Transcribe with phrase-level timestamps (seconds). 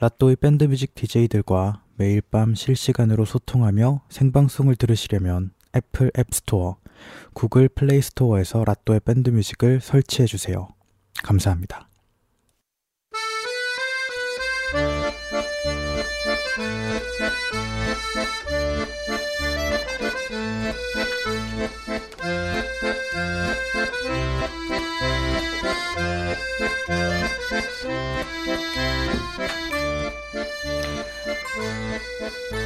[0.00, 6.78] 라또의 밴드뮤직 DJ들과 매일 밤 실시간으로 소통하며 생방송을 들으시려면 애플 앱스토어,
[7.34, 10.68] 구글 플레이스토어에서 라또의 밴드뮤직을 설치해 주세요.
[11.22, 11.90] 감사합니다.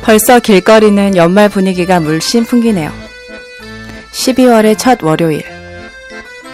[0.03, 2.93] 벌써 길거리는 연말 분위기가 물씬 풍기네요.
[4.13, 5.43] 12월의 첫 월요일.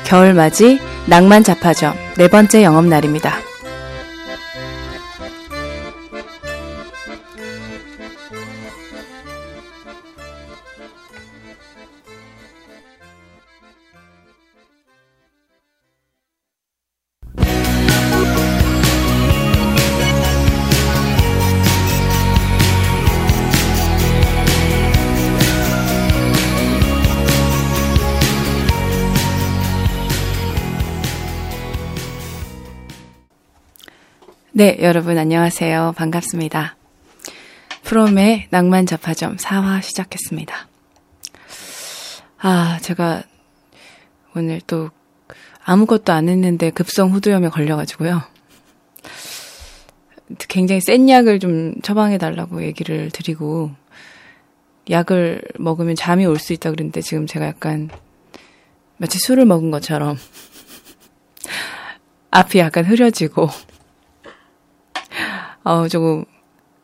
[0.04, 3.49] 겨울맞이 낭만 잡화점 네 번째 영업날입니다.
[34.60, 35.94] 네, 여러분 안녕하세요.
[35.96, 36.76] 반갑습니다.
[37.82, 40.68] 프롬의 낭만 잡화점 4화 시작했습니다.
[42.40, 43.22] 아, 제가
[44.36, 44.90] 오늘 또
[45.64, 48.20] 아무것도 안 했는데 급성 후두염에 걸려가지고요.
[50.48, 53.70] 굉장히 센 약을 좀 처방해 달라고 얘기를 드리고
[54.90, 57.88] 약을 먹으면 잠이 올 수 있다 그랬는데 지금 제가 약간
[58.98, 60.18] 마치 술을 먹은 것처럼
[62.30, 63.48] 앞이 약간 흐려지고
[65.64, 66.24] 어, 조금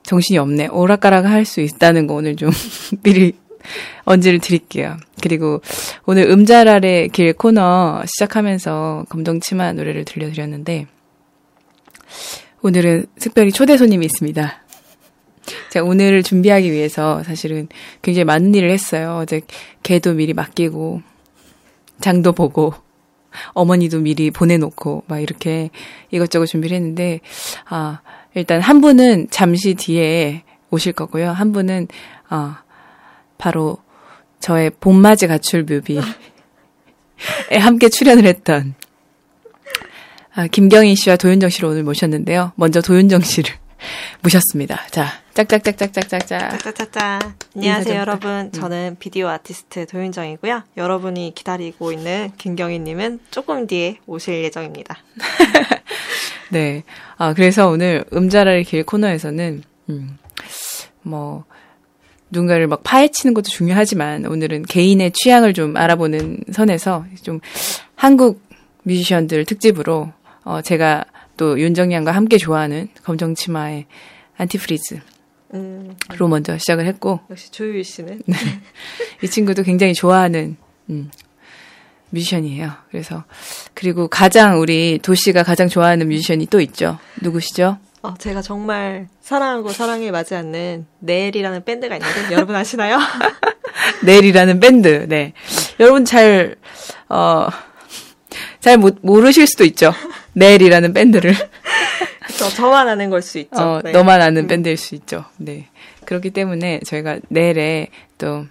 [0.03, 0.69] 정신이 없네.
[0.69, 2.51] 오락가락 할 수 있다는 거 오늘 좀
[3.03, 3.35] 미리
[4.05, 4.97] 언지를 드릴게요.
[5.21, 5.61] 그리고
[6.07, 10.87] 오늘 음잘 아래 길 코너 시작하면서 검정치마 노래를 들려드렸는데
[12.63, 14.63] 오늘은 특별히 초대 손님이 있습니다.
[15.71, 17.69] 제가 오늘을 준비하기 위해서 사실은
[18.03, 19.19] 굉장히 많은 일을 했어요.
[19.23, 19.41] 어제
[19.83, 21.03] 개도 미리 맡기고
[22.01, 22.75] 장도 보고
[23.53, 25.71] 어머니도 미리 보내놓고 막 이렇게
[26.11, 27.21] 이것저것 준비를 했는데
[27.69, 28.01] 아
[28.37, 31.31] 일단 한 분은 잠시 뒤에 오실 거고요.
[31.31, 31.89] 한 분은
[32.31, 32.55] 어
[33.39, 33.79] 바로
[34.41, 36.01] 저의 봄맞이 가출 뮤비에
[37.59, 38.75] 함께 출연을 했던
[40.35, 42.53] 아, 김경희 씨와 도윤정 씨를 오늘 모셨는데요.
[42.57, 43.55] 먼저 도윤정 씨를
[44.23, 44.87] 모셨습니다.
[44.91, 46.51] 자, 짝짝짝짝짝짝짝.
[46.51, 47.19] 짜짜짜짜.
[47.57, 48.53] 안녕하세요, 여러분.
[48.53, 50.65] 저는 비디오 아티스트 도윤정이고요.
[50.77, 54.99] 여러분이 기다리고 있는 김경희님은 조금 뒤에 오실 예정입니다.
[56.51, 56.85] 네.
[57.17, 60.19] 아, 그래서 오늘 음자랄 길 코너에서는, 음,
[61.03, 61.45] 뭐,
[62.31, 67.41] 누군가를 막 파헤치는 것도 중요하지만 오늘은 개인의 취향을 좀 알아보는 선에서 좀
[67.95, 68.43] 한국
[68.83, 70.13] 뮤지션들 특집으로
[70.45, 71.05] 어, 제가
[71.37, 73.87] 또 윤정양과 함께 좋아하는 검정치마의
[74.37, 75.01] Antifreeze로
[75.55, 75.97] 음,
[76.29, 78.37] 먼저 시작을 했고 역시 조유희 씨는 네.
[79.23, 80.57] 이 친구도 굉장히 좋아하는
[80.91, 81.11] 음,
[82.11, 82.71] 뮤지션이에요.
[82.91, 83.25] 그래서
[83.75, 86.99] 그리고 가장 우리 도시가 가장 좋아하는 뮤지션이 또 있죠.
[87.23, 87.79] 누구시죠?
[88.03, 92.99] 어, 제가 정말 사랑하고 사랑해 마지않는 넬이라는 밴드가 있는데 여러분 아시나요?
[94.05, 95.07] 넬이라는 밴드.
[95.09, 95.33] 네.
[95.81, 96.57] 여러분 잘,
[97.09, 97.49] 어,
[98.61, 99.93] 잘 못, 모르실 수도 있죠.
[100.35, 101.35] 넬이라는 밴드를.
[102.39, 103.57] 저, 저만 아는 걸 수 있죠.
[103.61, 103.93] 어, 네.
[103.93, 104.47] 너만 아는 음.
[104.47, 105.25] 밴드일 수 있죠.
[105.39, 105.69] 네.
[106.05, 108.47] 그렇기 때문에 저희가 넬에 또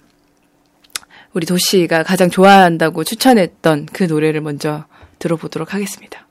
[1.35, 4.85] 우리 도시가 가장 좋아한다고 추천했던 그 노래를 먼저
[5.19, 6.25] 들어보도록 하겠습니다.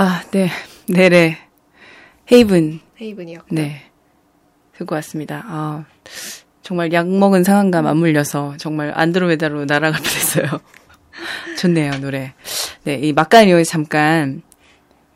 [0.00, 0.48] 아, 네.
[0.88, 1.36] 넬의
[2.30, 3.40] 헤이븐 헤이븐이요.
[3.50, 3.82] 네.
[4.76, 5.42] 듣고 왔습니다.
[5.44, 5.86] 아,
[6.62, 10.60] 정말 약 먹은 상황과 맞물려서 정말 안드로메다로 날아갈 뻔했어요.
[11.58, 12.32] 좋네요, 노래.
[12.84, 14.42] 네, 이 막간이오에 잠깐,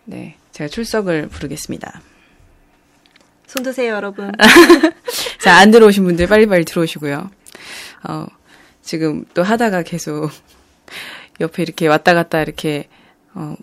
[0.05, 2.03] 네, 제가 출석을 부르겠습니다.
[3.47, 4.33] 손 드세요, 여러분.
[5.39, 7.31] 자, 안 들어오신 분들 빨리빨리 들어오시고요.
[8.09, 8.27] 어,
[8.83, 10.29] 지금 또 하다가 계속
[11.41, 12.89] 옆에 이렇게 왔다 갔다 이렇게,
[13.35, 13.55] 어,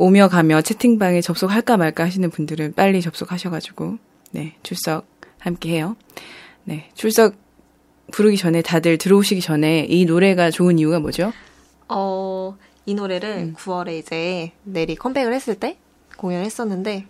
[0.00, 3.98] 오며 가며 채팅방에 접속할까 말까 하시는 분들은 빨리 접속하셔가지고,
[4.30, 5.04] 네, 출석
[5.38, 5.94] 함께 해요.
[6.64, 7.34] 네, 출석
[8.10, 11.34] 부르기 전에 다들 들어오시기 전에 이 노래가 좋은 이유가 뭐죠?
[11.88, 12.56] 어,
[12.86, 15.76] 이 노래를 9월에 이제 넬이 컴백을 했을 때
[16.16, 17.04] 공연을 했었는데,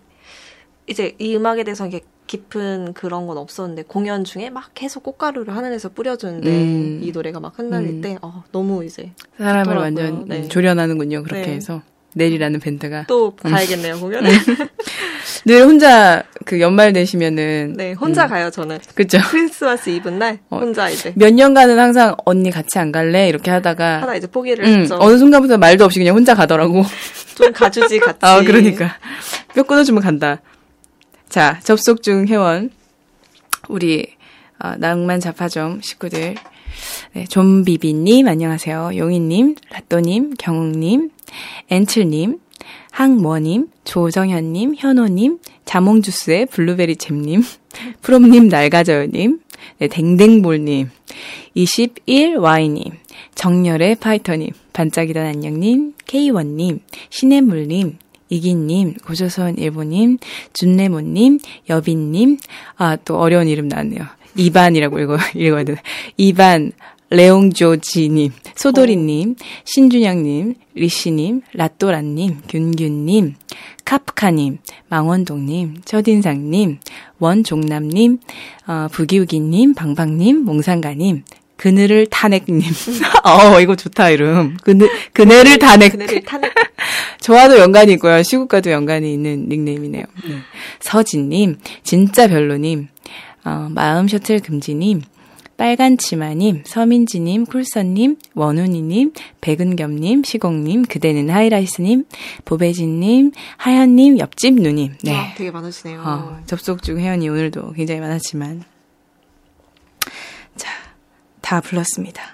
[0.88, 5.90] 이제 이 음악에 대해서 이게 깊은 그런 건 없었는데 공연 중에 막 계속 꽃가루를 하늘에서
[5.90, 7.00] 뿌려주는데 음.
[7.02, 8.00] 이 노래가 막 흩날릴 음.
[8.00, 9.82] 때 어, 너무 이제 사람을 좋더라고요.
[9.82, 10.42] 완전 네.
[10.42, 11.24] 음, 조련하는군요.
[11.24, 11.54] 그렇게 네.
[11.54, 11.82] 해서
[12.14, 14.30] 넬이라는 밴드가 또 가야겠네요 공연에.
[15.46, 18.78] 늘 혼자 그 연말 되시면은 네 혼자 가요 저는.
[18.94, 19.18] 그죠?
[19.30, 20.58] 크리스마스 이브 날 어.
[20.58, 24.80] 혼자 이제 몇 년간은 항상 언니 같이 안 갈래 이렇게 하다가 하나 이제 포기를 음,
[24.80, 24.98] 했죠.
[25.00, 26.82] 어느 순간부터 말도 없이 그냥 혼자 가더라고.
[27.36, 28.18] 좀 가주지 같이.
[28.22, 28.96] 아 그러니까
[29.54, 30.40] 뼈 끊어주면 간다.
[31.28, 32.70] 자 접속 중 회원
[33.68, 34.14] 우리
[34.62, 36.34] 어, 낭만 자파점 식구들
[37.12, 38.92] 네, 좀비비님 안녕하세요.
[38.96, 41.10] 용희님, 라또님, 경욱님,
[41.70, 42.38] 엔틀님,
[42.90, 47.42] 항모님, 조정현님, 현호님, 자몽주스의 블루베리 잼님,
[48.02, 49.40] 프롬님 날가져요님,
[49.78, 50.90] 네, 댕댕볼님,
[51.56, 52.92] 21Y님,
[53.34, 56.80] 정열의 파이터님, 반짝이던 안녕님, K1님,
[57.10, 57.98] 신혜물님,
[58.30, 60.18] 이기님, 고조선 일보님,
[60.52, 62.38] 준레모님, 여빈님,
[62.76, 64.04] 아, 또 어려운 이름 나왔네요.
[64.36, 65.78] 이반이라고 읽어, 읽어야 되나.
[66.16, 66.72] 이반,
[67.10, 69.34] 레옹조지님, 소도리님,
[69.64, 73.34] 신준영님, 리씨님, 라또라님, 균균님,
[73.84, 74.58] 카프카님,
[74.88, 76.78] 망원동님, 첫인상님,
[77.18, 78.18] 원종남님,
[78.68, 81.24] 어, 부기우기님, 방방님, 몽상가님,
[81.56, 82.62] 그늘을 탄핵님.
[83.24, 84.56] 어, 이거 좋다, 이름.
[84.62, 85.90] 그늘, 그늘을 탄핵.
[85.90, 86.52] 그네를 탄핵.
[87.20, 88.22] 저와도 연관이 있고요.
[88.22, 90.04] 시국과도 연관이 있는 닉네임이네요.
[90.26, 90.36] 네.
[90.78, 92.88] 서진님, 진짜 별로님,
[93.44, 95.02] 어, 마음 셔틀 금지님,
[95.60, 99.12] 빨간 치마님, 서민지님, 쿨선님, 원훈이님,
[99.42, 102.06] 백은겸님, 시공님, 그대는 하이라이스님,
[102.46, 104.94] 보배진님, 하연님, 옆집 누님.
[105.04, 105.14] 네.
[105.14, 106.00] 아, 되게 많으시네요.
[106.00, 108.64] 어, 접속 중 회원이 오늘도 굉장히 많았지만.
[110.56, 110.70] 자,
[111.42, 112.32] 다 불렀습니다.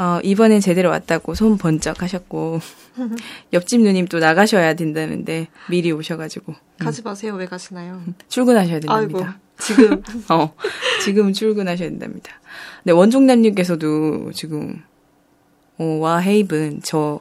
[0.00, 2.60] 어, 이번엔 제대로 왔다고 손 번쩍 하셨고,
[3.52, 7.34] 옆집 누님 또 나가셔야 된다는데, 미리 오셔가지고, 가지 마세요.
[7.34, 8.02] 왜 가시나요?
[8.28, 9.38] 출근하셔야 아이고 된답니다.
[9.58, 10.02] 지금
[10.32, 10.54] 어,
[11.04, 12.32] 지금 출근하셔야 된답니다.
[12.84, 14.82] 네, 원종남님께서도 지금,
[15.76, 17.20] 어, 와, 헤이븐, 저,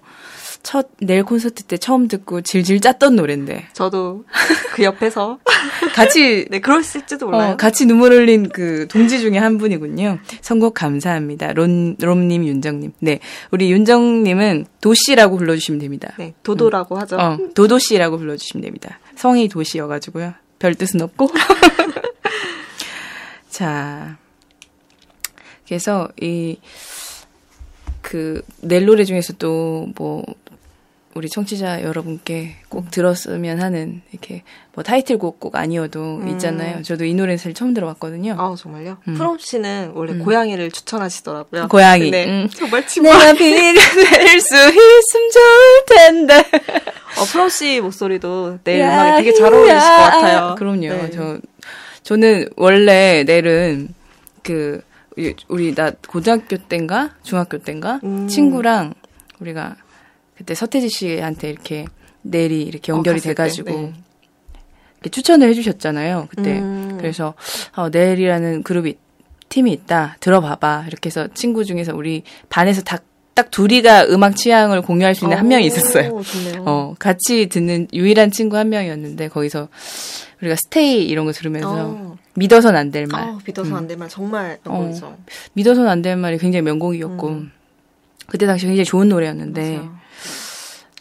[0.62, 4.26] 첫, 내일 콘서트 때 처음 듣고 질질 짰던 노랜데, 저도
[4.74, 5.40] 그 옆에서
[5.96, 7.54] 같이 네 그럴지도 몰라요.
[7.54, 10.20] 어, 같이 눈물 흘린 그 동지 중에 한 분이군요.
[10.42, 11.54] 선곡 감사합니다.
[11.54, 12.94] 론, 롬님, 윤정님.
[13.00, 13.20] 네.
[13.52, 16.14] 우리 윤정님은 도씨라고 불러주시면 됩니다.
[16.18, 17.18] 네 도도라고 하죠.
[17.18, 19.00] 어, 도도씨라고 불러주시면 됩니다.
[19.16, 20.34] 성이 도시여가지고요.
[20.60, 21.30] 별 뜻은 없고.
[23.50, 24.18] 자.
[25.68, 26.58] 그래서, 이,
[28.02, 30.24] 그, 넬 노래 중에서 또, 뭐,
[31.16, 36.84] 우리 청취자 여러분께 꼭 들었으면 하는, 이렇게, 뭐, 타이틀곡 꼭 아니어도 있잖아요.
[36.84, 38.36] 저도 이 노래 사실 처음 들어봤거든요.
[38.38, 38.98] 아 정말요?
[39.08, 39.16] 음.
[39.16, 41.68] 프롬 씨는 원래 고양이를 추천하시더라고요.
[41.68, 42.12] 고양이.
[42.12, 42.48] 네, 음.
[42.50, 43.10] 정말 친구.
[43.10, 43.74] 내가 비가
[44.18, 46.38] 될수 있으면 좋을 텐데.
[47.20, 50.56] 어, 프롬 씨 목소리도 내일 음악에 되게 잘 어울리실 것 같아요.
[50.60, 50.80] 그럼요.
[50.90, 51.10] 네.
[51.12, 51.40] 저
[52.04, 53.90] 저는 원래 내일은
[54.44, 54.82] 그
[55.50, 58.28] 우리- 나 고등학교 때인가 중학교 때인가 음.
[58.28, 58.94] 친구랑
[59.40, 59.76] 우리가
[60.40, 61.86] 그때 서태지 씨한테 이렇게
[62.22, 63.94] 내일이 이렇게 연결이 어, 돼가지고 때, 네.
[65.02, 66.28] 이렇게 추천을 해주셨잖아요.
[66.30, 66.96] 그때 음.
[66.98, 67.34] 그래서
[67.76, 68.96] 어, 내일이라는 그룹이
[69.50, 73.00] 팀이 있다 들어봐봐 이렇게 해서 친구 중에서 우리 반에서 다,
[73.34, 76.12] 딱 둘이가 음악 취향을 공유할 수 있는 한 명이 있었어요.
[76.14, 76.64] 오, 좋네요.
[76.66, 79.68] 어, 같이 듣는 유일한 친구 한 명이었는데, 거기서
[80.42, 82.18] 우리가 스테이 이런 거 들으면서 어.
[82.36, 83.24] 믿어선 안 될 말.
[83.24, 84.72] 아, 믿어서 안될 말 정말 어.
[84.72, 85.18] 명곡이죠.
[85.54, 87.42] 믿어선 안 될 말이 굉장히 명곡이었고,
[88.28, 89.76] 그때 당시 굉장히 좋은 노래였는데, 음.
[89.78, 89.99] 맞아요.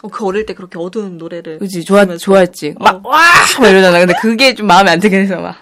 [0.03, 2.75] 어, 그 어릴 때 그렇게 어두운 노래를 그치, 좋아, 좋아했지.
[2.79, 2.85] 어.
[2.85, 3.21] 막, 와!
[3.61, 3.99] 막 이러잖아.
[3.99, 5.57] 근데 그게 좀 마음에 안 들긴 해서 막,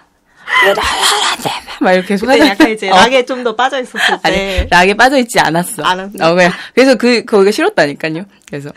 [1.81, 2.47] 막 이렇게 하잖아.
[2.47, 2.95] 약간 이제 어.
[2.95, 5.83] 락에 좀 더 빠져 있었을 때 아니, 락에 빠져 있지 않았어.
[5.83, 6.11] 않았어.
[6.21, 8.25] 어, 그냥, 그래서 그, 거기가 싫었다니까요.
[8.47, 8.69] 그래서,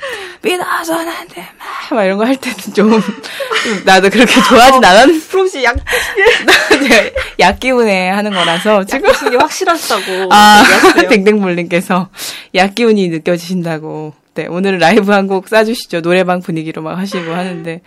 [1.10, 5.48] 안 돼, 막, 막 이런 거 할 때는 좀, 좀 나도 그렇게 좋아하진 않았는데, 프롬
[5.48, 5.76] 씨 약,
[7.40, 9.06] 약 기운에 하는 거라서, 지금.
[9.08, 10.62] 약하신 게 확실하시다고 아.
[11.08, 12.08] 댕댕몰님께서
[12.54, 14.14] 약 기운이 느껴지신다고.
[14.34, 16.02] 네, 오늘은 라이브 한 곡 쏴주시죠.
[16.02, 17.80] 노래방 분위기로 막 하시고 하는데.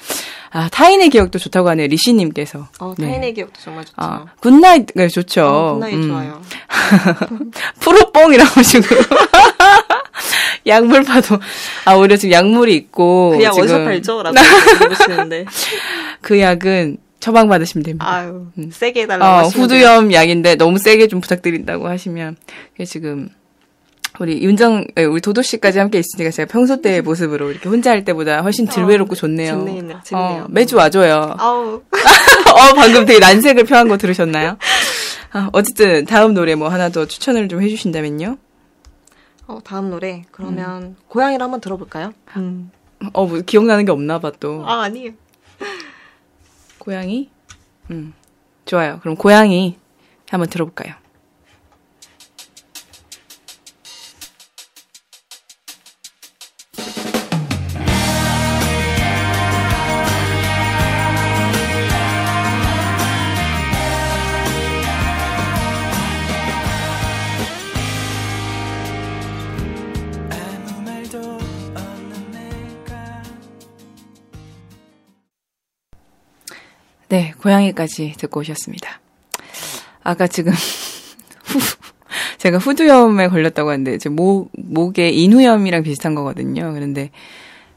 [0.52, 1.88] 아, 타인의 기억도 좋다고 하네요.
[1.88, 2.68] 리시님께서.
[2.80, 3.08] 어, 네.
[3.08, 3.96] 타인의 기억도 정말 좋죠.
[3.98, 5.46] 아, Good Night, 네, 좋죠.
[5.46, 6.08] 어, Good Night 음.
[6.10, 6.42] 좋아요.
[7.80, 8.96] 프롬뽕이라고 하시고.
[10.68, 11.40] 약물 파도.
[11.86, 13.32] 아, 오히려 지금 약물이 있고.
[13.38, 14.24] 그약 지금 어디서 팔죠?
[14.24, 14.36] 라고
[14.80, 15.46] 물어보시는데.
[16.22, 18.06] 그 약은 처방 받으시면 됩니다.
[18.14, 19.80] 아유, 세게 해달라고 어, 하시면 돼요.
[19.80, 22.36] 후두염 약인데 너무 세게 좀 부탁드린다고 하시면
[22.86, 23.30] 지금
[24.20, 28.05] 우리 윤정 에, 우리 도도 씨까지 함께 있으니까 제가 평소 때의 모습으로 이렇게 혼자 할
[28.05, 29.51] 때보다 훨씬 덜 어, 외롭고 좋네요.
[29.58, 30.00] 좋네요.
[30.03, 30.43] 재밌네요.
[30.43, 31.36] 어, 매주 와줘요.
[31.39, 34.58] 아우, 어, 방금 되게 난색을 표한 거 들으셨나요?
[35.32, 38.38] 아, 어쨌든 다음 노래 뭐 하나 더 추천을 좀 해주신다면요.
[39.48, 40.24] 어, 다음 노래.
[40.32, 42.13] 그러면 고양이를 한번 들어볼까요?
[42.38, 42.72] 음.
[43.13, 44.63] 어, 뭐 기억나는 게 없나 봐 또.
[44.65, 45.12] 아, 아니에요.
[46.77, 47.29] 고양이?
[47.91, 48.13] 음.
[48.65, 49.00] 좋아요.
[49.01, 49.77] 그럼 고양이
[50.29, 50.93] 한번 들어볼까요?
[77.13, 79.00] 네, 고양이까지 듣고 오셨습니다.
[80.01, 80.51] 아까 지금
[81.46, 81.60] 후,
[82.39, 86.74] 제가 후두염에 걸렸다고 하는데 제 목, 목에 인후염이랑 비슷한 거거든요.
[86.74, 87.12] 그런데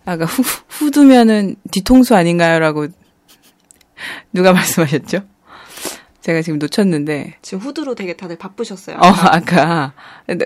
[0.07, 2.87] 아까 후, 후두면은 뒤통수 아닌가요?라고
[4.33, 5.21] 누가 말씀하셨죠?
[6.23, 8.97] 제가 지금 놓쳤는데 지금 후두로 되게 다들 바쁘셨어요.
[8.97, 9.93] 어, 아까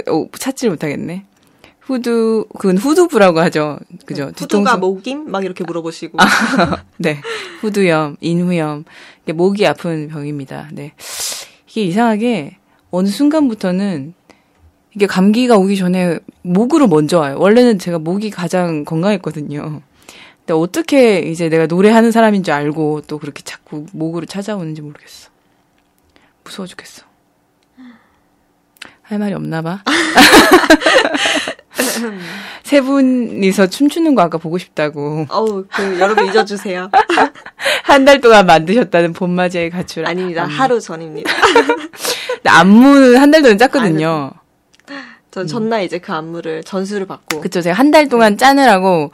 [0.08, 1.26] 어, 찾지를 못하겠네.
[1.90, 3.78] 후두 그건 후두부라고 하죠.
[4.06, 4.26] 그죠?
[4.26, 6.18] 네, 후두가 목임 막 이렇게 물어보시고.
[6.20, 7.20] 아, 네.
[7.60, 8.84] 후두염, 인후염.
[9.34, 10.68] 목이 아픈 병입니다.
[10.72, 10.92] 네.
[11.68, 12.58] 이게 이상하게
[12.90, 14.14] 어느 순간부터는
[14.94, 17.36] 이게 감기가 오기 전에 목으로 먼저 와요.
[17.38, 19.82] 원래는 제가 목이 가장 건강했거든요.
[20.38, 25.30] 근데 어떻게 이제 내가 노래하는 사람인 줄 알고 또 그렇게 자꾸 목으로 찾아오는지 모르겠어.
[26.44, 27.02] 무서워 죽겠어.
[29.02, 29.82] 할 말이 없나 봐.
[32.62, 35.26] 세 분이서 춤추는 거 아까 보고 싶다고.
[35.28, 36.90] 어우, 그 여러분 잊어주세요.
[37.84, 40.06] 한 달 동안 만드셨다는 봄맞이의 가출.
[40.06, 40.42] 아닙니다.
[40.44, 40.54] 안무.
[40.54, 41.30] 하루 전입니다.
[42.46, 44.30] 안무는 한 달 동안 짰거든요.
[45.30, 47.40] 전 전날 이제 그 안무를 전수를 받고.
[47.40, 47.60] 그쵸.
[47.62, 49.12] 제가 한 달 동안 짜느라고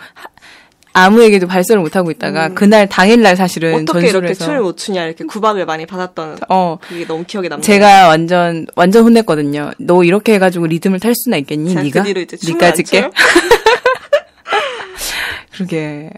[0.96, 2.54] 아무에게도 발설을 못 하고 있다가 음.
[2.54, 4.32] 그날 당일날 사실은 어떻게 이렇게.
[4.32, 7.62] 춤을 못 추냐 이렇게 구박을 많이 받았던 어 그게 너무 기억에 남네요.
[7.62, 9.72] 제가 완전 완전 혼냈거든요.
[9.78, 11.74] 너 이렇게 해가지고 리듬을 탈 수나 있겠니?
[11.74, 13.10] 네가 그 니까 짓게.
[15.52, 16.10] 그러게.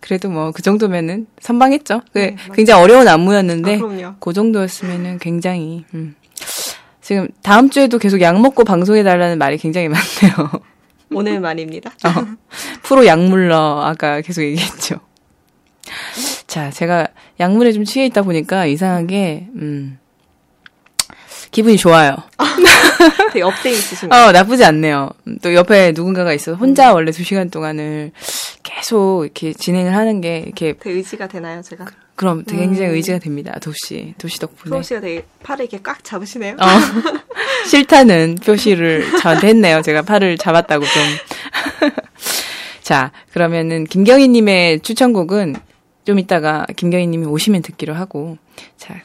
[0.00, 2.00] 그래도 뭐 그 정도면은 선방했죠.
[2.12, 6.14] 그 네, 굉장히 어려운 안무였는데 아, 그 정도였으면은 굉장히 음.
[7.00, 10.50] 지금 다음 주에도 계속 약 먹고 방송해 달라는 말이 굉장히 많네요.
[11.12, 11.90] 오늘 말입니다.
[12.04, 12.36] 어,
[12.82, 15.00] 프로 약물러 아까 계속 얘기했죠.
[16.46, 17.08] 자, 제가
[17.38, 19.98] 약물에 좀 취해 있다 보니까 이상하게 음
[21.50, 22.16] 기분이 좋아요.
[23.32, 24.28] 되게 up돼 있으신가요?
[24.28, 25.10] 어, 나쁘지 않네요.
[25.42, 28.12] 또 옆에 누군가가 있어서 혼자 원래 두 시간 동안을
[28.66, 31.86] 계속 이렇게 진행을 하는 게 이렇게 되게 의지가 되나요, 제가?
[32.16, 32.94] 그럼 되게 굉장히 음.
[32.94, 33.56] 의지가 됩니다.
[33.60, 34.70] 도시 도시 덕분에.
[34.70, 36.54] 프롬 씨가 되게 팔을 이렇게 꽉 잡으시네요.
[36.54, 36.66] 어,
[37.70, 39.82] 싫다는 표시를 저한테 했네요.
[39.82, 41.90] 제가 팔을 잡았다고 좀.
[42.82, 45.54] 자, 그러면은 김경희님의 추천곡은
[46.04, 48.36] 좀 이따가 김경희님이 오시면 듣기로 하고,
[48.76, 49.00] 자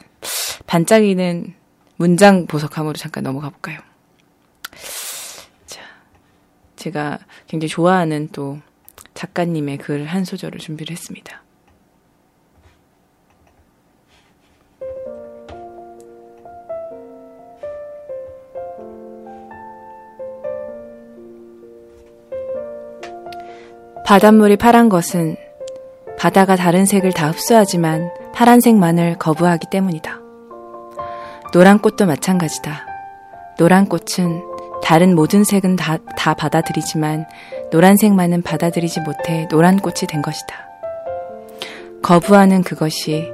[0.66, 1.54] 반짝이는
[1.96, 3.78] 문장 보석함으로 잠깐 넘어가 볼까요?
[5.66, 5.82] 자,
[6.74, 8.58] 제가 굉장히 좋아하는 또
[9.14, 11.42] 작가님의 글 한 소절을 준비를 했습니다.
[24.04, 25.36] 바닷물이 파란 것은
[26.18, 30.20] 바다가 다른 색을 다 흡수하지만 파란색만을 거부하기 때문이다.
[31.52, 32.86] 노란 꽃도 마찬가지다.
[33.58, 34.42] 노란 꽃은
[34.82, 37.26] 다른 모든 색은 다, 다 받아들이지만
[37.72, 40.68] 노란색만은 받아들이지 못해 노란 꽃이 된 것이다.
[42.02, 43.32] 거부하는 그것이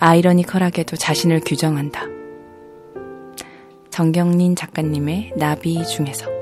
[0.00, 2.02] 아이러니컬하게도 자신을 규정한다.
[3.90, 6.35] 정경린 작가님의 나비 중에서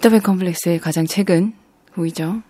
[0.00, 1.52] 피터팬 컴플렉스의 가장 최근
[1.94, 2.42] 곡이죠.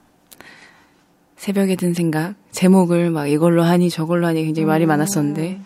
[1.35, 2.37] 새벽에 든 생각.
[2.53, 4.89] 제목을 막 이걸로 하니 저걸로 하니 굉장히 말이 음.
[4.89, 5.61] 많았었는데,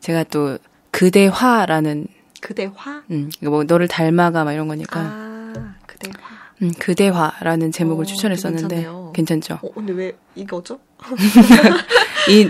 [0.00, 0.56] 제가 또
[0.90, 2.06] 그대화라는.
[2.40, 3.02] 그대화?
[3.10, 5.00] 음, 뭐 너를 닮아가 막 이런 거니까.
[5.00, 6.14] 아, 그대화.
[6.62, 9.12] 음, 그대화라는 제목을 어, 추천했었는데, 괜찮네요.
[9.14, 9.58] 괜찮죠?
[9.60, 10.80] 어, 근데 왜 이거죠?
[12.30, 12.48] 이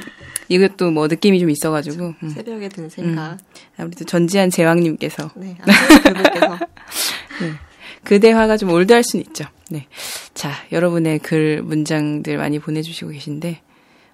[0.48, 2.14] 이것도 뭐 느낌이 좀 있어가지고.
[2.22, 2.28] 음.
[2.28, 3.32] 새벽에 든 생각.
[3.32, 3.38] 음.
[3.76, 5.32] 아무래도 전지한 제왕님께서.
[5.34, 5.56] 네,
[6.04, 6.58] 그분께서.
[7.42, 7.71] 네.
[8.04, 9.44] 그 대화가 좀 old할 수는 있죠.
[9.70, 9.86] 네.
[10.34, 13.60] 자, 여러분의 글 문장들 많이 보내주시고 계신데,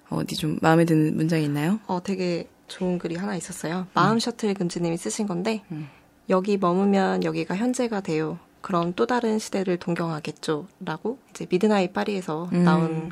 [0.09, 1.79] 어디 좀 마음에 드는 문장이 있나요?
[1.87, 3.87] 어, 되게 좋은 글이 하나 있었어요.
[3.93, 4.19] 마음 음.
[4.19, 5.89] 셔틀 금지님이 쓰신 건데 음.
[6.29, 8.39] 여기 머무면 여기가 현재가 돼요.
[8.61, 10.67] 그럼 또 다른 시대를 동경하겠죠.
[10.85, 12.63] 라고 이제 Midnight 파리에서 음.
[12.63, 13.11] 나온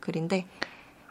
[0.00, 0.46] 글인데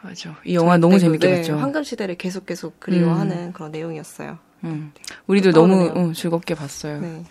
[0.02, 0.36] 맞아.
[0.46, 1.58] 이 영화 너무 재밌게 네, 봤죠.
[1.58, 3.54] 황금 시대를 계속 계속 그리워하는 음.
[3.54, 4.38] 그런 내용이었어요.
[4.64, 4.92] 음.
[5.28, 7.00] 우리도 너무 응, 즐겁게 봤어요.
[7.00, 7.24] 네.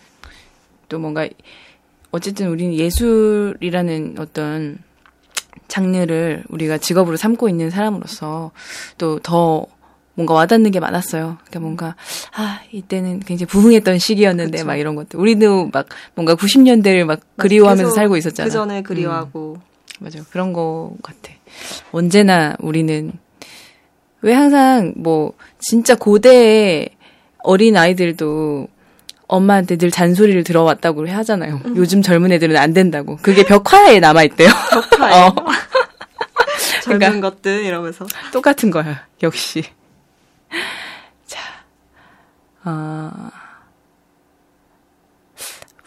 [0.89, 1.27] 또 뭔가
[2.11, 4.79] 어쨌든 우리는 예술이라는 어떤
[5.67, 8.51] 장르를 우리가 직업으로 삼고 있는 사람으로서
[8.97, 9.65] 또 더
[10.19, 11.37] 뭔가 와닿는 게 많았어요.
[11.45, 11.95] 그러니까 뭔가
[12.33, 14.65] 아 이때는 굉장히 부흥했던 시기였는데 그쵸.
[14.65, 15.17] 막 이런 것들.
[15.17, 18.45] 우리도 막 뭔가 90년대를 막 그리워하면서 살고 있었잖아.
[18.45, 19.61] 그 전에 그리워하고 음.
[20.01, 21.31] 맞아 그런 거 같아.
[21.93, 23.13] 언제나 우리는
[24.21, 26.89] 왜 항상 뭐 진짜 고대의
[27.41, 28.67] 어린 아이들도
[29.29, 31.61] 엄마한테 늘 잔소리를 들어왔다고 하잖아요.
[31.63, 31.77] 음.
[31.77, 33.17] 요즘 젊은 애들은 안 된다고.
[33.21, 34.49] 그게 벽화에 남아있대요.
[34.71, 35.13] 벽화에.
[35.21, 35.35] 어.
[36.83, 38.07] 젊은 그러니까 것들 이러면서.
[38.33, 39.05] 똑같은 거야.
[39.21, 39.63] 역시.
[41.27, 41.39] 자,
[42.65, 43.11] 어...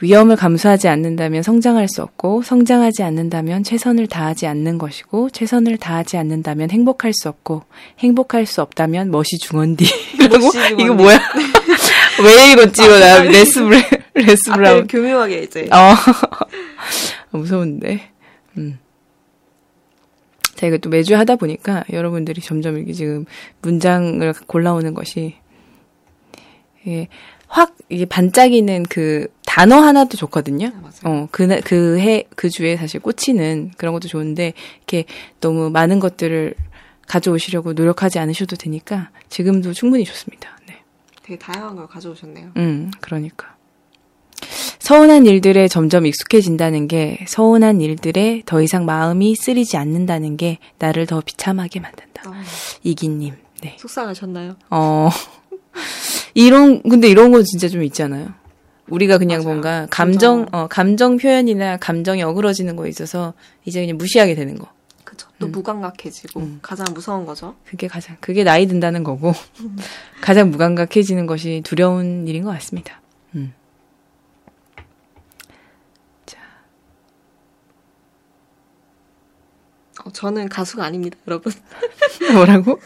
[0.01, 6.71] 위험을 감수하지 않는다면 성장할 수 없고, 성장하지 않는다면 최선을 다하지 않는 것이고, 최선을 다하지 않는다면
[6.71, 7.63] 행복할 수 없고,
[8.01, 9.25] 행복할 수 없다면 멋이.
[10.19, 11.21] 이러고, 이거 뭐야?
[12.25, 12.53] 왜?
[12.53, 12.67] 이거
[12.99, 13.83] 나 레스브레,
[14.15, 14.87] 레스 브라운.
[14.87, 15.69] 교묘하게 이제.
[15.71, 15.95] 어.
[17.39, 18.11] 무서운데.
[18.57, 18.79] 음.
[20.55, 23.25] 자, 이거 또 매주 하다 보니까 여러분들이 점점 이렇게 지금
[23.63, 25.35] 문장을 골라오는 것이,
[26.87, 27.09] 예,
[27.49, 30.71] 확 이게 반짝이는 그 단어 하나도 좋거든요.
[31.03, 35.05] 아, 어, 그, 그 해, 그 주에 사실 꽂히는 그런 것도 좋은데, 이렇게
[35.41, 36.55] 너무 많은 것들을
[37.09, 40.57] 가져오시려고 노력하지 않으셔도 되니까 지금도 충분히 좋습니다.
[41.23, 41.37] 네.
[41.37, 42.53] 되게 다양한 걸 가져오셨네요.
[42.57, 43.57] 음, 그러니까.
[44.79, 51.21] 서운한 일들에 점점 익숙해진다는 게 서운한 일들에 더 이상 마음이 쓰리지 않는다는 게 나를 더
[51.21, 52.29] 비참하게 만든다.
[52.29, 52.33] 어.
[52.83, 53.35] 이기님.
[53.63, 53.77] 네.
[53.79, 54.57] 속상하셨나요?
[54.71, 55.09] 어.
[56.35, 58.29] 이런 근데 이런 건 진짜 좀 있잖아요.
[58.89, 59.49] 우리가 그냥 맞아요.
[59.49, 64.69] 뭔가 감정 어 감정 표현이나 감정이 어그러지는 거에 있어서 이제 그냥 무시하게 되는 거.
[65.23, 65.37] 그죠.
[65.39, 65.53] 또 음.
[65.53, 66.59] 무감각해지고 음.
[66.63, 67.55] 가장 무서운 거죠.
[67.65, 69.77] 그게 가장 그게 나이 든다는 거고 음.
[70.21, 73.01] 가장 무감각해지는 것이 두려운 일인 것 같습니다.
[73.35, 73.55] 음.
[80.05, 81.53] 어, 저는 가수가 아닙니다, 여러분.
[82.35, 82.81] 뭐라고?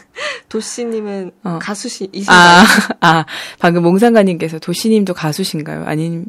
[0.49, 1.59] 도씨님은 어.
[1.59, 2.27] 가수이신가요?
[2.27, 2.63] 아,
[3.01, 3.25] 아,
[3.57, 5.85] 방금 몽상가님께서 도씨님도 가수신가요?
[5.87, 6.25] 아니면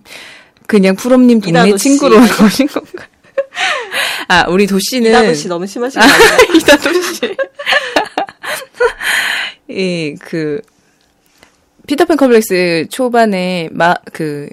[0.66, 3.06] 그냥 푸롬님 동네 친구로 오신 건가요?
[4.28, 5.10] 아, 우리 도씨는.
[5.10, 6.54] 이다도 씨 너무 심하신 거 아니에요?
[6.58, 7.36] 이다도씨.
[9.70, 10.60] 예, 그,
[11.86, 14.48] 피터팬 컴플렉스 초반에, 마, 그,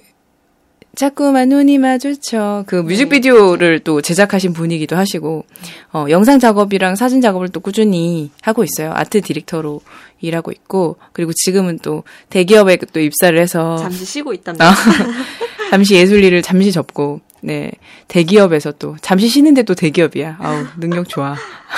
[0.96, 5.46] 자꾸만 눈이 마주쳐 그 네, 뮤직비디오를 또 제작하신 분이기도 하시고
[5.94, 8.94] 어 영상 작업이랑 사진 작업을 또 꾸준히 하고 있어요.
[8.96, 9.82] 아트 디렉터로
[10.22, 14.70] 일하고 있고 그리고 지금은 또 대기업에 또 입사를 해서 잠시 쉬고 있답니다.
[14.70, 14.74] 어,
[15.70, 17.72] 잠시 예술 일을 잠시 접고 네
[18.08, 20.38] 대기업에서 또 잠시 쉬는데 또 대기업이야.
[20.40, 21.36] 아우 능력 좋아.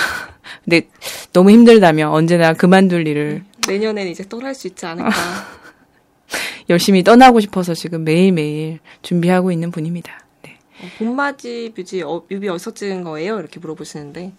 [0.64, 0.88] 근데
[1.34, 5.10] 너무 힘들다면 언제나 그만둘 일을 내년엔 이제 떠날 수 있지 않을까.
[6.70, 10.20] 열심히 떠나고 싶어서 지금 매일매일 준비하고 있는 분입니다.
[10.42, 10.56] 네.
[10.80, 13.38] 어, 봄맞이 뮤지 어, 뮤비 어디서 찍은 거예요?
[13.38, 14.32] 이렇게 물어보시는데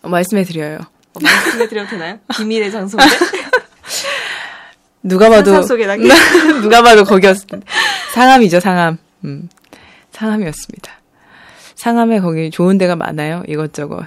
[0.00, 0.78] 어, 말씀해 드려요.
[1.12, 2.18] 어, 말씀해 드려도 되나요?
[2.36, 3.14] 비밀의 장소인데?
[5.02, 5.60] 누가 봐도
[6.62, 7.36] 누가 봐도 거기였
[8.14, 8.96] 상암이죠 상암.
[9.24, 9.48] 음,
[10.12, 10.92] 상암이었습니다.
[11.74, 14.06] 상암에 거기 좋은 데가 많아요 이것저것.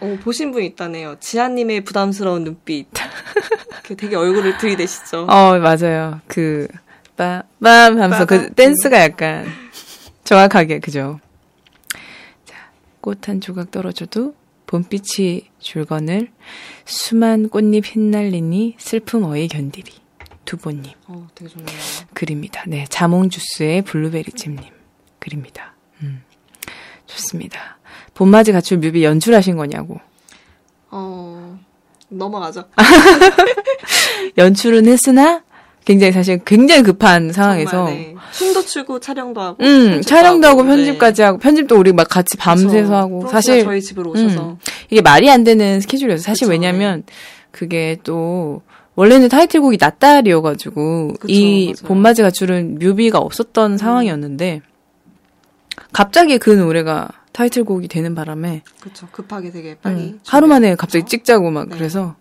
[0.00, 1.16] 어, 보신 분 있다네요.
[1.20, 2.88] 지아님의 부담스러운 눈빛.
[3.96, 5.26] 되게 얼굴을 들이대시죠.
[5.28, 6.20] 어, 맞아요.
[6.26, 6.68] 그,
[7.16, 9.46] 빠, 빰 하면서 그 댄스가 약간
[10.24, 11.20] 정확하게, 그죠.
[12.46, 12.56] 자,
[13.02, 14.34] 꽃 한 조각 떨어져도
[14.66, 16.30] 봄빛이 줄거늘
[16.86, 19.99] 수만 꽃잎 휘날리니 슬픔 어이 견디리.
[20.50, 20.92] 두보님.
[21.06, 21.78] 어, 되게 좋네요.
[22.12, 22.64] 글입니다.
[22.66, 24.64] 네, 자몽주스의 블루베리잼님.
[25.20, 25.74] 글입니다.
[26.02, 26.24] 음,
[27.06, 27.78] 좋습니다.
[28.14, 30.00] 봄맞이 가출 뮤비 연출하신 거냐고.
[30.90, 31.56] 어,
[32.08, 32.64] 넘어가죠.
[34.38, 35.44] 연출은 했으나
[35.84, 38.14] 굉장히 사실 굉장히 급한 상황에서 정말, 네.
[38.32, 41.26] 춤도 추고 촬영도 하고 음, 촬영도 하고, 편집까지 네.
[41.26, 42.92] 하고 편집도 우리 막 같이 밤새서.
[42.92, 44.58] 하고 사실 저희 집으로 오셔서 음,
[44.90, 46.24] 이게 말이 안 되는 스케줄이었어요.
[46.24, 47.12] 사실 그쵸, 왜냐면 네.
[47.52, 48.62] 그게 또
[49.00, 51.88] 원래는 타이틀곡이 낮달이어가지고 이 맞아요.
[51.88, 53.78] 봄맞이 가출은 뮤비가 없었던 음.
[53.78, 54.60] 상황이었는데
[55.90, 61.50] 갑자기 그 노래가 타이틀곡이 되는 바람에 그렇죠 급하게 되게 빨리 응, 하루 만에 갑자기 찍자고
[61.50, 61.76] 막 네.
[61.78, 62.14] 그래서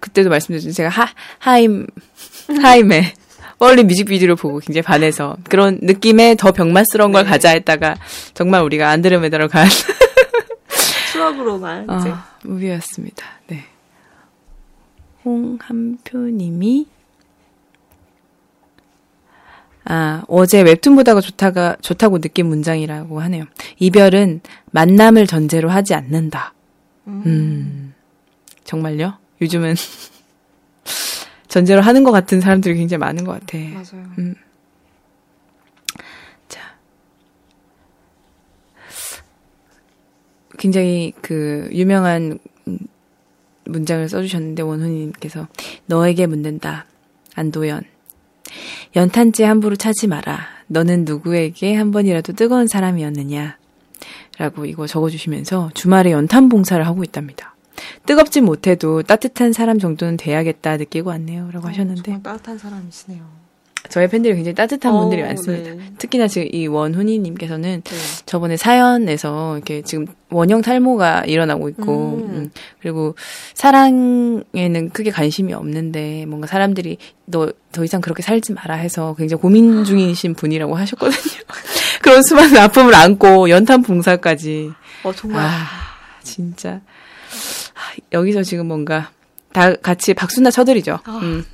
[0.00, 1.86] 그때도 말씀드렸죠 제가 하 하임
[2.62, 3.12] 하임의
[3.58, 7.28] 빨리 뮤직비디오를 보고 굉장히 반해서 그런 느낌의 더 병맛스러운 걸 네.
[7.28, 7.96] 가자 했다가
[8.32, 9.68] 정말 우리가 안드로메다로 간
[11.12, 12.00] 추억으로만 어,
[12.44, 13.26] 무비였습니다.
[13.48, 13.71] 네.
[15.24, 16.86] 홍한표님이
[19.84, 23.44] 아, 어제 웹툰 보다가 좋다가, 좋다고 느낀 문장이라고 하네요.
[23.78, 26.54] 이별은 만남을 전제로 하지 않는다.
[27.08, 27.22] 음.
[27.26, 27.94] 음
[28.64, 29.18] 정말요?
[29.40, 29.74] 요즘은
[31.48, 33.58] 전제로 하는 것 같은 사람들이 굉장히 많은 것 같아.
[33.58, 34.08] 맞아요.
[34.18, 34.34] 음.
[36.48, 36.60] 자.
[40.58, 42.38] 굉장히 그, 유명한
[43.64, 45.48] 문장을 써주셨는데, 원훈님께서,
[45.86, 46.86] 너에게 묻는다.
[47.34, 47.82] 안도연.
[48.96, 50.40] 연탄재 함부로 차지 마라.
[50.66, 53.58] 너는 누구에게 한 번이라도 뜨거운 사람이었느냐.
[54.38, 57.54] 라고 이거 적어주시면서 주말에 연탄 봉사를 하고 있답니다.
[58.06, 61.50] 뜨겁지 못해도 따뜻한 사람 정도는 돼야겠다 느끼고 왔네요.
[61.52, 62.22] 라고 어, 하셨는데.
[62.22, 63.22] 따뜻한 사람이시네요.
[63.88, 65.74] 저의 팬들이 굉장히 따뜻한 어, 분들이 많습니다.
[65.74, 65.92] 네.
[65.98, 67.96] 특히나 지금 이 원훈이님께서는 네.
[68.26, 72.30] 저번에 사연에서 이렇게 지금 원형 탈모가 일어나고 있고, 음.
[72.30, 73.14] 음, 그리고
[73.54, 79.84] 사랑에는 크게 관심이 없는데 뭔가 사람들이 너 더 이상 그렇게 살지 마라 해서 굉장히 고민
[79.84, 81.42] 중이신 분이라고 하셨거든요.
[82.02, 84.70] 그런 수많은 아픔을 안고 연탄 봉사까지.
[85.02, 85.44] 어 정말.
[85.44, 85.66] 아,
[86.22, 86.80] 진짜.
[87.74, 87.80] 아,
[88.12, 89.10] 여기서 지금 뭔가
[89.52, 91.00] 다 같이 박수나 쳐드리죠.
[91.04, 91.18] 아.
[91.22, 91.44] 음.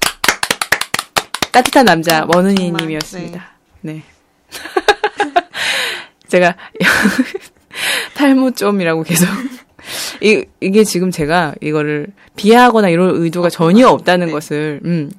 [1.53, 3.51] 따뜻한 남자 어, 원은희 님이었습니다.
[3.83, 3.93] 네.
[3.93, 4.03] 네.
[6.29, 6.57] 제가
[8.15, 9.29] 탈모 좀이라고 계속
[10.23, 14.33] 이, 이게 지금 제가 이거를 비하하거나 이럴 의도가 전혀 없다는 네.
[14.33, 15.11] 것을 음,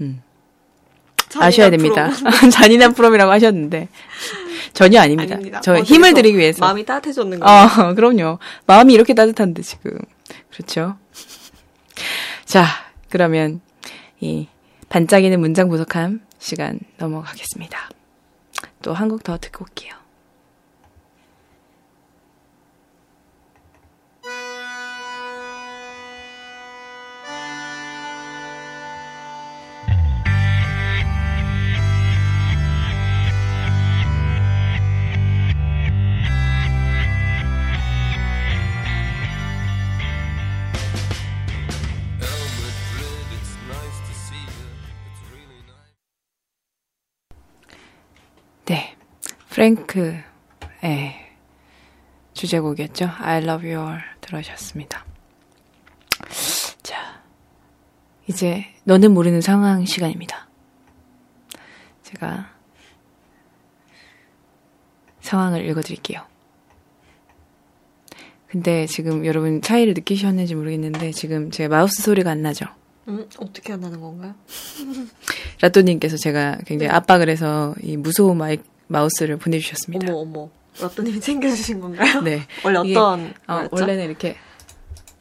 [0.00, 0.22] 음.
[1.36, 2.10] 아셔야 됩니다.
[2.50, 3.88] 잔인한 프롬이라고 하셨는데
[4.72, 5.34] 전혀 아닙니다.
[5.34, 5.60] 아닙니다.
[5.62, 7.90] 저 어, 힘을 드리기 위해서 마음이 따뜻해졌는 거예요.
[7.90, 8.38] 어, 그럼요.
[8.66, 9.98] 마음이 이렇게 따뜻한데 지금
[10.50, 10.96] 그렇죠.
[12.44, 12.66] 자,
[13.08, 13.60] 그러면
[14.20, 14.48] 이
[14.90, 17.90] 반짝이는 문장 부족함 시간 넘어가겠습니다.
[18.82, 19.94] 또 한 곡 더 듣고 올게요.
[49.60, 50.24] 프랭크의
[52.32, 53.10] 주제곡이었죠.
[53.18, 55.04] I love you all 들어주셨습니다.
[56.82, 57.22] 자,
[58.26, 60.48] 이제 너는 모르는 상황 시간입니다.
[62.04, 62.50] 제가
[65.20, 66.22] 상황을 읽어드릴게요.
[68.48, 72.64] 근데 지금 여러분 차이를 느끼셨는지 모르겠는데 지금 제 마우스 소리가 안 나죠?
[73.08, 74.34] 음, 어떻게 안 나는 건가요?
[75.60, 76.96] 라또님께서 제가 굉장히 네.
[76.96, 80.12] 압박을 해서 이 무서운 마이크 마우스를 보내주셨습니다.
[80.12, 80.50] 어머 어머.
[80.80, 82.20] 라또님이 챙겨주신 건가요?
[82.22, 82.46] 네.
[82.64, 84.36] 원래 어떤 어, 원래는 이렇게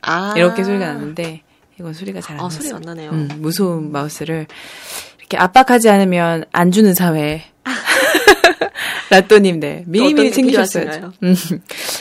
[0.01, 1.43] 아~ 이렇게 소리가 나는데
[1.79, 3.11] 이건 소리가 잘안 아, 소리 안 나네요.
[3.11, 4.47] 음, 무서운 마우스를
[5.19, 7.43] 이렇게 압박하지 않으면 안 주는 사회.
[9.09, 9.83] 라또님, 네.
[9.87, 11.13] 미리미리 챙기셨어요.
[11.23, 11.35] 음,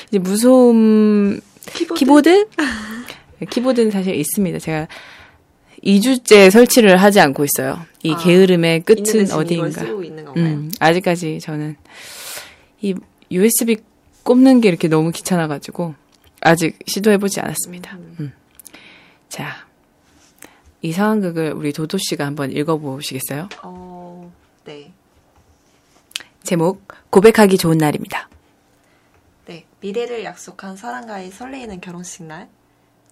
[0.08, 1.40] 이제 무서움
[1.72, 1.98] 키보드?
[1.98, 2.48] 키보드?
[3.50, 4.58] 키보드는 사실 있습니다.
[4.58, 4.88] 제가
[5.82, 7.80] 2주째 설치를 하지 않고 있어요.
[8.02, 9.82] 이 아, 게으름의 끝은 어디인가.
[10.36, 11.76] 음, 아직까지 저는
[12.80, 12.94] 이
[13.30, 13.76] USB
[14.22, 15.94] 꼽는 게 이렇게 너무 귀찮아가지고
[16.40, 17.96] 아직 시도해보지 않았습니다.
[17.96, 18.16] 음.
[18.20, 18.32] 음.
[19.28, 19.66] 자,
[20.82, 23.48] 이 상황극을 우리 도도 씨가 한번 읽어보시겠어요?
[23.62, 24.32] 어,
[24.64, 24.92] 네.
[26.42, 28.28] 제목 고백하기 좋은 날입니다.
[29.46, 32.48] 네, 미래를 약속한 사랑과의 설레이는 결혼식 날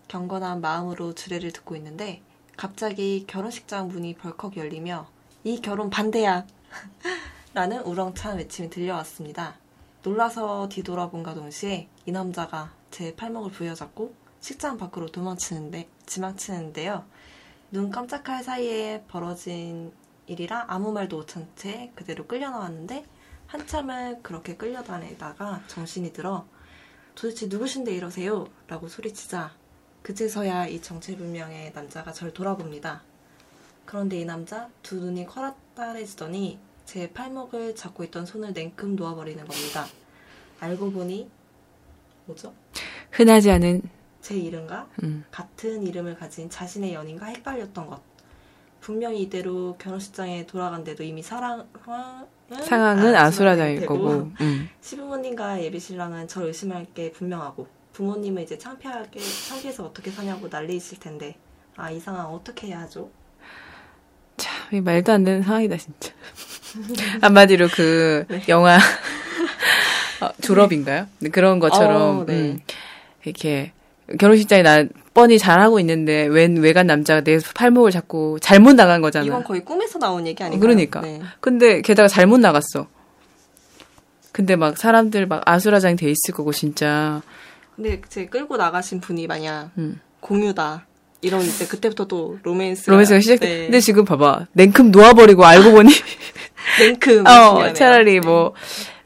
[0.08, 2.22] 경건한 마음으로 주례를 듣고 있는데
[2.56, 5.06] 갑자기 결혼식장 문이 벌컥 열리며
[5.44, 6.46] 이 결혼 반대야!
[7.52, 9.56] 라는 우렁찬 외침이 들려왔습니다.
[10.02, 17.04] 놀라서 뒤돌아본가 동시에 이 남자가 제 팔목을 부여잡고 식장 밖으로 도망치는데, 지망치는데요.
[17.70, 19.92] 눈 깜짝할 사이에 벌어진
[20.26, 23.04] 일이라 아무 말도 못한 채 그대로 끌려 나왔는데
[23.46, 26.46] 한참을 그렇게 끌려다니다가 정신이 들어
[27.14, 28.46] 도대체 누구신데 이러세요?
[28.66, 29.52] 라고 소리치자
[30.06, 33.02] 그제서야 이 정체불명의 남자가 절 돌아봅니다.
[33.84, 39.84] 그런데 이 남자 두 눈이 커다래지더니 제 팔목을 잡고 있던 손을 냉큼 놓아버리는 겁니다.
[40.60, 41.28] 알고 보니
[42.26, 42.54] 뭐죠?
[43.10, 43.82] 흔하지 않은
[44.20, 45.24] 제 이름과 음.
[45.32, 48.00] 같은 이름을 가진 자신의 연인과 헷갈렸던 것.
[48.80, 51.66] 분명히 이대로 결혼식장에 돌아간데도 이미 사랑
[52.62, 54.68] 상황은 아수라장일 거고 음.
[54.80, 57.66] 시부모님과 예비신랑은 저를 의심할 게 분명하고
[57.96, 61.34] 부모님은 이제 창피하게 창피해서 어떻게 사냐고 난리이실 텐데
[61.76, 63.08] 아 이 상황 어떻게 해야 하죠?
[64.36, 66.12] 참 말도 안 되는 상황이다 진짜.
[67.22, 68.42] 한마디로 그 네.
[68.48, 68.76] 영화
[70.20, 71.06] 어, 졸업인가요?
[71.20, 71.30] 네.
[71.30, 72.34] 그런 것처럼 어, 네.
[72.34, 72.60] 음,
[73.24, 73.72] 이렇게
[74.18, 79.24] 결혼식장에 나 뻔히 잘하고 있는데 웬 외간 남자가 내 팔목을 잡고 잘못 나간 거잖아.
[79.24, 80.60] 이건 거의 꿈에서 나온 얘기 아닌가요?
[80.60, 81.00] 그러니까.
[81.00, 81.22] 네.
[81.40, 82.88] 근데 게다가 잘못 나갔어.
[84.32, 87.22] 근데 막 사람들 막 아수라장이 돼 있을 거고 진짜.
[87.76, 90.00] 근데 제 끌고 나가신 분이 만약 음.
[90.20, 90.86] 공유다.
[91.22, 93.46] 이런 이제 그때부터 또 로맨스 로맨스가 시작돼.
[93.46, 93.62] 네.
[93.64, 94.46] 근데 지금 봐봐.
[94.52, 95.90] 냉큼 놓아버리고 알고 보니
[96.80, 98.54] 냉큼 어, 차라리 뭐,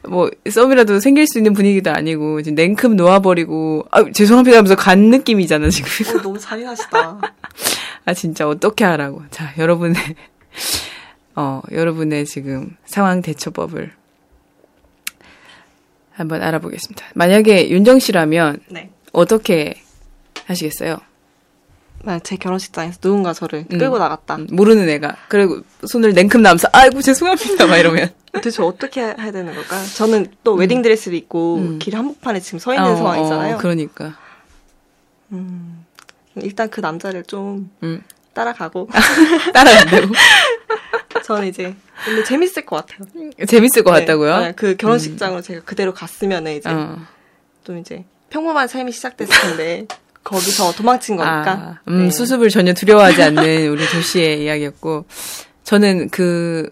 [0.08, 5.68] 뭐, 썸이라도 생길 수 있는 분위기도 아니고, 지금 냉큼 놓아버리고, 아, 죄송합니다 하면서 간 느낌이잖아,
[5.68, 6.18] 지금.
[6.18, 7.20] 어, 너무 잔인하시다.
[8.06, 9.22] 아, 진짜 어떻게 하라고.
[9.30, 9.96] 자, 여러분의,
[11.36, 13.92] 어, 여러분의 지금 상황 대처법을
[16.20, 17.06] 한번 알아보겠습니다.
[17.14, 18.90] 만약에 윤정 씨라면 네.
[19.12, 19.74] 어떻게
[20.46, 20.98] 하시겠어요?
[22.02, 23.78] 만약 제 결혼식장에서 누군가 저를 음.
[23.78, 24.36] 끌고 나갔다.
[24.36, 25.16] 음, 모르는 애가.
[25.28, 27.66] 그리고 손을 냉큼 남서, 아이고, 죄송합니다.
[27.66, 28.10] 막 이러면.
[28.32, 29.84] 도대체 어떻게 해야 되는 걸까요?
[29.96, 31.78] 저는 또 웨딩 드레스를 입고 음.
[31.78, 33.54] 길 한복판에 지금 서 있는 어, 상황이잖아요.
[33.56, 34.16] 어, 그러니까.
[35.32, 35.84] 음.
[36.36, 38.02] 일단 그 남자를 좀 음.
[38.32, 38.88] 따라가고
[39.52, 40.14] 따라간다고.
[41.24, 43.06] 저는 이제 근데 재밌을 것 같아요.
[43.46, 44.32] 재밌을 것 네, 같다고요?
[44.32, 46.98] 만약 그 결혼식장으로 제가 그대로 갔으면 이제 어.
[47.64, 49.86] 좀 이제 평범한 삶이 시작됐을 텐데
[50.24, 51.50] 거기서 도망친 거니까.
[51.50, 52.10] 아, 음, 네.
[52.10, 55.06] 수습을 전혀 두려워하지 않는 우리 도시의 이야기였고,
[55.64, 56.68] 저는 그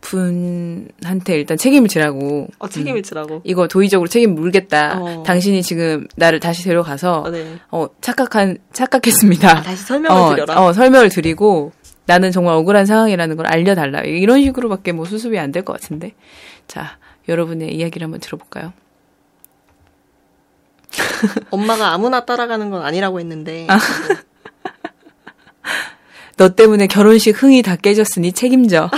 [0.00, 2.46] 분한테 일단 책임을 지라고.
[2.58, 3.40] 어, 책임을 지라고.
[3.44, 4.98] 이거 도의적으로 책임 물겠다.
[5.00, 5.22] 어.
[5.24, 7.58] 당신이 지금 나를 다시 데려가서, 어, 네.
[7.70, 9.50] 어, 착각한, 착각했습니다.
[9.58, 10.62] 아, 다시 설명을 어, 드려라.
[10.62, 11.72] 어, 설명을 드리고,
[12.06, 14.00] 나는 정말 억울한 상황이라는 걸 알려달라.
[14.02, 16.14] 이런 식으로밖에 뭐 수습이 안 될 것 같은데.
[16.68, 18.72] 자, 여러분의 이야기를 한번 들어볼까요?
[21.50, 23.66] 엄마가 아무나 따라가는 건 아니라고 했는데
[26.36, 28.90] 너 때문에 결혼식 흥이 다 깨졌으니 책임져.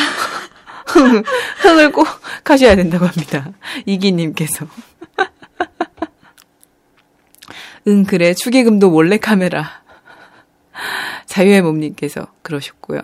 [0.86, 1.22] 흥,
[1.62, 2.06] 흥을 꼭
[2.44, 3.50] 하셔야 된다고 합니다.
[3.86, 4.66] 이기님께서.
[7.86, 8.34] 응, 그래.
[8.34, 9.82] 축의금도 몰래 카메라.
[11.26, 13.00] 자유의 몸님께서 그러셨고요.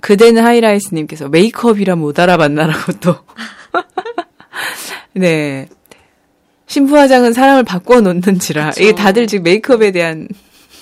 [0.00, 3.16] 그대는 하이라이스님께서 메이크업이라 못 알아봤나라고 또.
[5.14, 5.68] 네.
[6.66, 8.70] 신부화장은 사람을 바꿔 놓는지라.
[8.70, 8.82] 그쵸.
[8.82, 10.28] 이게 다들 지금 메이크업에 대한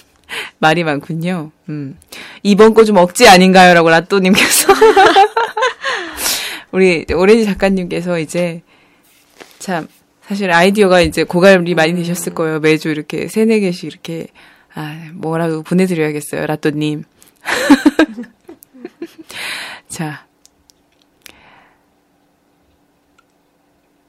[0.59, 1.51] 말이 많군요.
[1.69, 1.99] 음.
[2.43, 3.75] 이번 거 좀 억지 아닌가요?
[3.75, 4.73] 라고 라또님께서.
[6.73, 8.63] 우리 오렌지 작가님께서 이제
[9.59, 9.87] 참
[10.27, 12.61] 사실 아이디어가 이제 고갈이 많이 되셨을 거예요.
[12.61, 14.29] 매주 이렇게 세네 개씩 이렇게
[14.75, 16.47] 아 뭐라도 보내드려야겠어요.
[16.47, 17.05] 라또님.
[19.89, 20.27] 자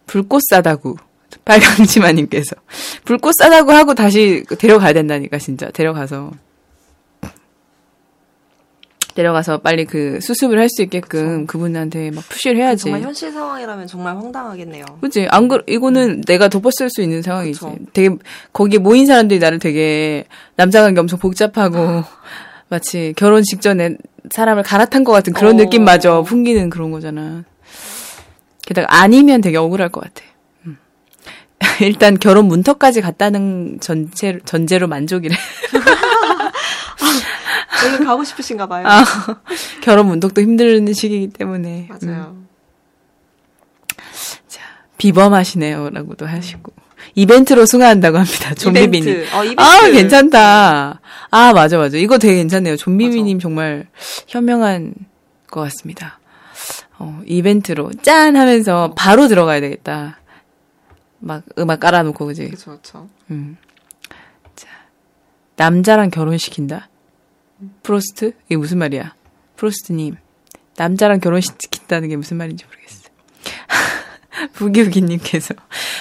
[0.05, 0.97] 불꽃 싸다구
[1.43, 2.55] 빨강치마님께서
[3.03, 6.31] 불꽃 싸다구 하고 다시 데려가야 된다니까 진짜 데려가서
[9.15, 12.83] 데려가서 빨리 그 수습을 할 수 있게끔 그분한테 막 푸시를 해야지.
[12.85, 14.85] 정말 현실 상황이라면 정말 황당하겠네요.
[15.01, 15.27] 그치?
[15.29, 17.59] 안 그, 이거는 내가 덮어쓸 수 있는 상황이지.
[17.59, 17.75] 그쵸.
[17.93, 18.15] 되게,
[18.53, 22.03] 거기에 모인 사람들이 나를 되게, 남자 관계 엄청 복잡하고,
[22.69, 23.97] 마치 결혼 직전에
[24.31, 25.57] 사람을 갈아탄 것 같은 그런 어.
[25.63, 27.43] 느낌마저 풍기는 그런 거잖아.
[28.65, 30.23] 게다가 아니면 되게 억울할 것 같아.
[30.65, 30.77] 음.
[31.81, 35.35] 일단 결혼 문턱까지 갔다는 전제, 전제로 만족이래.
[37.83, 38.85] 얼른 가고 싶으신가 봐요.
[38.87, 39.03] 아,
[39.81, 41.89] 결혼 문턱도 힘든 시기이기 때문에.
[41.91, 42.07] 음.
[42.07, 42.43] 맞아요.
[44.97, 45.89] 비범하시네요.
[45.89, 46.71] 라고도 하시고.
[47.15, 48.53] 이벤트로 승화한다고 합니다.
[48.55, 49.09] 좀비비님.
[49.09, 49.35] 이벤트.
[49.35, 49.61] 어, 이벤트.
[49.61, 51.01] 아, 괜찮다.
[51.29, 51.97] 아, 맞아, 맞아.
[51.97, 52.77] 이거 되게 괜찮네요.
[52.77, 53.87] 좀비비님 정말
[54.27, 54.93] 현명한
[55.47, 56.19] 것 같습니다.
[56.97, 60.19] 어, 이벤트로 짠 하면서 바로 들어가야 되겠다.
[61.19, 62.49] 막 음악 깔아놓고, 그지?
[62.49, 63.09] 그쵸, 그쵸.
[63.29, 63.57] 음.
[64.55, 64.67] 자,
[65.57, 66.89] 남자랑 결혼시킨다?
[67.83, 68.33] 프로스트?
[68.47, 69.13] 이게 무슨 말이야?
[69.55, 70.15] 프로스트님.
[70.77, 73.03] 남자랑 결혼시킨다는 게 무슨 말인지 모르겠어.
[74.53, 75.53] 부기우기님께서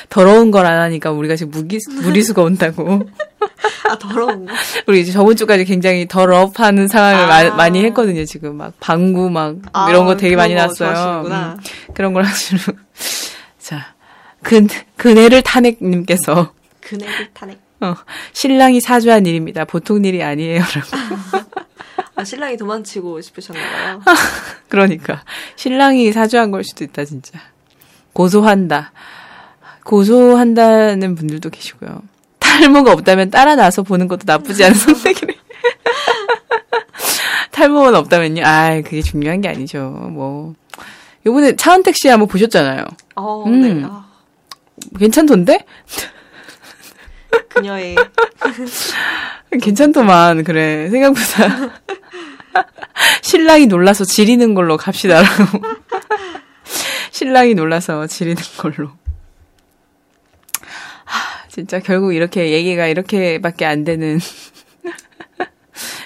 [0.08, 3.02] 더러운 걸 안 하니까 우리가 지금 무기, 무리수가 온다고.
[3.88, 4.52] 아, 더러운 거.
[4.86, 7.26] 우리 이제 저번 주까지 굉장히 더럽하는 상황을 아.
[7.50, 8.56] 마- 많이 했거든요, 지금.
[8.56, 11.24] 막, 방구 막, 아, 이런 거 되게 많이 거 났어요.
[11.26, 11.56] 음,
[11.94, 12.62] 그런 걸 하시는.
[13.58, 13.94] 자,
[14.42, 17.60] 그, 그네를 탄핵님께서 그네를 탄핵.
[17.82, 17.96] 어,
[18.32, 19.64] 신랑이 사주한 일입니다.
[19.64, 20.60] 보통 일이 아니에요.
[20.60, 21.46] 라고.
[22.14, 24.02] 아, 신랑이 도망치고 싶으셨나봐요.
[24.68, 25.22] 그러니까.
[25.56, 27.40] 신랑이 사주한 걸 수도 있다, 진짜.
[28.12, 28.92] 고소한다.
[29.84, 32.02] 고소한다는 분들도 계시고요.
[32.38, 35.34] 탈모가 없다면 따라 나서 보는 것도 나쁘지 않은 선택이래.
[37.50, 38.42] 탈모는 없다면요?
[38.44, 39.88] 아 그게 중요한 게 아니죠.
[40.12, 40.54] 뭐.
[41.24, 42.84] 요번에 차은택 씨 한번 보셨잖아요.
[43.16, 43.80] 어, 음.
[43.80, 43.86] 네.
[43.88, 44.06] 아,
[44.98, 45.64] 괜찮던데?
[47.48, 47.96] 그녀의
[49.60, 50.88] 괜찮더만, 그래.
[50.90, 51.80] 생각보다.
[53.22, 55.60] 신랑이 놀라서 지리는 걸로 갑시다라고.
[57.10, 58.90] 신랑이 놀라서 지리는 걸로.
[61.04, 64.18] 하, 진짜 결국 이렇게 얘기가 이렇게밖에 안 되는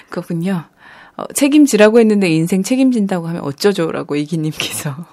[0.09, 0.65] 거군요.
[1.15, 5.05] 어, 책임지라고 했는데 인생 책임진다고 하면 어쩌죠라고 이기님께서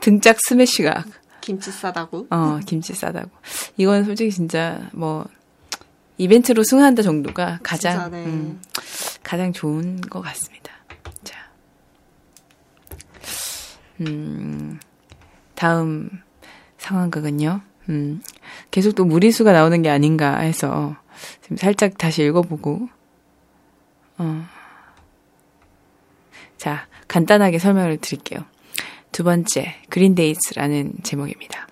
[0.00, 1.04] 등짝 스매시가
[1.42, 2.28] 김치 싸다고.
[2.30, 3.30] 어 김치 싸다고.
[3.76, 5.26] 이건 솔직히 진짜 뭐
[6.16, 8.24] 이벤트로 승한다 정도가 가장 진짜, 네.
[8.24, 8.62] 음,
[9.22, 10.72] 가장 좋은 것 같습니다.
[11.24, 11.36] 자,
[14.00, 14.80] 음
[15.54, 16.08] 다음
[16.78, 17.60] 상황극은요.
[17.90, 18.22] 음
[18.70, 20.96] 계속 또 무리수가 나오는 게 아닌가 해서
[21.42, 22.88] 지금 살짝 다시 읽어보고
[24.18, 24.46] 어.
[26.56, 28.44] 자, 간단하게 설명을 드릴게요.
[29.12, 31.68] 두 번째, 그린데이츠라는 제목입니다.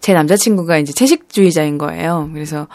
[0.00, 2.30] 제 남자친구가 이제 채식주의자인 거예요.
[2.32, 2.68] 그래서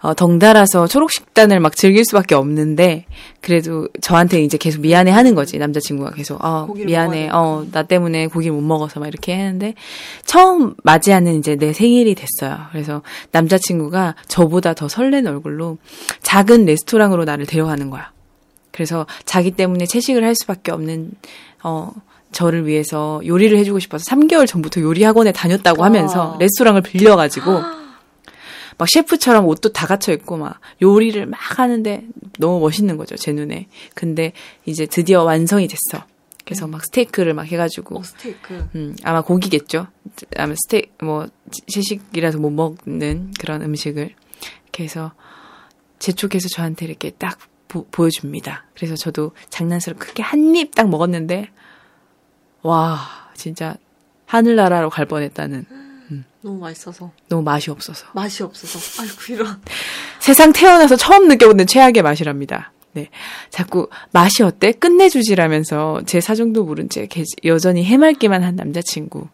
[0.00, 3.06] 어, 덩달아서 초록식단을 막 즐길 수밖에 없는데
[3.40, 6.44] 그래도 저한테 이제 계속 미안해 하는 거지 남자친구가 계속.
[6.44, 7.30] 어 미안해.
[7.32, 9.74] 어 나 때문에 고기를 못 먹어서 막 이렇게 했는데
[10.26, 12.66] 처음 맞이하는 이제 내 생일이 됐어요.
[12.72, 13.00] 그래서
[13.30, 15.78] 남자친구가 저보다 더 설렌 얼굴로
[16.20, 18.12] 작은 레스토랑으로 나를 데려가는 거야.
[18.72, 21.12] 그래서 자기 때문에 채식을 할 수밖에 없는
[21.62, 21.92] 어
[22.34, 26.38] 저를 위해서 요리를 해주고 싶어서 3개월 전부터 요리 학원에 다녔다고 하면서 아.
[26.38, 27.62] 레스토랑을 빌려가지고
[28.76, 32.04] 막 셰프처럼 옷도 다 갖춰 입고 막 요리를 막 하는데
[32.38, 33.68] 너무 멋있는 거죠 제 눈에.
[33.94, 34.32] 근데
[34.66, 36.04] 이제 드디어 완성이 됐어.
[36.44, 38.68] 그래서 막 스테이크를 막 해가지고 어, 스테이크.
[38.74, 39.86] 음, 아마 고기겠죠.
[40.36, 41.26] 아마 스테이 뭐
[41.72, 44.10] 채식이라서 못 먹는 그런 음식을
[44.64, 45.12] 이렇게 해서
[46.00, 48.66] 재촉해서 저한테 이렇게 딱 보, 보여줍니다.
[48.74, 51.48] 그래서 저도 장난스럽게 크게 한 입 딱 먹었는데
[52.64, 52.98] 와
[53.34, 53.76] 진짜
[54.26, 55.66] 하늘나라로 갈 뻔했다는
[56.42, 57.10] 너무 맛있어서.
[57.30, 59.00] 너무 맛이 없어서 맛이 없어서.
[59.02, 59.62] 아이고, 이런.
[60.18, 62.72] 세상 태어나서 처음 느껴보는 최악의 맛이랍니다.
[62.92, 63.08] 네.
[63.48, 64.72] 자꾸 맛이 어때?
[64.72, 69.26] 끝내주지라면서 제 사정도 모른 채 개- 여전히 해맑기만 한 남자친구.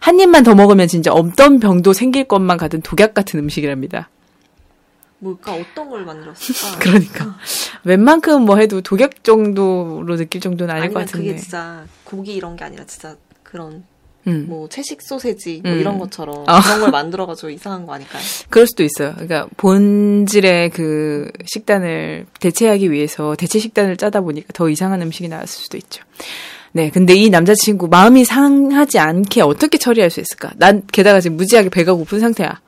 [0.00, 4.08] 한 입만 더 먹으면 진짜 없던 병도 생길 것만 같은 독약 같은 음식이랍니다.
[5.18, 5.54] 뭘까?
[5.54, 6.78] 어떤 걸 만들었을까?
[6.80, 7.38] 그러니까.
[7.84, 11.28] 웬만큼 뭐 해도 독약 정도로 느낄 정도는 아닐 것 같은데.
[11.28, 13.84] 그게 진짜 고기 이런 게 아니라 진짜 그런
[14.26, 14.46] 음.
[14.48, 15.78] 뭐 채식 소세지 뭐 음.
[15.78, 16.60] 이런 것처럼 어.
[16.60, 18.22] 그런 걸 만들어가지고 이상한 거 아닐까요?
[18.50, 19.12] 그럴 수도 있어요.
[19.12, 25.76] 그러니까 본질의 그 식단을 대체하기 위해서 대체 식단을 짜다 보니까 더 이상한 음식이 나왔을 수도
[25.76, 26.02] 있죠.
[26.72, 30.50] 네, 근데 이 남자친구 마음이 상하지 않게 어떻게 처리할 수 있을까?
[30.56, 32.60] 난 게다가 지금 무지하게 배가 고픈 상태야.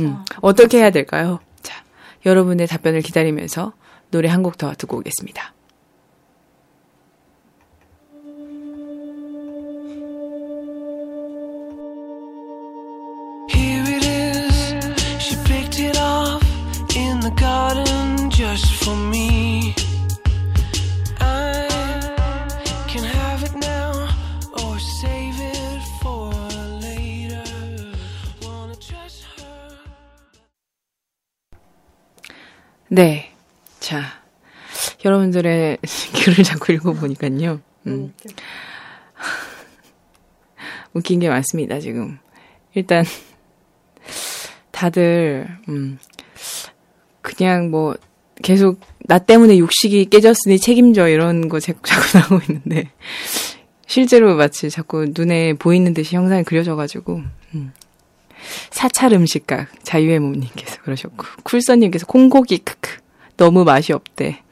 [0.00, 1.40] 음, 어 떻게 해야 될까요?
[2.26, 3.72] 자, 여러분의 답변을 기다리면서
[4.10, 5.54] 노래 한 곡 더 듣고 오겠습니다.
[18.36, 19.45] Just for me.
[32.96, 33.30] 네.
[33.78, 34.00] 자,
[35.04, 35.76] 여러분들의
[36.24, 37.60] 글을 자꾸 읽어보니까요.
[37.88, 38.14] 음.
[40.94, 42.18] 웃긴 게 많습니다, 지금.
[42.72, 43.04] 일단,
[44.70, 45.98] 다들, 음,
[47.20, 47.96] 그냥 뭐,
[48.42, 52.88] 계속, 나 때문에 육식이 깨졌으니 책임져, 이런 거 자꾸, 자꾸 나오고 있는데,
[53.86, 57.20] 실제로 마치 자꾸 눈에 보이는 듯이 형상이 그려져가지고,
[57.56, 57.74] 음.
[58.70, 62.98] 사찰 음식각, 자유의 몸님께서 그러셨고, 쿨서님께서 콩고기, 크크,
[63.36, 64.42] 너무 맛이 없대.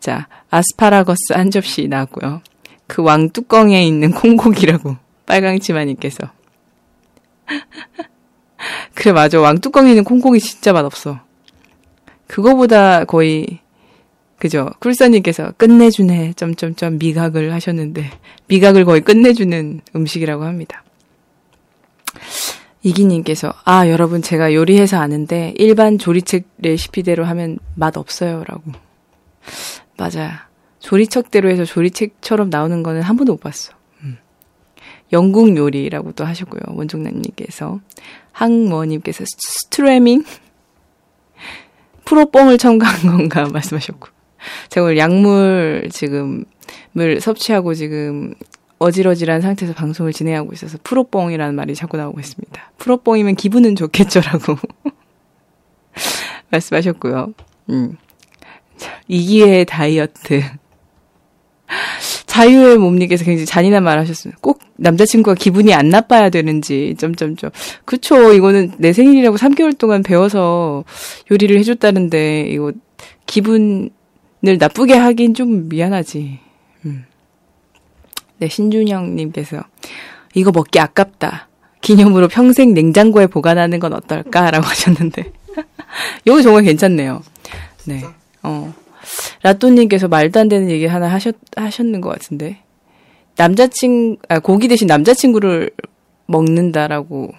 [0.00, 2.42] 자, 아스파라거스 한 접시 나왔고요.
[2.86, 6.30] 그 왕뚜껑에 있는 콩고기라고, 빨강치마님께서.
[8.94, 9.40] 그래, 맞아.
[9.40, 11.20] 왕뚜껑에 있는 콩고기 진짜 맛없어.
[12.26, 13.60] 그거보다 거의,
[14.38, 14.70] 그죠.
[14.80, 18.10] 쿨서님께서 끝내주네, 점점점 미각을 하셨는데,
[18.48, 20.81] 미각을 거의 끝내주는 음식이라고 합니다.
[22.82, 28.44] 이기님께서, 아, 여러분, 제가 요리해서 아는데, 일반 조리책 레시피대로 하면 맛 없어요.
[28.46, 28.62] 라고.
[29.96, 30.48] 맞아.
[30.80, 33.72] 조리책대로 해서 조리책처럼 나오는 거는 한 번도 못 봤어.
[34.02, 34.18] 음.
[35.12, 36.60] 영국 요리라고도 하셨고요.
[36.76, 37.80] 원종남님께서.
[38.32, 40.24] 항모님께서 스트레밍?
[42.04, 44.08] 프로 뽕을 첨가한 건가 말씀하셨고.
[44.70, 48.34] 제가 오늘 약물 지금을 섭취하고 지금
[48.82, 52.72] 어지러지란 상태에서 방송을 진행하고 있어서 프로뽕이라는 말이 자꾸 나오고 있습니다.
[52.78, 54.56] 프로뽕이면 기분은 좋겠죠라고
[56.50, 57.32] 말씀하셨고요.
[57.70, 57.96] 음.
[58.76, 60.42] 자, 이기의 다이어트.
[62.26, 64.38] 자유의 몸님께서 굉장히 잔인한 말 하셨습니다.
[64.40, 67.50] 꼭 남자친구가 기분이 안 나빠야 되는지, 점점점.
[67.84, 70.84] 그쵸, 이거는 내 생일이라고 3개월 동안 배워서
[71.30, 72.72] 요리를 해줬다는데, 이거
[73.26, 73.90] 기분을
[74.58, 76.40] 나쁘게 하긴 좀 미안하지.
[78.42, 78.44] 음.
[78.44, 79.62] 네, 신준영님께서
[80.34, 81.48] 이거 먹기 아깝다.
[81.80, 85.32] 기념으로 평생 냉장고에 보관하는 건 어떨까라고 하셨는데
[86.26, 87.22] 이거 정말 괜찮네요.
[87.86, 88.02] 네.
[88.42, 88.74] 어.
[89.42, 92.58] 라또님께서 말도 안 되는 얘기 하나 하셨 하셨는 것 같은데
[93.36, 95.70] 남자친 아, 고기 대신 남자친구를
[96.26, 97.32] 먹는다라고.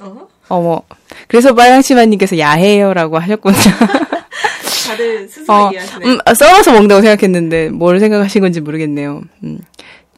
[0.00, 0.28] 어?
[0.48, 0.82] 어머.
[1.28, 3.56] 그래서 빨강치마님께서 야해요라고 하셨군요.
[4.86, 6.06] 다들 스스로 어, 얘기하시네.
[6.06, 9.22] 음, 아, 썰어서 먹는다고 생각했는데 뭘 생각하신 건지 모르겠네요.
[9.44, 9.58] 음.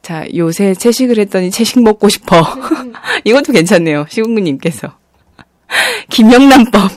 [0.09, 2.41] 자, 요새 채식을 했더니 채식 먹고 싶어.
[3.25, 4.07] 이것도 괜찮네요.
[4.09, 4.97] 시군구님께서.
[6.09, 6.91] 김영란법.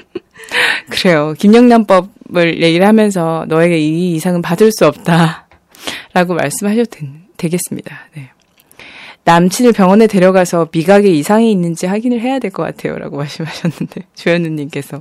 [0.90, 1.34] 그래요.
[1.38, 5.46] 김영란법을 얘기를 하면서 너에게 이 이상은 받을 수 없다.
[6.14, 6.90] 라고 말씀하셔도
[7.36, 8.30] 되, 겠습니다 네.
[9.22, 12.98] 남친을 병원에 데려가서 미각에 이상이 있는지 확인을 해야 될 것 같아요.
[12.98, 15.00] 라고 말씀하셨는데, 조현우님께서.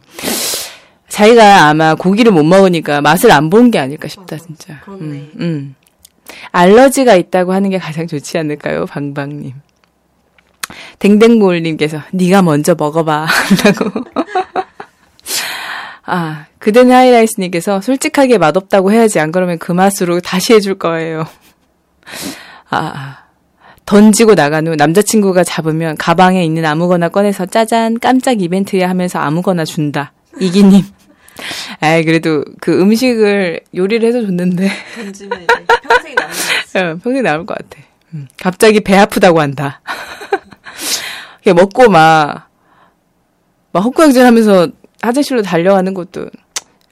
[1.10, 4.80] 자기가 아마 고기를 못 먹으니까 맛을 안 본 게 아닐까 싶다, 진짜.
[4.82, 5.02] 그렇네.
[5.04, 5.76] 음, 음.
[6.52, 9.54] 알러지가 있다고 하는 게 가장 좋지 않을까요, 방방님.
[11.00, 13.28] 댕댕몰님께서 네가 먼저 먹어봐
[13.64, 13.92] 라고.
[16.08, 21.26] 아, 그대는 하이라이스님께서 솔직하게 맛없다고 해야지 안 그러면 그 맛으로 다시 해줄 거예요.
[22.70, 23.26] 아, 아.
[23.86, 30.12] 던지고 나간 후 남자친구가 잡으면 가방에 있는 아무거나 꺼내서 짜잔 깜짝 이벤트야 하면서 아무거나 준다.
[30.40, 30.82] 이기님.
[31.82, 35.48] 아이 그래도 그 음식을 요리를 해서 줬는데 던지면
[36.06, 36.16] 평생이
[36.74, 37.82] 남는 평생 나올 것 같아.
[38.14, 39.82] 음, 갑자기 배 아프다고 한다.
[41.46, 42.50] 먹고 막,
[43.72, 44.68] 막 헛구역질 하면서
[45.02, 46.30] 화장실로 달려가는 것도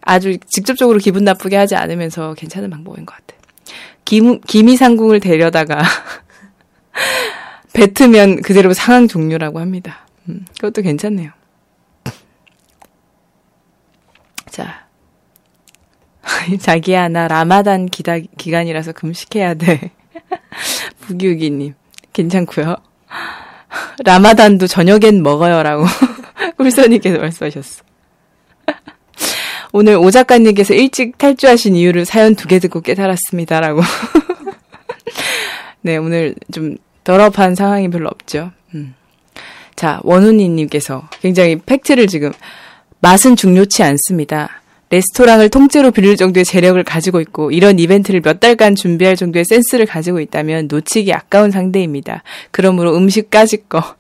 [0.02, 3.40] 아주 직접적으로 기분 나쁘게 하지 않으면서 괜찮은 방법인 것 같아.
[4.06, 5.82] 김, 기미상궁을 데려다가
[7.74, 10.06] 뱉으면 그대로 상황 종료라고 합니다.
[10.30, 11.32] 음, 그것도 괜찮네요.
[14.50, 14.83] 자.
[16.60, 19.92] 자기야, 나 라마단 기다, 기간이라서 금식해야 돼.
[21.02, 21.74] 부기우기님.
[22.14, 22.76] 괜찮고요
[24.06, 25.86] 라마단도 저녁엔 먹어요라고
[26.58, 27.84] 꿀선이께서 말씀하셨어.
[29.72, 33.82] 오늘 오 작가님께서 일찍 탈주하신 이유를 사연 두 개 듣고 깨달았습니다라고.
[35.82, 38.52] 네, 오늘 좀 더럽한 상황이 별로 없죠.
[38.76, 38.94] 음.
[39.76, 42.32] 자, 원훈이님께서 굉장히 팩트를 지금
[43.00, 44.62] 맛은 중요치 않습니다.
[44.94, 50.20] 레스토랑을 통째로 빌릴 정도의 재력을 가지고 있고 이런 이벤트를 몇 달간 준비할 정도의 센스를 가지고
[50.20, 52.22] 있다면 놓치기 아까운 상대입니다.
[52.52, 53.96] 그러므로 음식까지 거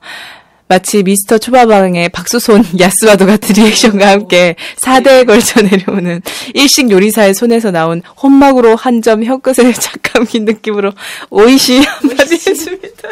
[0.68, 6.22] 마치 미스터 초밥왕의 박수손 야스와도 같은 리액션과 함께 4대에 걸쳐 내려오는
[6.54, 10.92] 일식 요리사의 손에서 나온 혼막으로 한 점 혀끝에 착감긴 느낌으로
[11.32, 13.10] 오이시 한마디 해줍니다.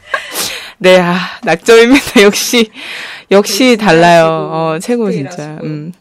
[0.78, 2.22] 네, 아, 낙점입니다.
[2.22, 2.70] 역시,
[3.30, 4.48] 역시 달라요.
[4.50, 5.60] 어, 최고, 진짜.
[5.62, 5.92] 음.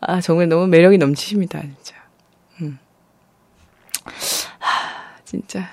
[0.00, 1.94] 아, 정말 너무 매력이 넘치십니다, 진짜.
[2.60, 2.78] 음.
[4.58, 5.68] 하, 진짜.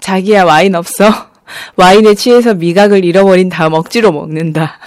[0.00, 1.04] 자기야, 와인 없어?
[1.76, 4.78] 와인에 취해서 미각을 잃어버린 다음 억지로 먹는다.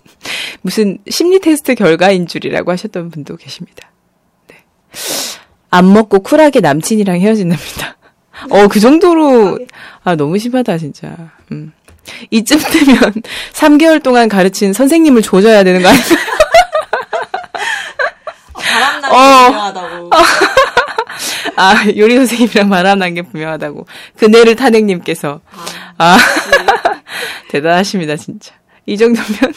[0.62, 3.92] 무슨 심리 테스트 결과인 줄이라고 하셨던 분도 계십니다.
[4.48, 4.56] 네.
[5.70, 7.96] 안 먹고 쿨하게 남친이랑 헤어진답니다.
[8.50, 9.58] 어, 그 정도로,
[10.02, 11.32] 아, 너무 심하다, 진짜.
[11.52, 11.72] 음.
[12.30, 13.12] 이쯤 되면
[13.52, 15.88] 3개월 동안 가르친 선생님을 조져야 되는 거?
[15.88, 15.94] 바
[19.08, 19.46] 람나기 어.
[19.50, 20.10] 중요하다고.
[21.56, 23.86] 아, 요리 선생님이랑 바람난 게 분명하다고.
[24.18, 25.40] 그네를 탄핵님께서.
[25.98, 26.18] 아,
[27.50, 28.54] 대단하십니다, 진짜.
[28.84, 29.54] 이 정도면.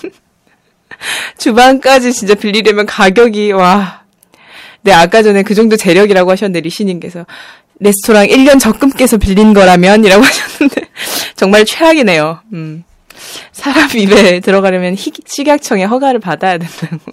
[1.38, 4.04] 주방까지 진짜 빌리려면 가격이, 와.
[4.82, 7.26] 네, 아까 전에 그 정도 재력이라고 하셨는데, 리시님께서.
[7.82, 10.06] 레스토랑 1년 적금 깨서 빌린 거라면?
[10.06, 10.82] 이라고 하셨는데.
[11.36, 12.42] 정말 최악이네요.
[12.54, 12.84] 음.
[13.52, 17.12] 사람 입에 들어가려면 희, 식약청의 허가를 받아야 된다고.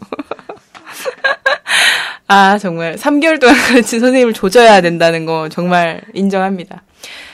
[2.28, 6.82] 아, 정말 3개월 동안 가르친 선생님을 조져야 된다는 거 정말 인정합니다.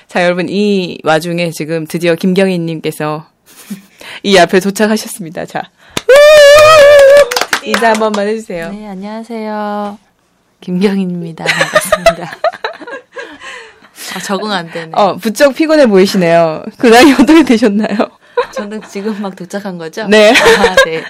[0.06, 3.26] 자, 여러분 이 와중에 지금 드디어 김경희 님께서
[4.22, 5.46] 이 앞에 도착하셨습니다.
[5.46, 5.62] 자.
[7.64, 8.70] 인사 한 번만 해주세요.
[8.72, 9.98] 네, 안녕하세요.
[10.60, 11.44] 김경인입니다.
[11.44, 12.38] 반갑습니다.
[14.14, 14.90] 아, 적응 안 되네.
[14.94, 16.64] 어, 부쩍 피곤해 보이시네요.
[16.76, 17.96] 그 나이 어떻게 되셨나요?
[18.52, 20.06] 저는 지금 막 도착한 거죠?
[20.08, 20.32] 네.
[20.32, 21.04] 아, 네.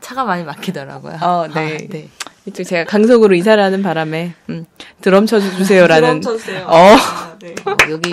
[0.00, 1.18] 차가 많이 막히더라고요.
[1.22, 1.60] 어, 네.
[1.60, 2.08] 아, 네.
[2.50, 4.66] 이쪽 제가 강석으로 이사를 하는 바람에 음,
[5.00, 6.20] 드럼 쳐주세요라는.
[6.20, 6.66] 드럼 쳐주세요.
[6.66, 6.76] 어.
[6.96, 7.54] 아, 네.
[7.64, 8.10] 어, 여기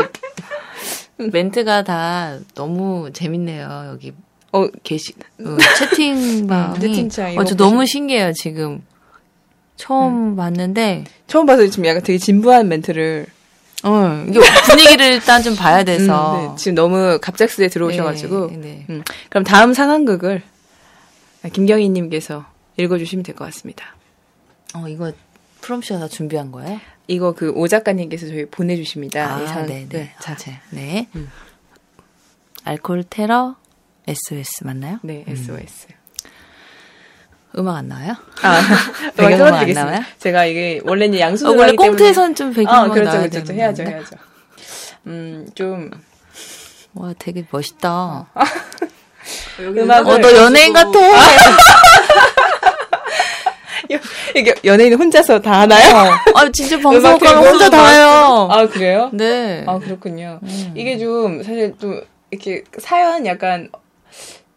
[1.17, 3.89] 멘트가 다 너무 재밌네요.
[3.91, 4.13] 여기
[4.53, 5.13] 어, 게시
[5.43, 8.33] 어, 채팅방이 음, 채팅창이 어, 저 너무 신기해요.
[8.33, 8.81] 지금
[9.75, 13.25] 처음 봤는데 처음 봐서 지금 약간 되게 진부한 멘트를
[13.83, 18.47] 어, 이게 분위기를 일단 좀 봐야 돼서 음, 네, 지금 너무 갑작스레 들어오셔가지고.
[18.51, 18.85] 네, 네.
[18.89, 20.41] 음, 그럼 다음 상황극을
[21.53, 22.45] 김경희님께서
[22.77, 23.95] 읽어주시면 될 것 같습니다.
[24.83, 25.11] 어, 이거
[25.61, 26.79] 프롬쇼가 다 준비한 거예요?
[27.07, 29.39] 이거 그 오 작가님께서 저희 보내주십니다.
[29.39, 29.65] 이 아, 상황.
[29.67, 30.13] 네, 네.
[30.19, 31.07] 자, 자, 네.
[32.63, 33.55] 알코올 테러
[34.07, 34.99] SOS 맞나요?
[35.03, 35.87] 네, SOS.
[37.57, 38.13] 음악 안 나와요?
[38.43, 39.83] 아, 안 틀어드리겠습니다.
[39.85, 40.01] 나와요?
[40.19, 43.83] 제가 이게 원래는 어, 양수를 원래 꽁트에선 좀 배경음악 아, 그렇죠, 나와야 그렇죠, 되는 해야죠.
[43.83, 44.15] 해야죠.
[45.07, 45.89] 음, 좀
[46.93, 48.27] 와, 되게 멋있다.
[49.63, 50.91] 여기 음악을- 어, 너 연예인 같아.
[54.35, 56.11] 이게 연예인 혼자서 다 하나요?
[56.35, 58.47] 아, 진짜 방송 가면 혼자 다 해요.
[58.51, 59.09] 아 그래요?
[59.13, 59.63] 네.
[59.67, 60.39] 아 그렇군요.
[60.43, 60.73] 음.
[60.75, 63.69] 이게 좀 사실 좀 이렇게 사연 약간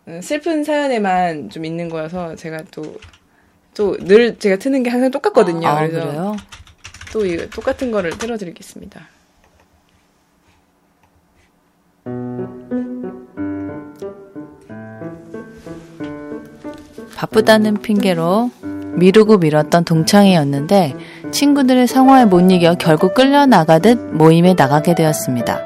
[0.08, 2.82] 음, 슬픈 사연에만 좀 있는 거여서 제가 또
[3.74, 5.66] 또 늘 제가 트는 게 항상 똑같거든요.
[5.68, 6.36] 아, 그래서 그래요?
[7.12, 9.08] 또 이거 똑같은 거를 틀어드리겠습니다.
[17.16, 18.50] 바쁘다는 핑계로
[18.96, 20.94] 미루고 미뤘던 동창회였는데
[21.30, 25.60] 친구들의 성화에 못 이겨 결국 끌려 나가듯 모임에 나가게 되었습니다.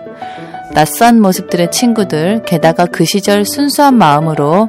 [0.75, 4.69] 낯선 모습들의 친구들, 게다가 그 시절 순수한 마음으로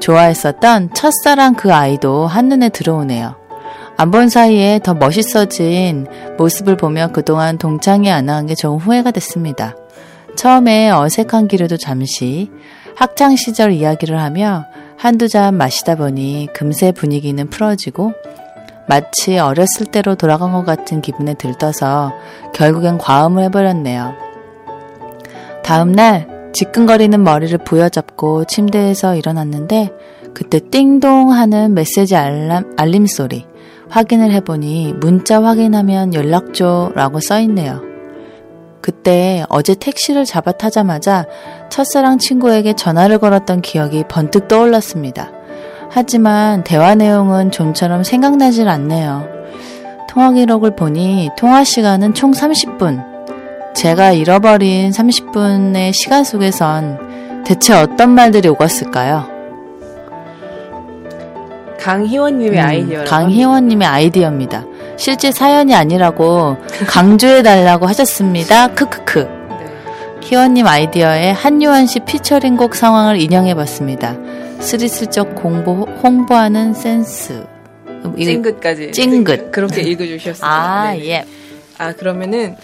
[0.00, 3.36] 좋아했었던 첫사랑 그 아이도 한눈에 들어오네요.
[3.96, 6.06] 안 본 사이에 더 멋있어진
[6.38, 9.76] 모습을 보며 그동안 동창회 안 나간 게 좀 후회가 됐습니다.
[10.34, 12.50] 처음에 어색한 기류도 잠시
[12.96, 14.64] 학창 시절 이야기를 하며
[15.02, 18.12] 한두 잔 마시다 보니 금세 분위기는 풀어지고
[18.86, 22.12] 마치 어렸을 때로 돌아간 것 같은 기분에 들떠서
[22.54, 24.14] 결국엔 과음을 해버렸네요.
[25.64, 29.90] 다음날 지끈거리는 머리를 부여잡고 침대에서 일어났는데
[30.34, 33.44] 그때 띵동 하는 메시지 알람, 알림 소리
[33.88, 37.91] 확인을 해보니 문자 확인하면 연락 줘 라고 써있네요.
[38.82, 41.24] 그때 어제 택시를 잡아 타자마자
[41.70, 45.30] 첫사랑 친구에게 전화를 걸었던 기억이 번뜩 떠올랐습니다.
[45.88, 49.28] 하지만 대화 내용은 좀처럼 생각나질 않네요.
[50.08, 53.12] 통화 기록을 보니 통화 시간은 총 30분.
[53.74, 59.30] 제가 잃어버린 30분의 시간 속에선 대체 어떤 말들이 오갔을까요?
[61.78, 64.64] 강희원님의 음, 아이디어라고 강희원님의 아이디어입니다.
[64.96, 68.68] 실제 사연이 아니라고 강조해달라고 하셨습니다.
[68.68, 69.42] 크크크.
[70.22, 74.16] 희원님 아이디어에 한유한 씨 피처링곡 상황을 인용해봤습니다.
[74.60, 77.44] 스리슬쩍 공보, 홍보하는 센스.
[77.86, 79.50] 음, 찡긋까지 찡긋.
[79.50, 80.50] 그렇게 읽어주셨어요.
[80.50, 81.06] 아, 네.
[81.08, 81.24] 예.
[81.78, 82.56] 아 그러면은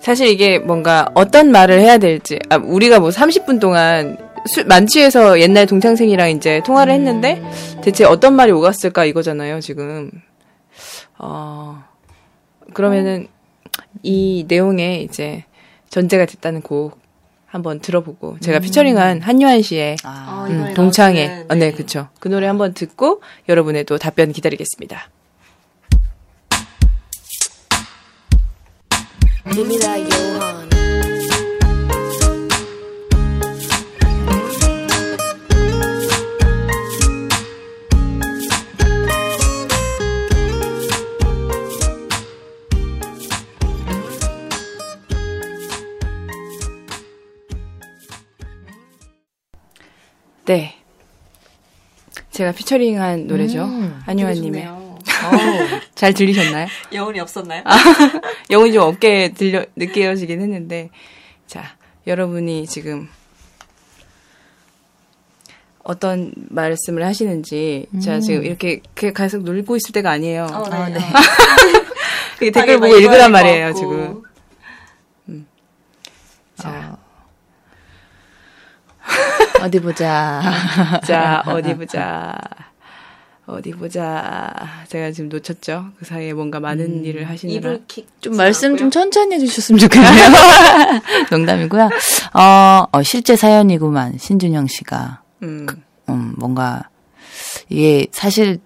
[0.00, 5.66] 사실 이게 뭔가 어떤 말을 해야 될지 아, 우리가 뭐 30분 동안 술 만취해서 옛날
[5.66, 7.42] 동창생이랑 이제 통화를 했는데
[7.82, 10.10] 대체 어떤 말이 오갔을까 이거잖아요 지금
[11.22, 11.84] 어
[12.72, 13.28] 그러면은
[14.02, 15.44] 이 내용에 이제
[15.90, 16.98] 전제가 됐다는 곡
[17.46, 21.26] 한번 들어보고 제가 피처링한 한유한 씨의 아, 이 음, 노래 동창회.
[21.26, 22.08] 나오시는, 어, 네 그쵸.
[22.20, 25.10] 그 노래 한번 듣고 여러분의 또 답변 기다리겠습니다.
[29.52, 29.80] Give
[50.50, 50.74] 네.
[52.32, 53.62] 제가 피처링한 노래죠.
[53.62, 54.64] 음, 한유아님의.
[54.64, 54.98] 좋네요.
[55.94, 56.66] 잘 들리셨나요?
[56.92, 57.62] 여운이 없었나요?
[58.50, 60.90] 영혼이 좀 없게 들려, 느껴지긴 했는데.
[61.46, 61.76] 자,
[62.08, 63.08] 여러분이 지금
[65.84, 70.48] 어떤 말씀을 하시는지, 제가 지금 이렇게 그 계속 놀고 있을 때가 아니에요.
[70.52, 70.76] 어, 네.
[70.76, 71.00] 아, 네.
[72.50, 73.72] 댓글 막 보고 읽으란 말이에요.
[73.74, 74.22] 지금.
[76.56, 76.99] 자, 어
[79.68, 80.40] 디 보자.
[81.06, 82.34] 자, 어디 보자.
[83.46, 84.52] 어디 보자.
[84.88, 85.86] 제가 지금 놓쳤죠?
[85.98, 87.78] 그 사이에 뭔가 많은 일을 하시느라.
[88.20, 90.28] 좀 말씀 좀 천천히 해주셨으면 좋겠네요.
[91.30, 91.90] 농담이고요.
[92.34, 95.22] 어, 어, 실제 사연이구만, 신준영 씨가.
[95.42, 95.66] 음.
[96.08, 96.88] 음, 뭔가,
[97.68, 98.60] 이게 사실,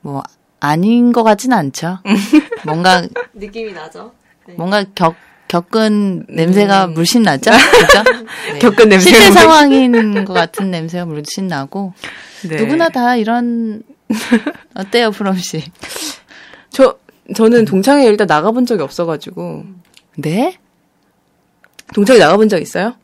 [0.00, 0.22] 뭐,
[0.58, 1.98] 아닌 것 같진 않죠.
[2.66, 4.12] 뭔가, 느낌이 나죠.
[4.46, 4.54] 네.
[4.54, 5.14] 뭔가 겪,
[5.48, 7.50] 겪은 냄새가 물씬 나죠?
[7.50, 8.02] 그죠?
[8.54, 8.58] 네.
[8.58, 11.92] 겪은 냄새가 실제 상황인 것 같은 냄새가 물씬 나고,
[12.48, 12.56] 네.
[12.56, 13.82] 누구나 다 이런,
[14.74, 15.62] 어때요, 프롬 씨?
[16.70, 16.96] 저,
[17.34, 19.64] 저는 동창회 일단 나가본 적이 없어가지고.
[20.16, 20.58] 네?
[21.94, 22.94] 동창회 나가본 적 있어요?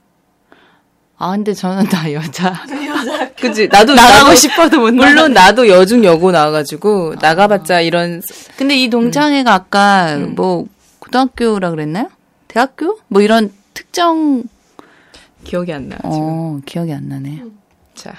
[1.18, 2.64] 아, 근데 저는 다 여자.
[3.40, 3.68] 그치.
[3.68, 8.22] 나도, 나가고 나도- 싶어도 못 물론 나도 여중 여고 나와가지고, 나가봤자 이런,
[8.56, 10.66] 근데 이 동창회가 아까 뭐
[10.98, 12.08] 고등학교라 그랬나요?
[12.54, 12.98] 대학교?
[13.06, 14.42] 뭐 이런 특정
[15.44, 16.18] 기억이 안 나요, 지금.
[16.18, 17.42] 어 기억이 안 나네.
[17.94, 18.12] 자.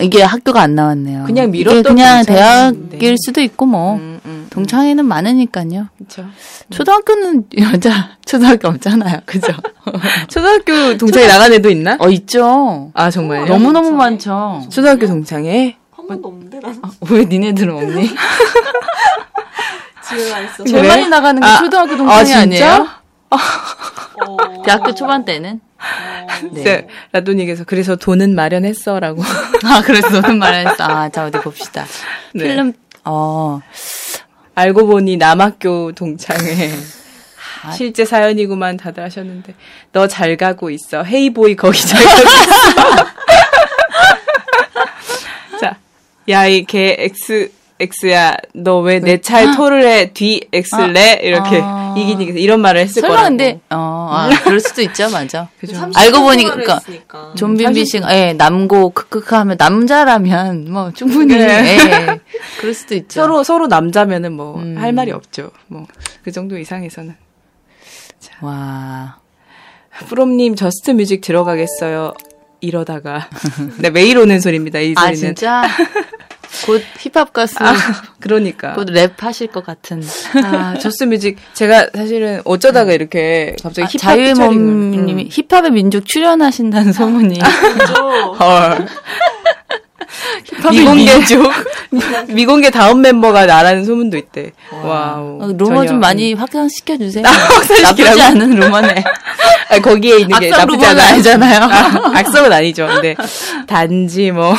[0.00, 1.24] 이게 학교가 안 나왔네요.
[1.24, 2.88] 그냥 밀었던 그냥 동창인데.
[2.98, 5.88] 대학일 수도 있고 뭐 음, 음, 동창회는 많으니까요.
[5.96, 6.26] 그렇죠.
[6.70, 9.20] 초등학교는 여자 초등학교 없잖아요.
[9.26, 9.48] 그죠?
[10.28, 11.96] 초등학교 동창회 나간 애도 있나?
[11.98, 12.90] 어 있죠.
[12.94, 13.46] 아 정말요?
[13.46, 14.62] 너무 너무 많죠.
[14.70, 15.76] 초등학교 동창회?
[15.90, 18.08] 한 번도 없는데 난왜 니네들은 없니?
[20.08, 20.64] 집에 가 있어.
[20.64, 22.40] 제일 많이 나가는 게 아, 초등학교 아, 동창회 진짜?
[22.42, 22.88] 아니에요?
[23.30, 24.62] 어.
[24.64, 25.60] 대학교 초반 때는.
[26.52, 26.62] 네.
[26.64, 26.86] 네.
[27.12, 29.22] 라도닉에서 그래서 돈은 마련했어라고.
[29.64, 30.84] 아 그래서 너는 말했어.
[30.84, 31.84] 아, 자 어디 봅시다.
[32.34, 32.44] 네.
[32.44, 32.72] 필름
[33.04, 33.60] 어
[34.54, 36.72] 알고 보니 남학교 동창회.
[37.62, 37.70] 아.
[37.72, 39.54] 실제 사연이구만 다들 하셨는데
[39.92, 41.02] 너 잘 가고 있어.
[41.02, 43.06] 헤이보이 거기 잘 가고 있어.
[45.60, 45.76] 자,
[46.28, 51.94] 야이 개 X X야 너 왜 내 차에 토를 해 뒤 X래 이렇게 아.
[51.96, 53.28] 이기니까 이런 말을 했을 설마 거라고.
[53.28, 55.48] 근데 어 아, 그럴 수도 있죠, 맞아.
[55.60, 55.90] 그죠?
[55.94, 57.32] 알고 보니까 그러니까 있으니까.
[57.36, 61.76] 좀비비 씨가 예 남고 크크크 하면 남자라면 뭐 충분히 네.
[61.76, 62.20] 예
[62.60, 63.20] 그럴 수도 있죠.
[63.20, 64.94] 서로 서로 남자면은 뭐할 음.
[64.94, 65.50] 말이 없죠.
[65.68, 65.86] 뭐
[66.24, 67.14] 그 정도 이상에서는.
[68.42, 69.18] 와
[70.08, 72.12] 프롬님 Just Music 들어가겠어요.
[72.60, 73.28] 이러다가
[73.78, 74.80] 네 매일 오는 소리입니다.
[74.80, 75.14] 이아 소리는.
[75.16, 75.62] 진짜
[76.66, 77.74] 곧 힙합 가수 아,
[78.20, 78.72] 그러니까.
[78.74, 80.02] 곧 랩 하실 것 같은
[80.44, 85.28] 아, Just Music 제가 사실은 어쩌다가 이렇게 갑자기 아, 힙합 자유의 featuring을- 몸님이 음.
[85.30, 87.38] 힙합의 민족 출연하신다는 소문이
[88.40, 88.86] 헐.
[90.44, 91.06] 힙합의
[92.34, 94.52] 미공개 다음 멤버가 나라는 소문도 있대.
[94.82, 95.38] wow.
[95.42, 97.24] 어, 루머 전혀- 좀 많이 확산시켜 주세요.
[97.26, 97.30] 아?
[97.82, 99.04] 나쁘지 않은 루머네.
[99.70, 101.12] 아, 거기에 있는 게 나쁘지 않아요.
[101.14, 101.60] 아니잖아요.
[101.62, 102.86] 아, 악성은 아니죠.
[102.86, 103.14] 근데
[103.66, 104.54] 단지 뭐.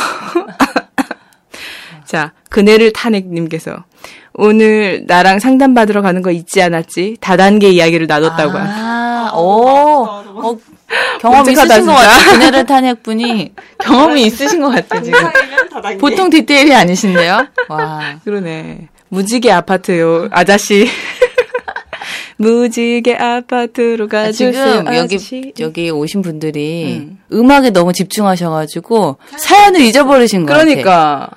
[2.08, 3.84] 자, 그네를 탄핵님께서
[4.32, 7.18] 오늘 나랑 상담 받으러 가는 거 잊지 않았지?
[7.20, 8.56] 다단계 이야기를 나눴다고.
[8.56, 10.48] 하 아, 아, 오, 너무.
[10.48, 10.58] 어,
[11.20, 11.92] 경험 있으신 것.
[11.92, 12.32] 같아요.
[12.32, 15.18] 그네를 탄핵 분이 경험이 있으신 것 같아요, 지금.
[15.98, 17.46] 보통 디테일이 아니신데요?
[17.68, 18.18] 와.
[18.24, 18.88] 그러네.
[19.10, 20.88] 무지개 아파트요, 아저씨.
[22.38, 24.52] 무지개 아파트로 아, 가주세요.
[24.52, 25.52] 지금 여기 아저씨.
[25.60, 27.18] 여기 오신 분들이 음.
[27.32, 27.50] 음.
[27.50, 30.64] 악에 너무 집중하셔가지고 사연을 잊어버리신 것 같아요.
[30.64, 31.30] 그러니까.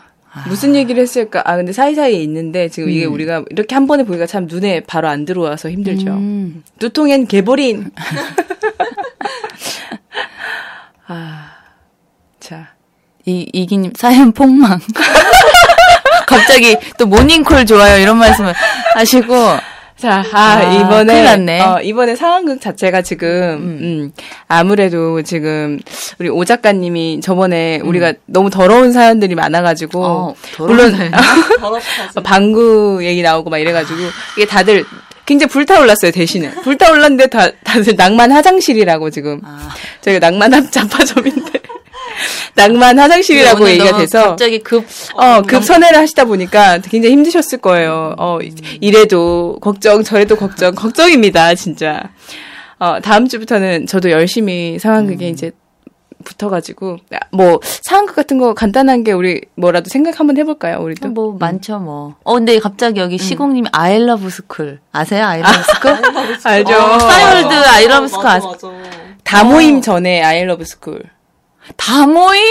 [0.48, 1.42] 무슨 얘기를 했을까?
[1.46, 5.26] 아, 근데 사이사이에 있는데 지금 이게 우리가 이렇게 한 번에 보니까 참 눈에 바로 안
[5.26, 6.12] 들어와서 힘들죠.
[6.12, 6.64] 음.
[6.80, 7.92] 두통엔 개보린.
[11.08, 11.52] 아,
[12.40, 12.70] 자.
[13.26, 14.80] 이 이기님 사연 폭망.
[16.26, 18.54] 갑자기 또 모닝콜 좋아요 이런 말씀을
[18.96, 19.36] 하시고
[20.02, 21.62] 자, 아, 아, 이번에.
[21.62, 24.12] 어, 이번에 상황극 자체가 지금, 음.
[24.48, 25.80] 아무래도 지금,
[26.18, 30.96] 우리 오 작가님이 저번에 우리가 너무 더러운 사연들이 많아가지고, 어, 물론.
[32.24, 34.00] 방구 얘기 나오고 막 이래가지고,
[34.38, 34.86] 이게 다들
[35.28, 36.50] 굉장히 불타올랐어요, 대신에.
[36.66, 39.40] 불타올랐는데 다, 다들 낭만 화장실이라고 지금.
[39.44, 39.70] 아.
[40.02, 41.52] 저희가 낭만 잡화점인데.
[42.56, 44.30] 낭만 화장실이라고 오늘 얘기가 돼서.
[44.30, 48.16] 갑자기 급 어, 급 선회를 하시다 보니까 굉장히 힘드셨을 거예요.
[48.18, 48.40] 어,
[48.80, 52.10] 이래도 걱정, 저래도 걱정, 걱정입니다, 진짜.
[52.80, 55.52] 어, 다음 주부터는 저도 열심히 상황극에 이제
[56.24, 56.98] 붙어가지고,
[57.32, 61.10] 뭐, 상황극 같은 거 간단한 게 우리 뭐라도 생각 한번 해볼까요, 우리도?
[61.10, 62.16] 뭐 많죠 뭐.
[62.24, 65.92] 어 근데 갑자기 여기 시공님이 아이러브 스쿨 아세요 아이러브 스쿨?
[66.44, 66.74] 알죠.
[66.76, 68.52] 어, 싸이월드 맞아, 아이러브 스쿨 아세요?
[68.52, 68.68] 맞아.
[69.24, 71.04] 다 모임 전에 아이러브 스쿨.
[71.78, 72.42] 다 모임.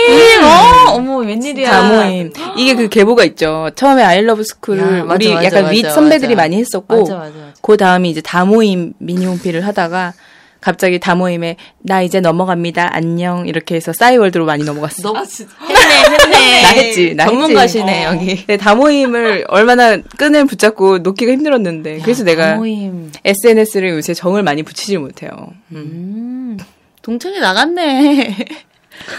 [0.43, 1.71] 어 어머 웬일이야.
[1.71, 2.33] 다 모임.
[2.57, 3.71] 이게 그 계보가 있죠.
[3.75, 6.35] 처음에 아이러브 스쿨을 야, 맞아, 우리 맞아, 약간 맞아, 윗 선배들이.
[6.35, 7.53] 많이 했었고, 맞아 맞아 맞아.
[7.61, 10.13] 그 다음에 이제 다 모임 미니홈피를 하다가
[10.61, 15.03] 갑자기 다 모임에 나 이제 넘어갑니다 안녕 이렇게 해서 싸이월드로 많이 넘어갔어.
[15.03, 15.23] 너 아.
[15.23, 16.63] 했네 했네.
[16.63, 18.13] 나 했지, 나 전문가시네 어.
[18.15, 18.45] 여기.
[18.47, 23.11] 네, 다 모임을 얼마나 끈을 붙잡고 놓기가 힘들었는데 그래서 내가 다 모임.
[23.25, 25.31] SNS를 요새 정을 많이 붙이질 못해요.
[25.73, 26.59] 음.
[27.03, 28.37] 동창회 나갔네.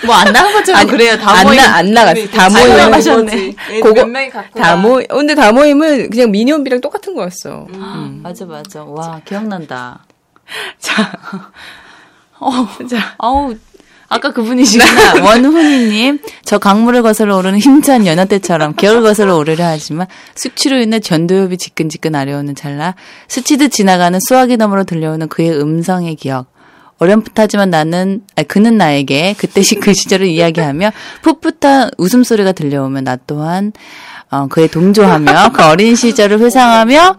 [0.06, 1.18] 뭐 안 나간 것처럼 그래요.
[1.18, 1.58] 다 안, 모임.
[1.58, 2.28] 나, 안 나갔어.
[2.28, 3.54] 다 모임 잘은 나가셨네.
[3.82, 7.68] 그거- 몇 명이 갖고 다모 근데 다 모임은 그냥 미니홈피랑 똑같은 거였어.
[8.22, 8.84] 맞아 맞아.
[8.84, 10.06] 와 기억난다.
[10.80, 11.12] 자,
[12.40, 12.52] 어.
[12.90, 13.56] 자, 아우
[14.10, 20.78] 아까 그분이시구나 원훈이님 저 강물을 거슬러 오르는 힘찬 연어 때처럼 겨울 거슬러 오르려 하지만 숙취로
[20.82, 22.96] 인해 전두엽이 지끈지끈 아려오는 찰나
[23.30, 26.51] 스치듯 지나가는 수화기 너머로 들려오는 그의 음성의 기억
[27.02, 30.92] 어렴풋하지만 나는 아니, 그는 나에게 그때 시- 그 시절을 이야기하며
[31.24, 33.74] 풋풋한 웃음소리가 들려오면 나 또한
[34.30, 37.18] 어, 그에 동조하며 그 어린 시절을 회상하며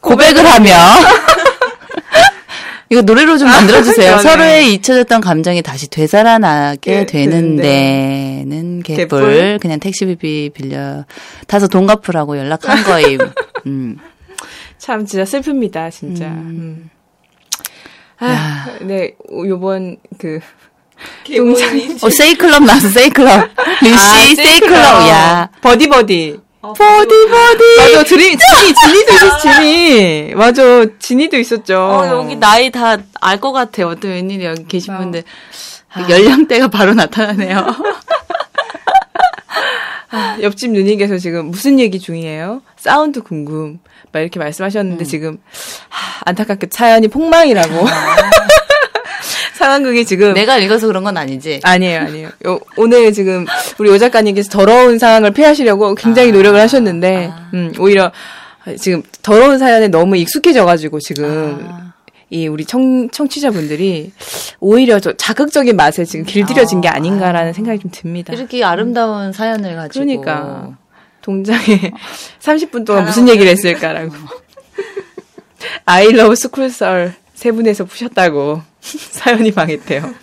[0.00, 0.70] 고백을 하며
[2.88, 4.16] 이거 노래로 좀 만들어주세요.
[4.18, 4.22] 그러네.
[4.22, 8.44] 서로의 잊혀졌던 감정이 다시 되살아나게 그, 되는 되는데.
[8.48, 9.08] 데는 개뿔.
[9.08, 9.58] 개뿔.
[9.60, 11.04] 그냥 택시비비 빌려
[11.48, 13.18] 타서 돈 갚으라고 연락한 거임.
[13.66, 13.98] 음.
[14.78, 16.26] 참 진짜 슬픕니다, 진짜.
[16.26, 16.88] 음.
[18.18, 19.14] 아, 네,
[19.46, 20.40] 요번 그
[21.26, 23.50] 동장이 어, 세이클럽 나왔어, 세이클럽.
[23.82, 25.48] 리씨, 세이클럽, 야.
[25.60, 26.40] 버디 버디.
[26.62, 27.76] 버디, 버디.
[27.78, 30.34] 맞아, 드림, 지니, 지니도 있었어, 지니.
[30.34, 30.62] 맞아,
[30.98, 31.76] 지니도 있었죠.
[31.78, 33.88] 어, 여기 나이 다 알 것 같아요.
[33.88, 35.22] 어떤 웬일이 여기 계신 분들.
[35.92, 37.66] 아, 연령대가 바로 나타나네요.
[40.10, 42.62] 아, 옆집 누님께서 지금 무슨 얘기 중이에요?
[42.76, 43.78] 사운드 궁금.
[44.12, 45.38] 막 이렇게 말씀하셨는데 지금
[45.88, 47.86] 하, 안타깝게 사연이 폭망이라고.
[49.54, 51.60] 상황극이 지금 내가 읽어서 그런 건 아니지.
[51.62, 52.28] 아니에요, 아니에요.
[52.46, 53.46] 요- 오늘 지금
[53.78, 58.12] 우리 오 작가님께서 더러운 상황을 피하시려고 굉장히 노력을 하셨는데, 음, 오히려
[58.78, 61.85] 지금 더러운 사연에 너무 익숙해져가지고 지금 아.
[62.28, 64.12] 이 우리 청, 청취자분들이
[64.58, 68.32] 오히려 저 자극적인 맛에 지금 길들여진 게 아닌가라는 생각이 좀 듭니다.
[68.32, 70.04] 이렇게 아름다운 사연을 가지고.
[70.04, 70.76] 그러니까
[71.22, 71.92] 동장에
[72.40, 74.12] 30분 동안 무슨 얘기를 했을까라고.
[75.84, 80.14] 아이러브 스쿨썰 세 분에서 푸셨다고 사연이 망했대요.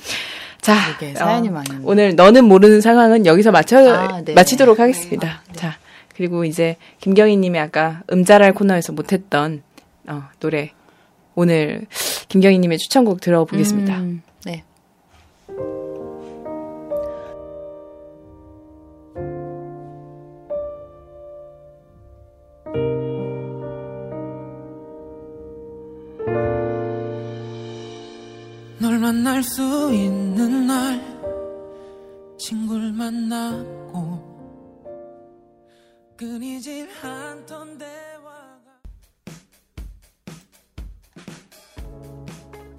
[0.59, 0.75] 자,
[1.15, 1.83] 사연이 망했네.
[1.83, 4.33] 오늘 너는 모르는 상황은 여기서 마쳐 아, 네.
[4.33, 5.41] 마치도록 하겠습니다.
[5.53, 5.77] 자,
[6.15, 9.61] 그리고 이제 김경희 님이 아까 음자랄 코너에서 못했던
[10.07, 10.71] 어, 노래
[11.35, 11.85] 오늘
[12.29, 13.99] 김경희님의 추천곡 들어보겠습니다.
[13.99, 14.63] 음, 네.
[28.79, 31.01] 널 만날 수 있는 날
[32.37, 34.33] 친구를 만나고
[36.17, 38.02] 끊이질 않던 대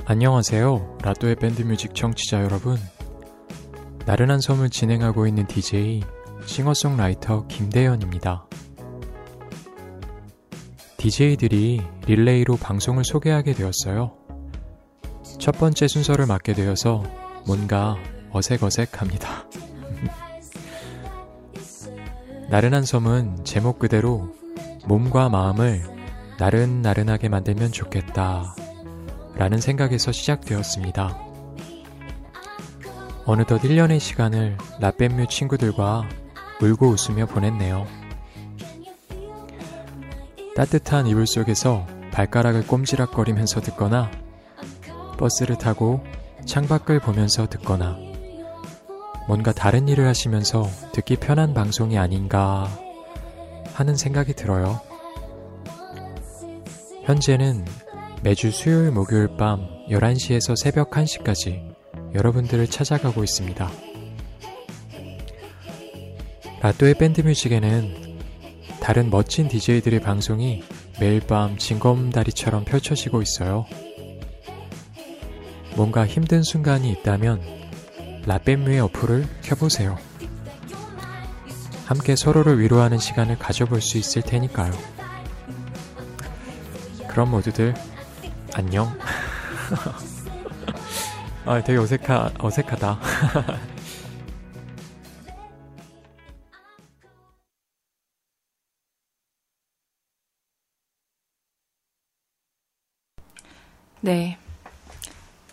[0.06, 0.98] 안녕하세요.
[1.00, 2.76] 라또의 밴드뮤직 청취자 여러분.
[4.04, 6.02] 나른한 섬을 진행하고 있는 DJ
[6.44, 8.46] 싱어송라이터 김대현입니다.
[10.98, 14.14] DJ들이 릴레이로 방송을 소개하게 되었어요.
[15.38, 17.02] 첫 번째 순서를 맡게 되어서
[17.46, 17.96] 뭔가
[18.30, 19.48] 어색어색합니다.
[22.50, 24.34] 나른한 섬은 제목 그대로
[24.84, 25.82] 몸과 마음을
[26.38, 28.54] 나른나른하게 만들면 좋겠다.
[29.36, 31.18] 라는 생각에서 시작되었습니다.
[33.26, 36.08] 어느덧 1년의 시간을 라뱀뮤 친구들과
[36.60, 37.86] 울고 웃으며 보냈네요.
[40.54, 44.10] 따뜻한 이불 속에서 발가락을 꼼지락거리면서 듣거나
[45.18, 46.04] 버스를 타고
[46.44, 47.96] 창밖을 보면서 듣거나
[49.26, 52.68] 뭔가 다른 일을 하시면서 듣기 편한 방송이 아닌가
[53.72, 54.80] 하는 생각이 들어요.
[57.04, 57.64] 현재는
[58.24, 61.74] 매주 수요일 목요일 밤 11시에서 새벽 1시까지
[62.14, 63.70] 여러분들을 찾아가고 있습니다.
[66.62, 68.16] 라또의 밴드뮤직에는
[68.80, 70.62] 다른 멋진 DJ들의 방송이
[70.98, 73.66] 매일 밤 징검다리처럼 펼쳐지고 있어요.
[75.76, 77.42] 뭔가 힘든 순간이 있다면
[78.24, 79.98] 라뱀뮤의 어플을 켜보세요.
[81.84, 84.72] 함께 서로를 위로하는 시간을 가져볼 수 있을 테니까요.
[87.06, 87.74] 그럼 모두들
[88.54, 88.96] 안녕.
[91.44, 93.00] 아, 되게 어색하, 어색하다.
[104.00, 104.38] 네.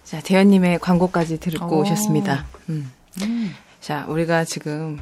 [0.04, 1.82] 자, 대현님의 광고까지 듣고 오.
[1.82, 2.46] 오셨습니다.
[2.70, 2.92] 음.
[3.80, 5.00] 자, 우리가 지금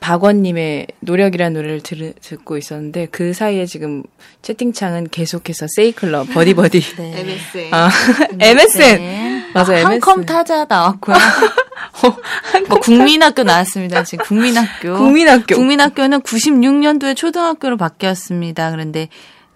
[0.00, 4.02] 박원님의 노력이라는 노래를 들, 듣고 있었는데 그 사이에 지금
[4.42, 6.80] 채팅창은 계속해서 세이클럽, 버디버디.
[6.96, 7.20] 네.
[7.20, 7.74] MSN.
[7.74, 7.90] 아,
[8.38, 8.96] MSN.
[8.98, 9.44] 네.
[9.54, 10.26] 맞아, 한컴 MSN.
[10.26, 11.16] 타자 나왔고요.
[12.68, 14.02] 뭐 국민학교 나왔습니다.
[14.04, 14.96] 지금 국민학교.
[14.96, 15.56] 국민학교.
[15.56, 18.70] 국민학교는 96년도에 초등학교로 바뀌었습니다.
[18.70, 19.08] 그런데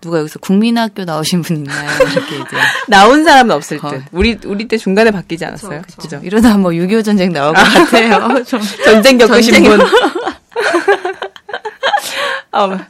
[0.07, 1.91] 누가 여기서 국민학교 나오신 분 있나요?
[2.01, 2.57] 이렇게 이제
[2.89, 3.85] 나온 사람은 없을 듯.
[3.85, 4.01] 어.
[4.13, 5.83] 우리, 우리 때 중간에 바뀌지 않았어요?
[6.01, 6.21] 그죠?
[6.23, 8.43] 이러다 뭐 6.25 전쟁 나올 것 같아요.
[8.47, 9.65] 좀 전쟁 겪으신.
[9.65, 9.81] 분.
[12.53, 12.87] 아,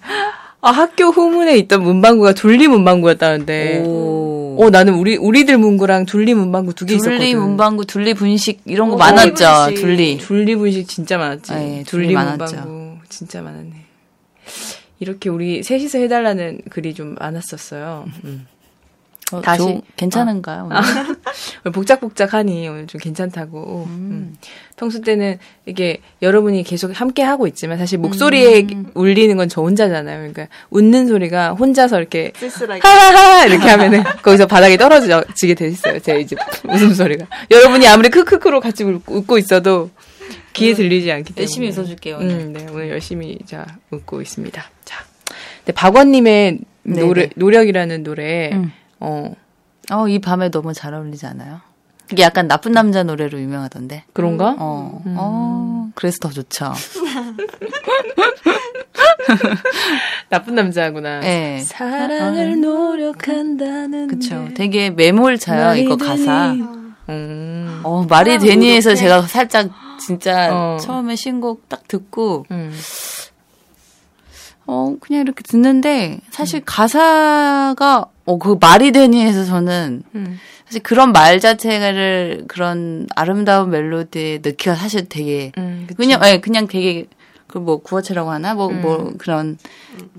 [0.61, 3.83] 아, 학교 후문에 있던 문방구가 둘리 문방구였다는데.
[3.87, 4.57] 오.
[4.59, 7.19] 어, 나는 우리, 우리들 문구랑 둘리 문방구 두 개 있었거든.
[7.19, 9.45] 둘리 문방구, 둘리 분식 이런 거 어, 많았죠.
[9.67, 9.75] 분식.
[9.83, 10.19] 둘리.
[10.19, 11.53] 둘리 분식 진짜 많았지.
[11.53, 12.57] 네, 둘리 둘리 많았죠.
[12.57, 13.73] 문방구 진짜 많았네.
[14.99, 18.07] 이렇게 우리 셋이서 해달라는 글이 좀 많았었어요.
[18.25, 18.47] 음.
[19.33, 20.67] 어, 다시- 좀 괜찮은가요?
[20.71, 20.77] 오늘?
[21.65, 23.87] 오늘 복작복작하니 오늘 좀 괜찮다고.
[23.89, 24.37] 음.
[24.77, 28.87] 평소 때는 이게 여러분이 계속 함께 하고 있지만 사실 목소리에 음.
[28.95, 30.19] 울리는 건 저 혼자잖아요.
[30.19, 32.81] 그러니까 웃는 소리가 혼자서 이렇게 쓸쓸하게.
[32.87, 35.99] 하하하 이렇게 하면은 거기서 바닥에 떨어지게 돼 있어요.
[35.99, 36.37] 제 이제
[36.69, 37.27] 웃음 소리가.
[37.51, 39.91] 여러분이 아무리 크크크로 같이 웃고 있어도
[40.57, 42.17] 귀에 들리지 않기 때문에 열심히 웃어줄게요.
[42.17, 42.31] 오늘.
[42.31, 44.65] 음, 네, 오늘 열심히 자 웃고 있습니다.
[44.85, 45.05] 자,
[45.59, 47.31] 근데 박원님의 네, 노래 네.
[47.37, 48.73] 노력이라는 노래, 음.
[49.01, 49.35] 어,
[49.91, 51.61] 어, 이 밤에 너무 잘 어울리지 않아요?
[52.09, 54.05] 그게 약간 나쁜 남자 노래로 유명하던데.
[54.13, 54.57] 그런가?
[54.59, 56.73] 어, 어, 그래서 더 좋죠.
[60.31, 61.21] 나쁜 남자구나.
[61.25, 61.61] 예.
[61.65, 64.07] 사랑을 노력한다는.
[64.07, 64.49] 그쵸.
[64.55, 66.55] 되게 매몰차요, 이거 가사.
[67.09, 67.81] 음.
[67.83, 70.77] 어, 말이 되니에서 제가 살짝 진짜 어.
[70.81, 72.73] 처음에 신곡 딱 듣고, 음.
[74.67, 80.39] 어, 그냥 이렇게 듣는데, 사실 가사가, 어, 그 말이 되니에서 저는, 음.
[80.67, 85.87] 사실 그런 말 자체를 그런 아름다운 멜로디에 넣기가 사실 되게, 음.
[85.97, 87.07] 그냥, 예, 그냥 되게,
[87.47, 88.55] 그뭐 구어체라고 하나?
[88.55, 89.57] 뭐, 뭐, 그런,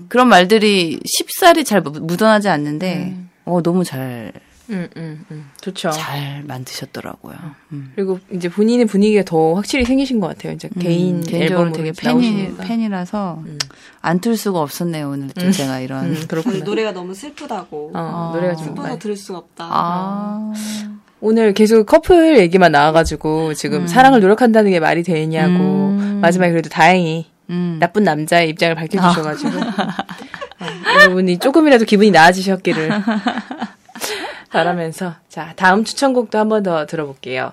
[0.08, 3.14] 그런 말들이 쉽사리 잘 묻- 묻어나지 않는데,
[3.44, 4.32] 어, 너무 잘,
[4.70, 5.50] 음, 음, 음.
[5.60, 5.90] 좋죠.
[5.90, 7.36] 잘 만드셨더라고요.
[7.72, 7.92] 음.
[7.94, 10.52] 그리고 이제 본인의 분위기가 더 확실히 생기신 것 같아요.
[10.52, 12.56] 이제 개인 개인적으로 되게 팬이.
[12.56, 13.58] 팬이라서, 음.
[14.00, 16.06] 안틀 수가 없었네요, 오늘 또 제가 이런.
[16.06, 16.64] 음, 그렇구나.
[16.64, 17.92] 노래가 너무 슬프다고.
[17.94, 18.36] 어, 아.
[18.36, 18.98] 노래가 좀 슬퍼서.
[18.98, 19.68] 들을 수가 없다.
[19.70, 20.52] 아.
[21.20, 26.18] 오늘 계속 커플 얘기만 나와가지고 지금 사랑을 노력한다는 게 말이 되냐고 음.
[26.22, 27.78] 마지막에 그래도 다행히 음.
[27.80, 30.66] 나쁜 남자의 입장을 밝혀주셔가지고 어,
[31.00, 32.90] 여러분이 조금이라도 기분이 나아지셨기를
[34.50, 35.14] 바라면서.
[35.28, 37.52] 자 다음 추천곡도 한 번 더 들어볼게요.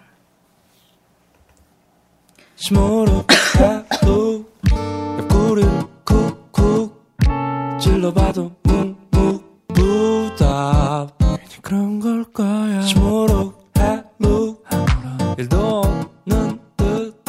[11.62, 12.82] 그런 걸 거야.
[12.82, 14.64] 시무룩하고
[15.38, 17.24] 일도 없는 듯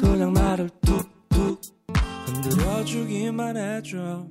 [0.00, 1.60] 그냥 나를 툭툭
[2.26, 4.26] 흔들어 주기만 해줘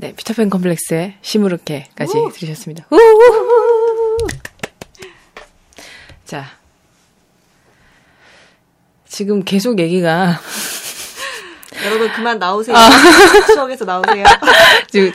[0.00, 2.86] 네 피터팬 컴플렉스의 시무르케까지 들으셨습니다.
[2.90, 4.16] 우후후후.
[6.24, 6.46] 자
[9.06, 10.40] 지금 계속 얘기가
[11.84, 12.74] 여러분 그만 나오세요.
[12.76, 12.88] 아.
[13.52, 14.24] 추억에서 나오세요.
[14.90, 15.12] 지금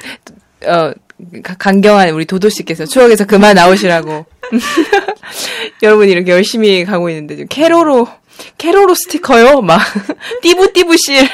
[0.65, 0.93] 어
[1.41, 4.27] 가- 강경한 우리 도도 씨께서 추억에서 그만 나오시라고
[5.81, 8.07] 여러분이 이렇게 열심히 가고 있는데 지금 캐로로
[8.57, 9.61] 캐로로 스티커요?
[9.61, 9.81] 막
[10.41, 11.27] 띠부띠부실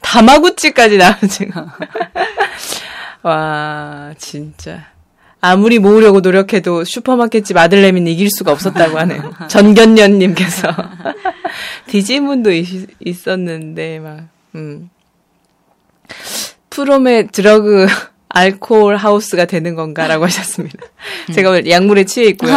[0.00, 1.66] 다마구찌까지 나오고 지금
[3.22, 4.86] 와 진짜.
[5.40, 9.32] 아무리 모으려고 노력해도 슈퍼마켓집 아들내미는 이길 수가 없었다고 하네요.
[9.48, 10.68] 전견년님께서.
[11.86, 14.90] 디지문도 있, 있었는데 막 음.
[16.70, 17.86] 프롬의 드러그
[18.38, 20.78] 알코올 하우스가 되는 건가라고 하셨습니다.
[21.34, 22.52] 제가 오늘 약물에 취해 있고요.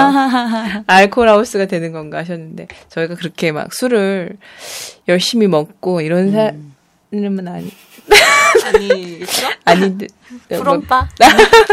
[0.87, 4.37] 알코올 하우스가 되는 건가 하셨는데 저희가 그렇게 막 술을
[5.07, 7.71] 열심히 먹고 이런 사람은 아니
[8.65, 9.47] 아니겠죠?
[9.65, 10.07] 아닌데
[10.49, 11.09] 뭐, 프롬바?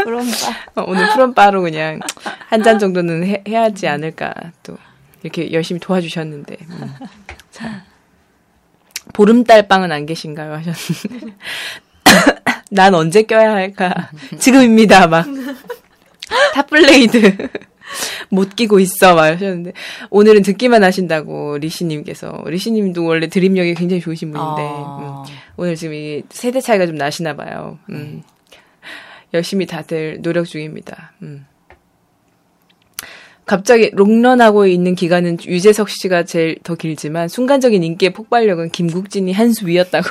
[0.04, 0.36] 프롬바.
[0.76, 2.00] 어, 오늘 프롬바로 그냥
[2.48, 4.32] 한 잔 정도는 해, 해야지 않을까
[4.62, 4.76] 또
[5.22, 6.94] 이렇게 열심히 도와주셨는데 음.
[7.50, 7.84] 자.
[9.14, 11.34] 보름달 빵은 안 계신가요 하셨는데
[12.70, 15.26] 난 언제 껴야 할까 지금입니다 막
[16.54, 17.48] 탑블레이드
[18.30, 19.72] 못 끼고 있어 막 하셨는데
[20.10, 25.24] 오늘은 듣기만 하신다고 리시님께서 리시님도 원래 드립력이 굉장히 좋으신 분인데 아.
[25.26, 25.34] 음.
[25.56, 27.78] 오늘 지금 이 세대 차이가 좀 나시나 봐요.
[27.90, 28.22] 음.
[29.34, 31.12] 열심히 다들 노력 중입니다.
[31.22, 31.46] 음.
[33.46, 39.66] 갑자기 롱런하고 있는 기간은 유재석 씨가 제일 더 길지만 순간적인 인기의 폭발력은 김국진이 한 수
[39.66, 40.06] 위였다고.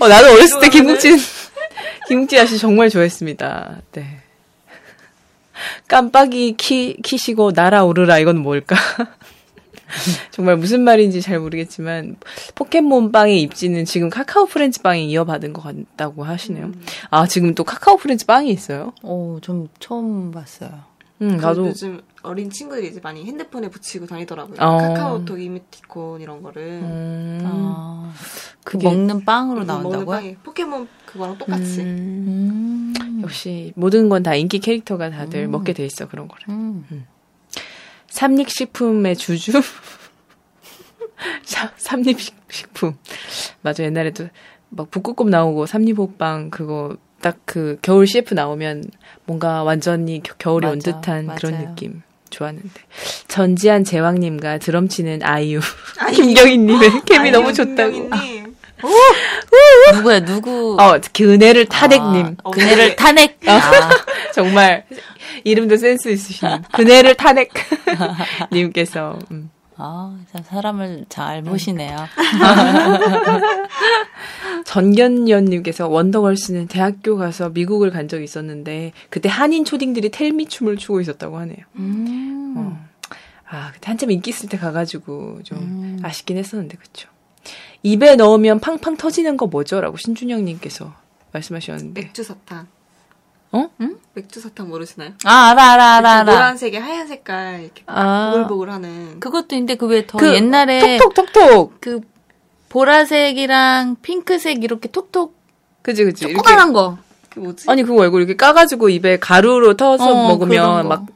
[0.00, 1.16] 어, 나도 어렸을 때 김국진
[2.08, 3.82] 김국진 아씨 정말 좋아했습니다.
[3.92, 4.18] 네.
[5.88, 8.76] 깜빡이 키 키시고 날아오르라 이건 뭘까?
[10.30, 12.16] 정말 무슨 말인지 잘 모르겠지만
[12.54, 16.72] 포켓몬 빵의 입지는 지금 카카오 프렌즈 빵이 이어받은 것 같다고 하시네요.
[17.10, 18.92] 아 지금 또 카카오 프렌즈 빵이 있어요?
[19.02, 20.89] 오, 좀 처음 봤어요.
[21.22, 24.56] 음 나도 요즘 어린 친구들이 이제 많이 핸드폰에 붙이고 다니더라고요.
[24.58, 24.78] 어.
[24.78, 26.62] 카카오톡 이모티콘 이런 거를.
[26.82, 28.12] 음, 아,
[28.64, 30.06] 그 먹는 빵으로 나온다고요?
[30.06, 31.80] 빵이 포켓몬 그거랑 똑같이.
[31.82, 33.20] 음, 음.
[33.22, 36.44] 역시 모든 건 다 인기 캐릭터가 다들 먹게 돼 있어 그런 거를.
[36.48, 37.06] 음.
[38.08, 39.52] 삼립식품의 주주?
[41.44, 42.96] 사- 삼립식품.
[43.62, 44.28] 맞아, 옛날에도
[44.70, 48.84] 막 북극곰 나오고 삼립호빵 그거 딱 그 겨울 CF 나오면
[49.26, 51.68] 뭔가 완전히 겨- 겨울이 온 맞아, 듯한 그런 맞아요.
[51.68, 52.68] 느낌 좋았는데.
[53.28, 55.60] 전지한 제왕님과 드럼 치는 아이유.
[56.14, 57.90] 김경희님의 케미 너무 좋다고.
[57.92, 58.54] 김경희님.
[59.94, 60.76] 누구야, 누구?
[60.80, 62.36] 어, 그네를 타넥님.
[62.44, 63.38] 아, 그네를 탄핵.
[63.46, 63.60] 아,
[64.34, 64.84] 정말
[65.44, 67.50] 이름도 센스 있으신 그네를 타넥
[68.52, 69.50] 님께서 음.
[69.82, 71.96] 아, 참 사람을 잘 보시네요.
[74.66, 81.38] 전견연님께서 원더걸스는 대학교 가서 미국을 간 적이 있었는데 그때 한인 초딩들이 텔미 춤을 추고 있었다고
[81.38, 81.64] 하네요.
[81.76, 82.54] 음.
[82.58, 82.86] 어.
[83.48, 85.98] 아 그때 한참 인기 있을 때 가가지고 좀 음.
[86.02, 87.08] 아쉽긴 했었는데 그쵸.
[87.82, 90.92] 입에 넣으면 팡팡 터지는 거 뭐죠?라고 신준영님께서
[91.32, 92.66] 말씀하셨는데 맥주 사탕.
[94.14, 95.10] 맥주 사탕 모르시나요?
[95.24, 96.32] 아, 알아, 알아, 알아, 알아.
[96.32, 98.32] 노란색에 하얀 색깔 이렇게 아.
[98.34, 101.80] 보글보글하는 그것도 있는데 그 왜 더 그 옛날에 톡톡톡톡.
[101.80, 102.00] 그
[102.68, 105.34] 보라색이랑 핑크색 이렇게 톡톡
[105.82, 106.32] 그지 그지.
[106.34, 106.98] 조그만한 거.
[107.30, 107.66] 그 뭐지?
[107.68, 110.88] 아니 그거 말고 이렇게 까가지고 입에 가루로 털어서 어, 먹으면 거.
[110.88, 111.06] 막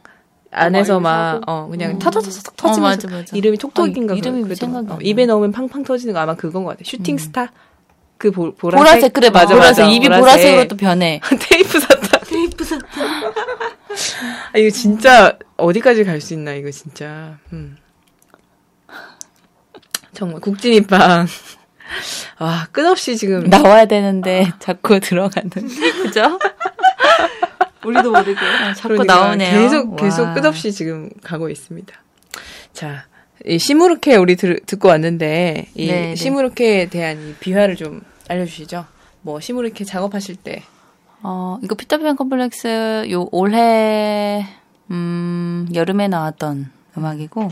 [0.52, 1.96] 안에서 막 어 그냥 음.
[1.96, 3.36] 어, 터지면서 맞아, 맞아.
[3.36, 4.98] 이름이 톡톡인가 아, 이름이 그래도 생각이 안 어, 나.
[5.02, 6.82] 입에 넣으면 팡팡 터지는 거 아마 그건 것 같아.
[6.84, 7.50] Shooting Star
[8.18, 9.94] 그 보, 보라색 보라색 그래 맞아 맞아, 보라색 맞아.
[9.94, 10.20] 입이 보라색.
[10.24, 11.20] 보라색 으로 또 변해.
[11.50, 12.03] 테이프 사탕.
[12.62, 13.32] 사탕.
[14.52, 17.38] 아, 이거 진짜 어디까지 갈 수 있나 이거 진짜.
[17.52, 17.76] 음.
[20.12, 21.26] 정말 국진이빵.
[22.38, 25.50] 와 끝없이 지금 나와야 되는데 자꾸 들어가는
[26.02, 26.38] 그죠?
[27.84, 28.34] 우리도 모르게.
[28.76, 29.60] 자꾸 그러니까 나오네요.
[29.60, 30.34] 계속 계속 와.
[30.34, 31.94] 끝없이 지금 가고 있습니다.
[32.72, 33.06] 자,
[33.44, 36.14] 이 시무르케 우리 들, 듣고 왔는데 이 네, 네.
[36.14, 38.86] 시무르케에 대한 이 비화를 좀 알려주시죠.
[39.20, 40.62] 뭐 시무르케 작업하실 때
[41.26, 44.46] 어 이거 피터팬 컴플렉스 요 올해
[44.90, 47.50] 음 여름에 나왔던 음악이고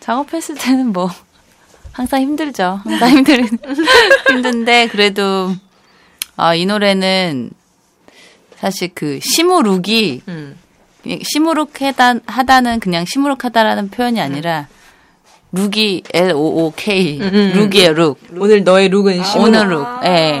[0.00, 1.10] 작업했을 때는 뭐
[1.92, 2.80] 항상 힘들죠.
[2.84, 3.44] 항상 힘들
[4.30, 5.52] 힘든데 그래도
[6.36, 7.50] 아 이 노래는
[8.56, 10.56] 사실 그 시무룩이 음.
[11.02, 14.66] 그냥 시무룩 하다 하다는 그냥 시무룩하다라는 표현이 아니라
[15.52, 17.52] 룩이 L O O K 음.
[17.54, 18.18] 룩이에요 룩.
[18.36, 19.86] 오늘 너의 룩은 시무르 오늘 룩.
[20.04, 20.40] 예.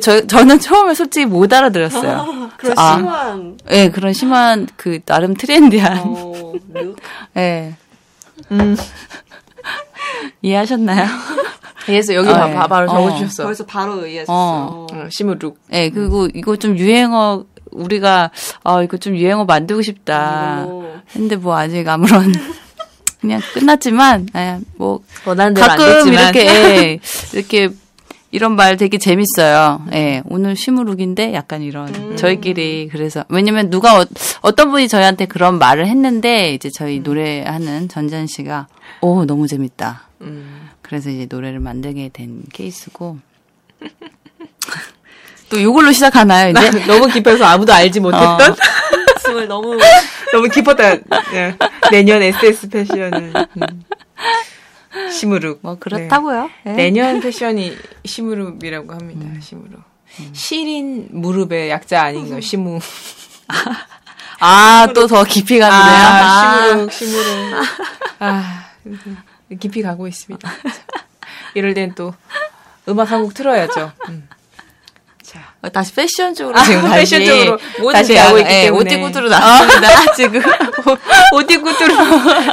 [0.00, 2.50] 저 저는 처음에 솔직히 못 알아들었어요.
[2.56, 2.96] 그런 아.
[2.96, 3.58] 심한.
[3.70, 5.98] 예, 그런 심한 그 나름 trendy한.
[6.04, 6.96] 어, 루-
[7.36, 7.74] 예.
[8.50, 8.76] 음.
[10.42, 11.06] 이해하셨나요?
[11.84, 12.54] 그래서 여기 아, 봐, 예.
[12.54, 12.94] 봐 바로 어.
[12.94, 13.44] 적어주셨어.
[13.44, 14.32] 거기서 바로 이해하셨어.
[14.32, 14.86] 어.
[14.92, 15.58] 어, 시무룩.
[15.72, 18.30] 예, 그리고 이거 좀 유행어 우리가
[18.64, 20.62] 아 이거 좀 유행어 만들고 싶다.
[20.64, 20.92] 이걸로.
[21.12, 22.32] 근데 뭐 아직 아무런
[23.20, 26.98] 그냥 끝났지만 예, 뭐 원하는 대로 안 가끔 됐지만 이렇게 예,
[27.32, 27.70] 이렇게
[28.32, 29.84] 이런 말 되게 재밌어요.
[29.92, 34.06] 예, 오늘 시무룩인데 약간 이런 저희끼리 그래서 왜냐면 누가 어,
[34.40, 38.68] 어떤 분이 저희한테 그런 말을 했는데 이제 저희 노래하는 전전 씨가
[39.02, 40.08] 오 너무 재밌다.
[40.22, 40.70] 음.
[40.80, 43.18] 그래서 이제 노래를 만들게 된 케이스고
[45.50, 46.86] 또 이걸로 시작하나요 이제?
[46.86, 48.56] 너무 깊어서 아무도 알지 못했던
[49.26, 49.78] 숨을 너무
[50.32, 50.94] 너무 깊었다.
[51.34, 51.54] 예.
[51.90, 53.84] 내년 SS 패션은 음.
[55.12, 55.60] 시무룩.
[55.62, 56.50] 뭐 그렇다고요.
[56.64, 56.72] 네.
[56.72, 56.76] 예.
[56.76, 59.40] 내년 패션이 시무룩이라고 합니다.
[59.40, 59.80] 시무룩.
[60.34, 62.40] 시린 무릎의 약자 아닌가요?
[62.40, 62.78] 시무.
[64.44, 65.94] 아 또 더 깊이 가는데요.
[66.06, 67.54] 아, 시무룩, 시무룩.
[68.18, 68.64] 아,
[69.60, 70.50] 깊이 가고 있습니다.
[71.54, 72.14] 이럴 땐 또
[72.88, 73.92] 음악 한 곡 틀어야죠.
[74.08, 74.28] 음.
[75.22, 78.52] 자, 어, 다시 패션 쪽으로 아, 지금 다시 패션 쪽으로 다시 게 가고 아, 있기
[78.52, 78.90] 예, 때문에.
[78.96, 80.12] 오티구두로 나왔습니다.
[80.16, 80.42] 지금
[81.34, 81.94] 오디구두로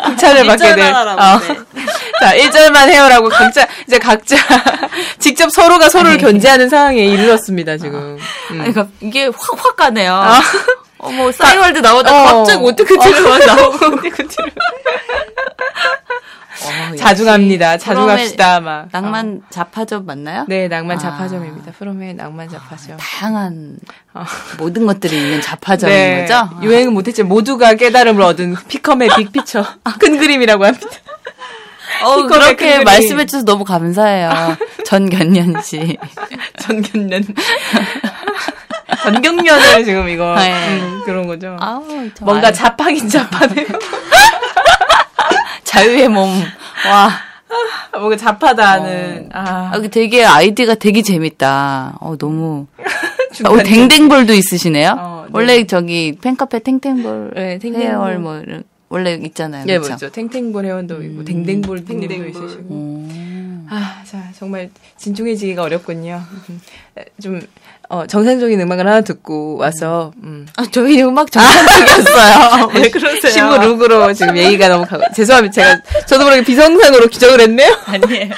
[0.06, 0.94] 극찬을 받게 될.
[0.94, 0.98] 어.
[0.98, 1.46] 하라고,
[2.20, 4.36] 자, 1절만 해요라고 각자, 이제 각자
[5.20, 8.18] 직접 서로가 서로를 견제하는 상황에 이르렀습니다, 지금.
[8.52, 8.62] 음.
[8.62, 10.14] 아니, 그러니까 이게 확 확 가네요.
[10.14, 10.42] 아.
[11.02, 12.26] 어머 싸이월드 나오다 어.
[12.40, 14.50] 갑자기 오티구두로 나오고 오디구두로.
[16.62, 17.78] 어, 자중합니다.
[17.78, 18.82] 자중합시다, 아마.
[18.84, 20.44] 프롬의 낭만 자파점 맞나요?
[20.50, 21.00] 네, 낭만 아.
[21.00, 21.72] 자파점입니다.
[21.72, 22.98] 프롬의 낭만 자파점.
[22.98, 23.78] 다양한
[24.14, 24.26] 어.
[24.58, 26.50] 모든 것들이 있는 자파점인 네, 거죠?
[26.62, 29.64] 유행은 못했지만 모두가 깨달음을 얻은 피컴의 빅피처.
[30.00, 30.88] 큰 그림이라고 합니다.
[32.04, 34.58] 어, 그렇게 큰 말씀해 주셔서 너무 감사해요.
[34.86, 35.98] 전견년 씨.
[36.60, 37.24] 전경련.
[39.04, 40.52] 전경련을 지금 이거 네.
[40.80, 41.58] 음, 그런 거죠.
[41.60, 41.84] 아우,
[42.14, 43.66] 저 뭔가 알- 자팡인 자파네요.
[45.64, 46.30] 자유의 몸.
[46.88, 47.10] 와.
[47.94, 51.98] 뭔가 자파다는 아, 아, 그 되게 아이디가 되게 재밌다.
[52.00, 52.68] 어, 너무.
[52.80, 54.96] 어, 중간 댕댕볼도 있으시네요.
[55.00, 55.30] 어, 네.
[55.34, 57.82] 원래 저기 팬카페 탱탱볼 네, 탱탱볼.
[57.82, 59.66] 헤어얼 뭐 이런 원래 있잖아요.
[59.68, 59.90] 예, 그쵸?
[59.90, 60.10] 뭐죠.
[60.10, 62.28] 탱탱볼 회원도 있고 댕댕볼 댕댕도.
[62.28, 62.66] 있으시고.
[62.72, 63.68] 음.
[63.70, 66.24] 아, 자, 정말 진중해지기가 어렵군요.
[66.50, 66.62] 음,
[67.22, 67.40] 좀
[67.88, 70.48] 어, 정상적인 음악을 하나 듣고 와서 음.
[70.58, 72.70] 아, 저희 음악 정상적이었어요.
[72.82, 73.32] 왜 그러세요?
[73.32, 75.54] 시무 룩으로 지금 얘기가 너무 가고 죄송합니다.
[75.54, 77.78] 제가 저도 모르게 비성상으로 기적을 했네요.
[77.86, 78.34] 아니에요.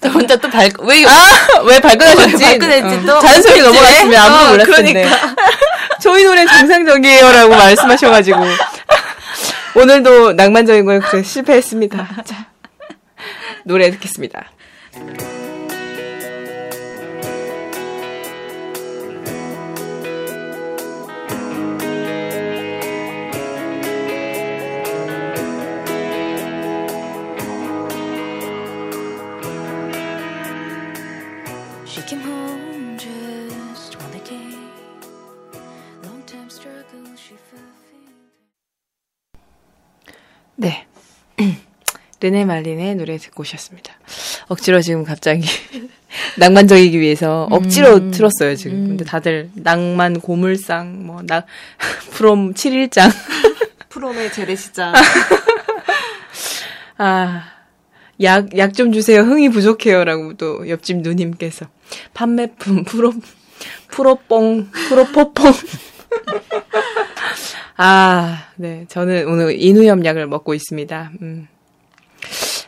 [0.00, 2.36] 저 혼자 또 발, 왜, 아, 왜 발끈하셨지?
[2.44, 3.20] 왜 발끈했지 어, 또?
[3.20, 3.72] 자연스럽게 그치?
[3.72, 5.08] 넘어갔으면 아무도 어, 몰랐을 텐데.
[6.00, 8.38] 저희 노래 정상적이에요라고 말씀하셔가지고
[9.76, 12.22] 오늘도 낭만적인 걸 그래서 실패했습니다.
[12.24, 12.46] 자,
[13.64, 14.52] 노래 듣겠습니다.
[42.24, 43.92] 르네 말린의 노래 듣고 오셨습니다.
[44.48, 45.46] 억지로 지금 갑자기
[46.38, 48.10] 낭만적이기 위해서 억지로 음.
[48.12, 48.78] 틀었어요, 지금.
[48.78, 48.88] 음.
[48.88, 51.44] 근데 다들 낭만 고물상, 뭐, 나,
[52.12, 53.10] 프롬 7일장.
[53.90, 54.94] 프롬의 재래시장.
[56.96, 57.44] 아,
[58.22, 59.20] 약, 약 좀 주세요.
[59.20, 60.04] 흥이 부족해요.
[60.04, 61.66] 라고 또 옆집 누님께서.
[62.14, 63.12] 판매품, 프로,
[63.88, 65.52] 프로뽕, 프로포뽕.
[67.76, 68.86] 아, 네.
[68.88, 71.10] 저는 오늘 인후염 약을 먹고 있습니다.
[71.20, 71.48] 음.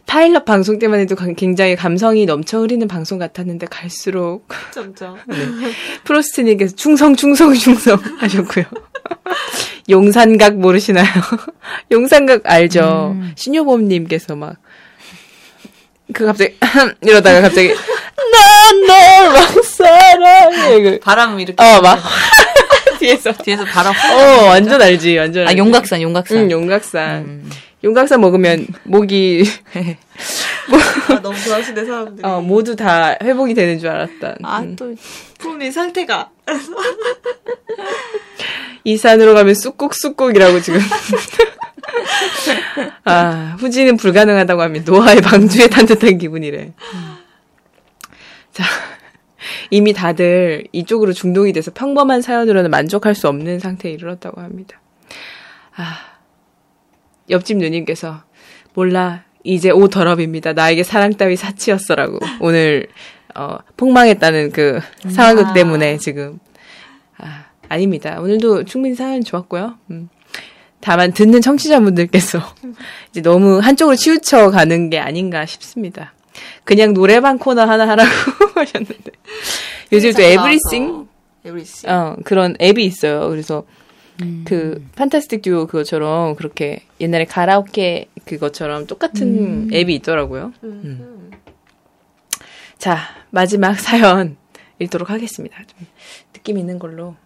[0.06, 5.16] 파일럿 방송 때만 해도 강- 굉장히 감성이 넘쳐 흐르는 방송 같았는데 갈수록 점점.
[6.04, 8.64] 프로스트님께서 충성, 충성, 충성 하셨고요.
[9.90, 11.06] 용산각 모르시나요?
[11.90, 13.16] 용산각 알죠?
[13.36, 14.56] 신효범님께서 막,
[16.12, 16.56] 그 갑자기,
[17.02, 17.72] 이러다가 갑자기,
[18.32, 20.82] 난널막 사랑해.
[20.82, 21.62] 그, 바람 이렇게.
[21.62, 22.00] 어, 막,
[22.98, 23.32] 뒤에서.
[23.32, 23.92] 뒤에서 바람.
[23.92, 25.58] 어, 완전 알지, 완전 아, 알지.
[25.58, 26.36] 용각산, 용각산.
[26.38, 27.44] 응, 용각산.
[27.84, 29.44] 용각산 먹으면 목이,
[31.08, 32.26] 아, 너무 좋아하시네, 사람들이.
[32.26, 34.36] 어, 모두 다 회복이 되는 줄 알았다.
[34.42, 34.76] 아, 음.
[34.76, 34.94] 또,
[35.38, 36.30] 프롬의 상태가.
[38.84, 40.80] 이 산으로 가면 쑥국쑥국이라고 지금.
[43.04, 46.72] 아, 후지는 불가능하다고 하면 노아의 방주에 탄 듯한 기분이래.
[48.52, 48.64] 자,
[49.70, 54.80] 이미 다들 이쪽으로 중독이 돼서 평범한 사연으로는 만족할 수 없는 상태에 이르렀다고 합니다.
[55.76, 56.15] 아,
[57.30, 58.22] 옆집 누님께서
[58.74, 60.52] 몰라 이제 오 더럽입니다.
[60.52, 62.88] 나에게 사랑 따위 사치였어라고 오늘
[63.34, 66.38] 어, 폭망했다는 그 상황극 때문에 지금
[67.18, 68.18] 아, 아닙니다.
[68.20, 69.74] 오늘도 충분히 사연 좋았고요.
[69.90, 70.08] 음.
[70.80, 72.40] 다만 듣는 청취자분들께서
[73.10, 76.12] 이제 너무 한쪽으로 치우쳐 가는 게 아닌가 싶습니다.
[76.64, 78.10] 그냥 노래방 코너 하나 하라고
[78.54, 79.10] 하셨는데
[79.92, 81.06] 요즘 또 에브리싱
[81.44, 81.90] 에브리싱.
[81.90, 83.28] 어, 그런 앱이 있어요.
[83.28, 83.64] 그래서
[84.44, 90.52] 그 판타스틱 듀오 그것처럼 그렇게 옛날에 가라오케 그것처럼 똑같은 앱이 있더라고요.
[90.64, 91.30] 음.
[92.78, 92.98] 자,
[93.30, 94.36] 마지막 사연
[94.78, 95.62] 읽도록 하겠습니다.
[95.66, 95.86] 좀
[96.32, 97.16] 느낌 있는 걸로.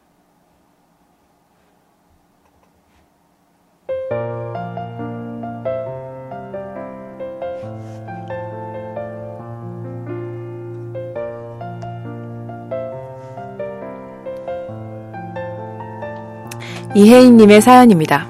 [16.95, 18.27] 이혜인님의 사연입니다.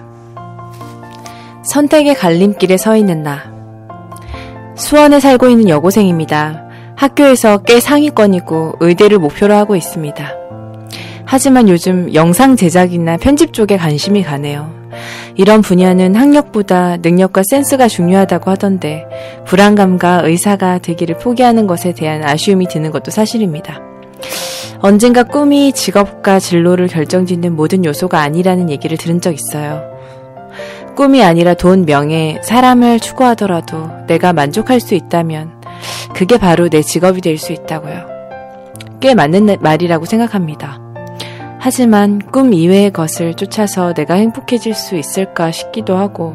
[1.63, 3.51] 선택의 갈림길에 서 있는 나.
[4.75, 6.65] 수원에 살고 있는 여고생입니다.
[6.97, 10.35] 학교에서 꽤 상위권이고 의대를 목표로 하고 있습니다.
[11.25, 14.71] 하지만 요즘 영상 제작이나 편집 쪽에 관심이 가네요.
[15.37, 19.07] 이런 분야는 학력보다 능력과 센스가 중요하다고 하던데
[19.47, 23.90] 불안감과 의사가 되기를 포기하는 것에 대한 아쉬움이 드는 것도 사실입니다.
[24.81, 29.83] 언젠가 꿈이 직업과 진로를 결정짓는 모든 요소가 아니라는 얘기를 들은 적 있어요.
[30.97, 35.61] 꿈이 아니라 돈, 명예, 사람을 추구하더라도 내가 만족할 수 있다면
[36.15, 38.07] 그게 바로 내 직업이 될 수 있다고요.
[39.01, 40.79] 꽤 맞는 말이라고 생각합니다.
[41.59, 46.35] 하지만 꿈 이외의 것을 쫓아서 내가 행복해질 수 있을까 싶기도 하고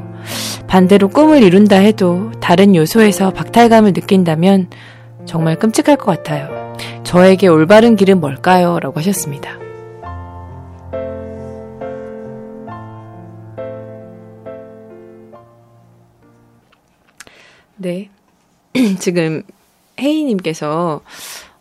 [0.67, 4.69] 반대로 꿈을 이룬다 해도 다른 요소에서 박탈감을 느낀다면
[5.25, 6.64] 정말 끔찍할 것 같아요.
[7.15, 8.77] 저에게 올바른 길은 뭘까요?
[8.81, 9.57] 라고 하셨습니다.
[17.77, 18.09] 네.
[18.99, 19.43] 지금
[19.97, 20.99] 혜이님께서,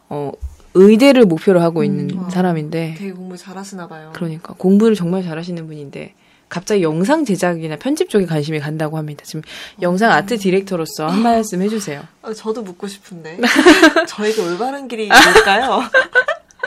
[0.08, 0.32] 어,
[0.74, 2.30] 의대를 목표로 하고 있는 와.
[2.30, 4.10] 사람인데, 되게 공부 잘하시나 봐요.
[4.12, 6.14] 그러니까 공부를 정말 잘하시는 분인데,
[6.54, 9.24] 갑자기 영상 제작이나 편집 쪽에 관심이 간다고 합니다.
[9.24, 9.42] 지금
[9.82, 12.00] 영상 아트 디렉터로서 한 말씀 해주세요.
[12.22, 13.40] 아, 저도 묻고 싶은데.
[14.06, 15.82] 저에게 올바른 길이 뭘까요?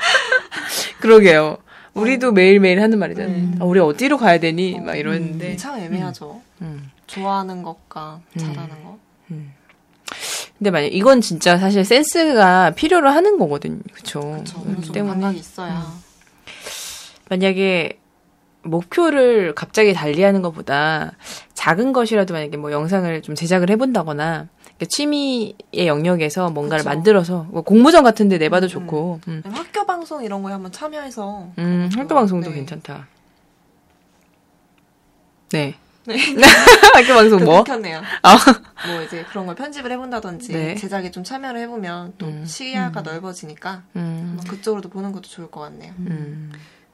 [1.00, 1.60] 그러게요.
[1.94, 3.34] 우리도 매일매일 하는 말이잖아요.
[3.34, 3.58] 음.
[3.62, 4.78] 아, 우리 어디로 가야 되니?
[4.82, 5.56] 막 이러는데.
[5.56, 6.42] 참 애매하죠.
[6.64, 6.92] 음.
[7.08, 8.40] 좋아하는 것과 음.
[8.40, 8.98] 잘하는 거.
[10.58, 13.80] 근데 만약 이건 진짜 사실 센스가 필요로 하는 거거든요.
[13.94, 14.20] 그쵸.
[14.20, 14.60] 그렇죠.
[14.66, 15.94] 어느 정도 때문에 감각이 있어야.
[17.30, 18.00] 만약에
[18.68, 21.14] 목표를 갑자기 달리하는 것보다
[21.54, 24.48] 작은 것이라도 만약에 뭐 영상을 좀 제작을 해본다거나
[24.86, 25.56] 취미의
[25.88, 26.90] 영역에서 뭔가를 그쵸.
[26.90, 31.50] 만들어서 뭐 공모전 같은데 내봐도 음, 좋고, 음, 아니면 학교 방송 이런 거에 한번 참여해서.
[31.58, 32.56] 음, 학교 방송도 네.
[32.58, 33.08] 괜찮다.
[35.52, 35.76] 네.
[36.94, 37.64] 학교 방송 뭐?
[37.64, 38.02] 끊겼네요.
[38.22, 38.38] 아.
[38.88, 40.76] 뭐 이제 그런 걸 편집을 해본다든지 네.
[40.76, 42.46] 제작에 좀 참여를 해보면 또 음.
[42.46, 45.94] 시야가 넓어지니까 음, 아마 그쪽으로도 보는 것도 좋을 것 같네요.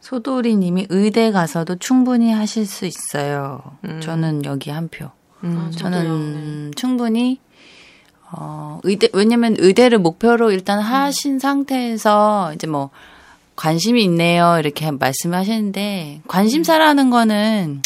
[0.03, 3.61] 음, 소도리 님이 의대 가서도 충분히 하실 수 있어요.
[3.85, 4.01] 음.
[4.01, 5.09] 저는 여기 한 표.
[5.43, 5.57] 음.
[5.57, 5.71] 아.
[5.71, 7.39] 저는 충분히
[8.31, 12.89] 어 의대 왜냐면 의대를 목표로 일단 하신 상태에서 이제 뭐
[13.55, 17.81] 관심이 있네요 이렇게 말씀하시는데 관심사라는 거는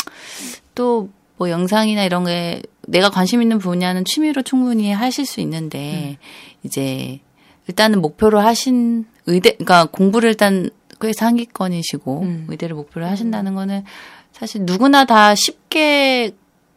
[0.75, 6.17] 또 뭐 영상이나 이런 게 내가 관심 있는 분야는 취미로 충분히 하실 수 있는데
[6.63, 7.19] 이제
[7.67, 10.69] 일단은 목표로 하신 의대, 그러니까 공부를 일단
[10.99, 12.45] 꽤 상위권이시고 음.
[12.49, 13.83] 의대를 목표로 하신다는 거는
[14.31, 16.31] 사실 누구나 다 쉽게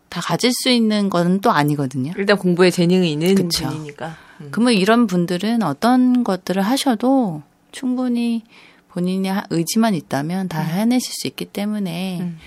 [0.09, 2.13] 다 가질 수 있는 건 또 아니거든요.
[2.17, 3.69] 일단 공부에 재능이 있는 그쵸.
[3.69, 4.17] 분이니까.
[4.41, 4.49] 음.
[4.51, 7.43] 그러면 이런 분들은 어떤 것들을 하셔도
[7.73, 8.43] 충분히
[8.89, 12.39] 본인이 하- 의지만 있다면 다 해내실 수 있기 때문에 음.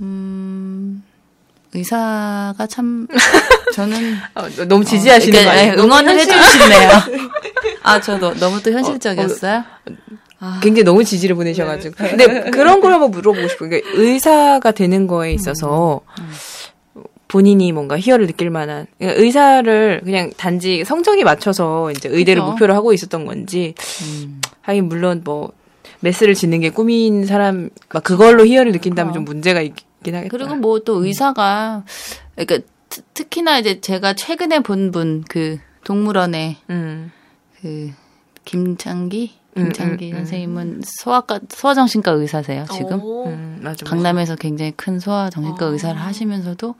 [0.00, 1.02] 음,
[1.74, 3.06] 의사가 참
[3.74, 5.82] 저는 어, 너무 지지하시는 그러니까 거 아니에요?
[5.82, 6.90] 응원을 해주시네요.
[7.82, 9.64] 아, 저도 너무 또 현실적이었어요.
[10.62, 11.94] 굉장히 너무 지지를 보내셔가지고.
[11.96, 13.68] 근데 그런 걸 한번 물어보고 싶어요.
[13.70, 16.00] 그러니까 의사가 되는 거에 있어서
[17.28, 22.50] 본인이 뭔가 희열을 느낄 만한 그러니까 의사를 그냥 단지 성적이 맞춰서 이제 의대를 그쵸.
[22.50, 24.40] 목표로 하고 있었던 건지 음.
[24.60, 25.52] 하긴 물론 뭐
[26.00, 30.28] 메스를 짓는 게 꿈인 사람 막 그걸로 희열을 느낀다면 좀 문제가 있긴 하겠다.
[30.36, 31.84] 그리고 뭐 또 의사가
[32.34, 32.58] 그러니까
[32.90, 37.10] 트- 특히나 이제 제가 최근에 본 분 그 동물원의 음.
[37.62, 37.90] 그
[38.44, 40.16] 김창기 음, 김창기 음, 음.
[40.18, 43.26] 선생님은 소아과 소아정신과 의사세요 지금 오.
[43.26, 43.84] 음, 맞아.
[43.84, 43.84] 맞아.
[43.86, 46.74] 강남에서 굉장히 큰 소아정신과 의사를 하시면서도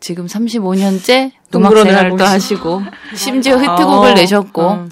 [0.00, 2.82] 지금 35년째 음악 동물원을 생활도 하시고
[3.14, 4.88] 심지어 히트곡을 어, 내셨고 어.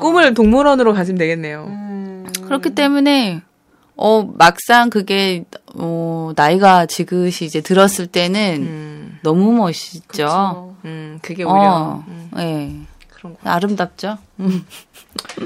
[0.00, 1.64] 꿈을 동물원으로 가시면 되겠네요.
[1.66, 2.26] 음.
[2.44, 3.42] 그렇기 때문에
[3.96, 5.44] 어 막상 그게
[5.74, 10.74] 어 나이가 지긋이 이제 들었을 때는 음, 너무 멋있죠.
[10.84, 12.86] 음, 그게 오히려 어, 음, 예.
[13.08, 13.50] 그런 거.
[13.50, 14.18] 아름답죠.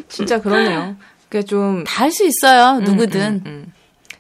[0.09, 0.97] 진짜 그러네요.
[1.35, 2.79] 그게 좀 다 할 수 있어요.
[2.79, 3.21] 음, 누구든.
[3.21, 3.73] 음, 음.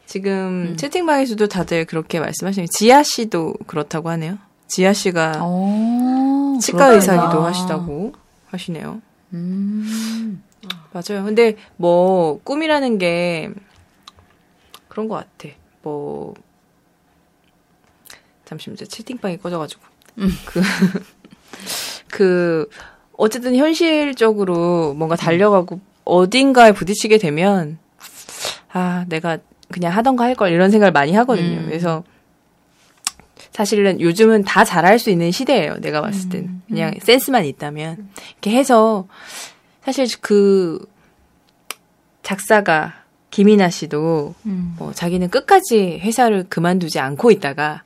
[0.04, 4.38] 지금 채팅방에서도 다들 그렇게 말씀하시는 지아 씨도 그렇다고 하네요.
[4.66, 6.94] 지아 씨가 오, 치과 그렇구나.
[6.96, 8.12] 의사기도 하시다고
[8.46, 9.00] 하시네요.
[9.32, 10.42] 음.
[10.92, 11.24] 맞아요.
[11.24, 13.50] 근데 뭐 꿈이라는 게
[14.88, 15.54] 그런 것 같아.
[15.82, 16.34] 뭐
[18.44, 19.82] 잠시만 제 채팅방이 꺼져가지고
[20.46, 20.60] 그
[22.10, 22.68] 그
[23.16, 27.78] 어쨌든 현실적으로 뭔가 달려가고 어딘가에 부딪히게 되면
[28.72, 29.38] 아 내가
[29.70, 31.60] 그냥 하던가 할 걸 이런 생각을 많이 하거든요.
[31.60, 31.66] 음.
[31.66, 32.04] 그래서
[33.52, 35.76] 사실은 요즘은 다 잘할 수 있는 시대예요.
[35.80, 39.06] 내가 봤을 땐 그냥 센스만 있다면 이렇게 해서
[39.84, 40.84] 사실 그
[42.22, 42.94] 작사가
[43.30, 44.74] 김이나 씨도 음.
[44.78, 47.82] 뭐 자기는 끝까지 회사를 그만두지 않고 있다가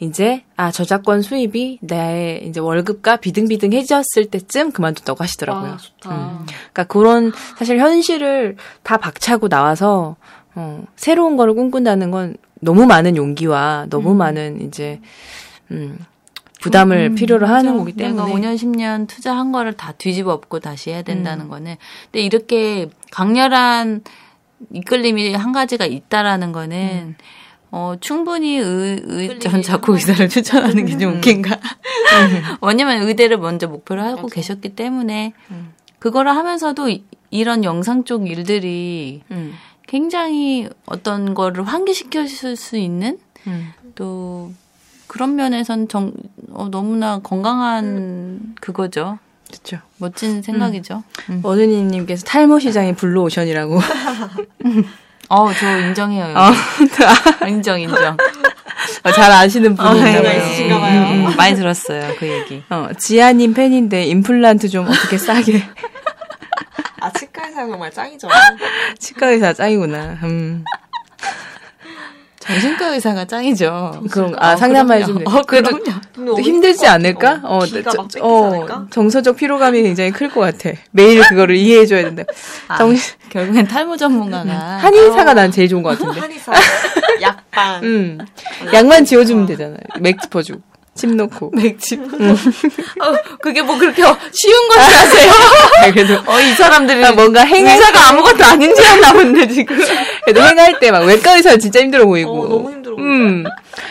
[0.00, 5.70] 이제 아 저작권 수입이 내 이제 월급과 비등비등해졌을 때쯤 그만뒀다고 하시더라고요.
[5.70, 6.44] 와, 좋다.
[6.44, 10.16] 그러니까 그런 사실 현실을 다 박차고 나와서
[10.56, 15.00] 어, 새로운 거를 꿈꾼다는 건 너무 많은 용기와 너무 많은 이제
[15.70, 15.98] 음,
[16.60, 17.78] 부담을 음, 필요로 하는 맞아.
[17.78, 21.04] 거기 때문에 내가 5년, 10년 투자한 거를 다 뒤집어 엎고 다시 해야 음.
[21.04, 21.76] 된다는 거는.
[22.10, 24.02] 근데 이렇게 강렬한
[24.72, 27.16] 이끌림이 한 가지가 있다라는 거는 음.
[27.76, 30.98] 어, 충분히 의, 의, 전 자꾸 의사를 추천하는 게 음.
[31.00, 31.58] 좀 웃긴가.
[32.62, 35.72] 왜냐면 의대를 먼저 목표로 하고 계셨기 때문에 음.
[35.98, 39.54] 그거를 하면서도 이, 이런 영상 쪽 일들이 음,
[39.88, 43.18] 굉장히 어떤 거를 환기시켜줄 수 있는
[43.48, 43.72] 음.
[43.96, 44.52] 또
[45.08, 46.12] 그런 면에선 정,
[46.52, 49.18] 어, 너무나 건강한 그거죠.
[49.48, 49.78] 그렇죠.
[49.98, 51.02] 멋진 생각이죠.
[51.28, 51.40] 음.
[51.42, 53.80] 어느니님께서 탈모 시장이 블루오션이라고.
[55.28, 56.24] 어, 저 인정해요.
[56.24, 56.36] 여기.
[57.42, 58.16] 어, 인정, 인정.
[59.02, 60.38] 어, 잘 아시는 분이 있나 네, 봐요.
[60.38, 61.00] 있으신가 봐요.
[61.02, 61.36] 음, 음.
[61.36, 62.62] 많이 들었어요, 그 얘기.
[62.70, 65.62] 어, 지아님 팬인데 임플란트 좀 어떻게 싸게.
[67.00, 68.28] 아, 치과 의사 정말 짱이죠.
[68.98, 70.18] 치과 의사 짱이구나.
[70.22, 70.64] 음.
[72.46, 74.02] 정신과 의사가 짱이죠.
[74.10, 75.20] 그럼 아 상담만 그럼요.
[75.20, 75.78] 해주면 어, 그래도
[76.14, 76.40] 그럼요.
[76.40, 77.40] 힘들지 것 않을까?
[77.42, 78.86] 어, 기가 저- 어, 않을까?
[78.90, 80.70] 정서적 피로감이 굉장히 클 것 같아.
[80.90, 82.24] 매일 그거를 이해해줘야 된다.
[82.68, 82.94] 아, 정,
[83.30, 86.20] 결국엔 탈모 전문가가 한의사가 난 제일 좋은 것 같은데.
[86.20, 86.52] 한의사,
[87.22, 87.82] 약방.
[87.82, 88.18] 음,
[88.72, 89.78] 약만 지워주면 되잖아요.
[90.00, 90.60] 맥 짚어주고,
[90.94, 91.50] 침 넣고.
[91.54, 92.00] 맥집.
[92.00, 92.06] 어,
[93.40, 94.02] 그게 뭐 그렇게
[94.32, 95.32] 쉬운 것이 아세요?
[95.82, 99.76] 아, 그래도 어, 이 사람들이 아, 뭔가 행사 의사가 아무것도 아닌 줄 알나 본데 지금.
[100.24, 102.42] 그래도 행할 때 막 외과 의사 진짜 힘들어 보이고.
[102.44, 102.96] 어, 너무 힘들어.
[102.98, 103.44] 음,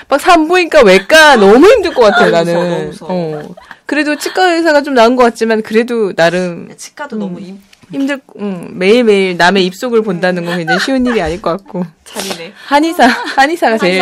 [0.07, 2.53] 막 산부인과 외과 너무 힘들 것 같아 너무 나는.
[2.53, 3.11] 무서워, 너무 무서워.
[3.11, 3.55] 어.
[3.85, 7.59] 그래도 치과 의사가 좀 나은 것 같지만 그래도 나름 치과도 너무 임,
[7.91, 11.85] 힘들, 응, 매일매일 남의 입속을 본다는 건 굉장히 쉬운 일이 아닐 것 같고.
[12.05, 12.53] 잔이네.
[12.65, 14.01] 한의사, 한의사가 제일.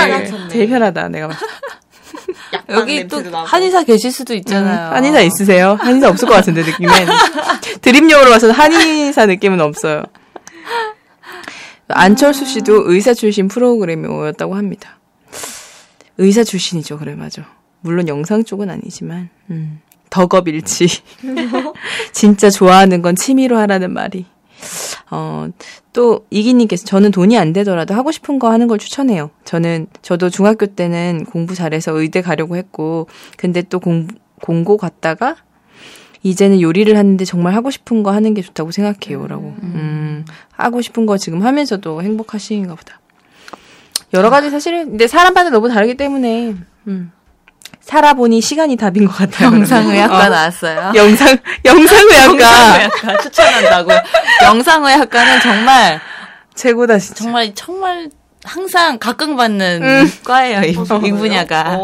[0.49, 1.53] 제일 편하다, 내가 봤을 때.
[2.53, 3.47] 약방 여기 또 나고.
[3.47, 4.89] 한의사 계실 수도 있잖아요.
[4.89, 5.77] 음, 한의사 있으세요?
[5.79, 6.91] 한의사 없을 것 같은데, 느낌엔.
[7.81, 10.03] 드림용으로 봐서 한의사 느낌은 없어요.
[11.87, 14.99] 안철수 씨도 의사 출신 프로그래머였다고 합니다.
[16.17, 17.45] 의사 출신이죠, 그래, 맞아.
[17.81, 20.87] 물론 영상 쪽은 아니지만, 음, 덕업일치.
[22.13, 24.25] 진짜 좋아하는 건 취미로 하라는 말이.
[25.09, 25.47] 어,
[25.93, 29.31] 또, 이기님께서 저는 돈이 안 되더라도 하고 싶은 거 하는 걸 추천해요.
[29.45, 33.07] 저는, 저도 중학교 때는 공부 잘해서 의대 가려고 했고,
[33.37, 34.07] 근데 또 공,
[34.41, 35.35] 공고 갔다가,
[36.23, 39.55] 이제는 요리를 하는데 정말 하고 싶은 거 하는 게 좋다고 생각해요라고.
[39.63, 40.25] 음.
[40.51, 42.99] 하고 싶은 거 지금 하면서도 행복하신가 보다.
[44.13, 46.55] 여러 가지 사실은 근데 사람마다 너무 다르기 때문에
[46.87, 47.11] 음.
[47.81, 49.47] 살아보니 시간이 답인 것 같아요.
[49.49, 50.29] 영상의학과 어.
[50.29, 50.91] 나왔어요.
[50.95, 53.91] 영상 영상의학과 영상의학과 추천한다고.
[54.43, 55.99] 영상의학과는 정말
[56.55, 57.23] 최고다 진짜.
[57.23, 58.09] 정말 정말
[58.43, 60.11] 항상 각광받는 음.
[60.23, 60.61] 과예요.
[60.63, 61.77] 이, 어, 이 분야가.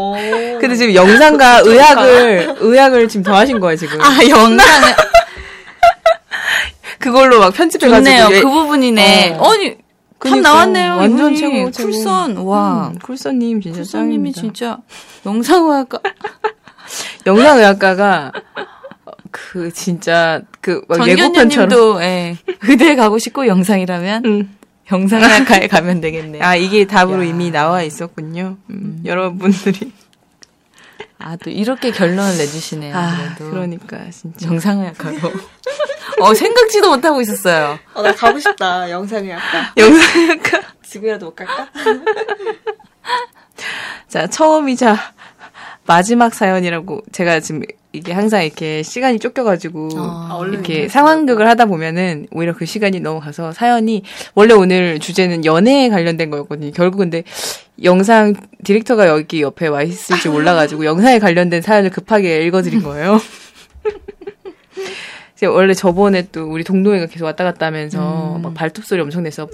[0.60, 4.00] 근데 지금 영상과 의학을 의학을 지금 더하신 거예요 지금.
[4.00, 4.94] 아 영상을
[6.98, 8.28] 그걸로 막 편집해가지고 좋네요.
[8.36, 9.36] 예- 그 부분이네.
[9.38, 9.50] 어.
[9.52, 9.76] 아니
[10.20, 10.96] 답 나왔네요.
[10.96, 11.34] 완전.
[11.34, 11.88] 최고, 최고.
[11.90, 12.88] 쿨선 와.
[12.92, 14.32] 음, 쿨선님 진짜 쿨선님이.
[14.32, 14.78] 진짜
[15.24, 16.00] 영상의학과
[17.26, 18.32] 영상의학과가
[19.30, 22.02] 그 진짜 그막 예고편처럼.
[22.02, 24.56] 예, 의대 가고 싶고 영상이라면 음.
[24.90, 26.42] 영상의학과에 가면 되겠네요.
[26.42, 27.28] 아 이게 답으로 야.
[27.28, 28.56] 이미 나와 있었군요.
[28.70, 29.92] 음, 여러분들이
[31.20, 32.96] 아 또 이렇게 결론을 내주시네요.
[32.96, 35.16] 아 그래도 그러니까 진짜 영상의학과로.
[36.20, 37.78] 어 생각지도 못하고 있었어요.
[37.94, 38.90] 어, 나 가고 싶다.
[38.90, 39.72] 영상의학과.
[39.76, 41.68] 영상의학과 지금이라도 못 갈까?
[44.08, 44.96] 자 처음이자
[45.88, 47.62] 마지막 사연이라고 제가 지금
[47.94, 50.86] 이게 항상 이렇게 시간이 쫓겨가지고 어, 얼른 이렇게.
[50.86, 54.02] 상황극을 하다 보면은 오히려 그 시간이 넘어가서 사연이
[54.34, 56.72] 원래 오늘 주제는 연애에 관련된 거였거든요.
[56.72, 57.24] 결국 근데
[57.82, 58.34] 영상
[58.64, 63.18] 디렉터가 여기 옆에 와 있을지 몰라가지고 영상에 관련된 사연을 급하게 읽어드린 거예요.
[65.34, 68.42] 이제 원래 저번에 또 우리 동동이가 계속 왔다 갔다 하면서 음.
[68.42, 69.48] 막 발톱 소리 엄청 내서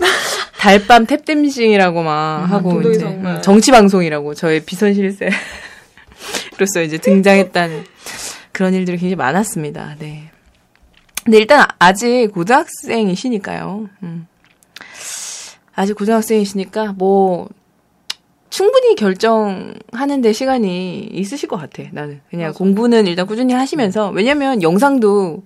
[0.59, 3.05] 달밤 tap dancing이라고 막 하고 동동이 이제.
[3.05, 5.29] 음, 정치 방송이라고 저의 비선 실세
[6.59, 7.85] 로서 이제 등장했다는
[8.53, 9.97] 그런 일들이 굉장히 많았습니다.
[9.99, 10.31] 네.
[11.25, 13.89] 근데 일단 아직 고등학생이시니까요.
[14.03, 14.27] 음.
[15.75, 17.49] 아직 고등학생이시니까 뭐
[18.51, 21.83] 충분히 결정하는데 시간이 있으실 것 같아.
[21.91, 25.43] 나는 그냥 공부는 일단 꾸준히 하시면서 왜냐면 영상도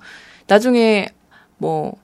[0.47, 1.09] 나중에
[1.57, 1.97] 뭐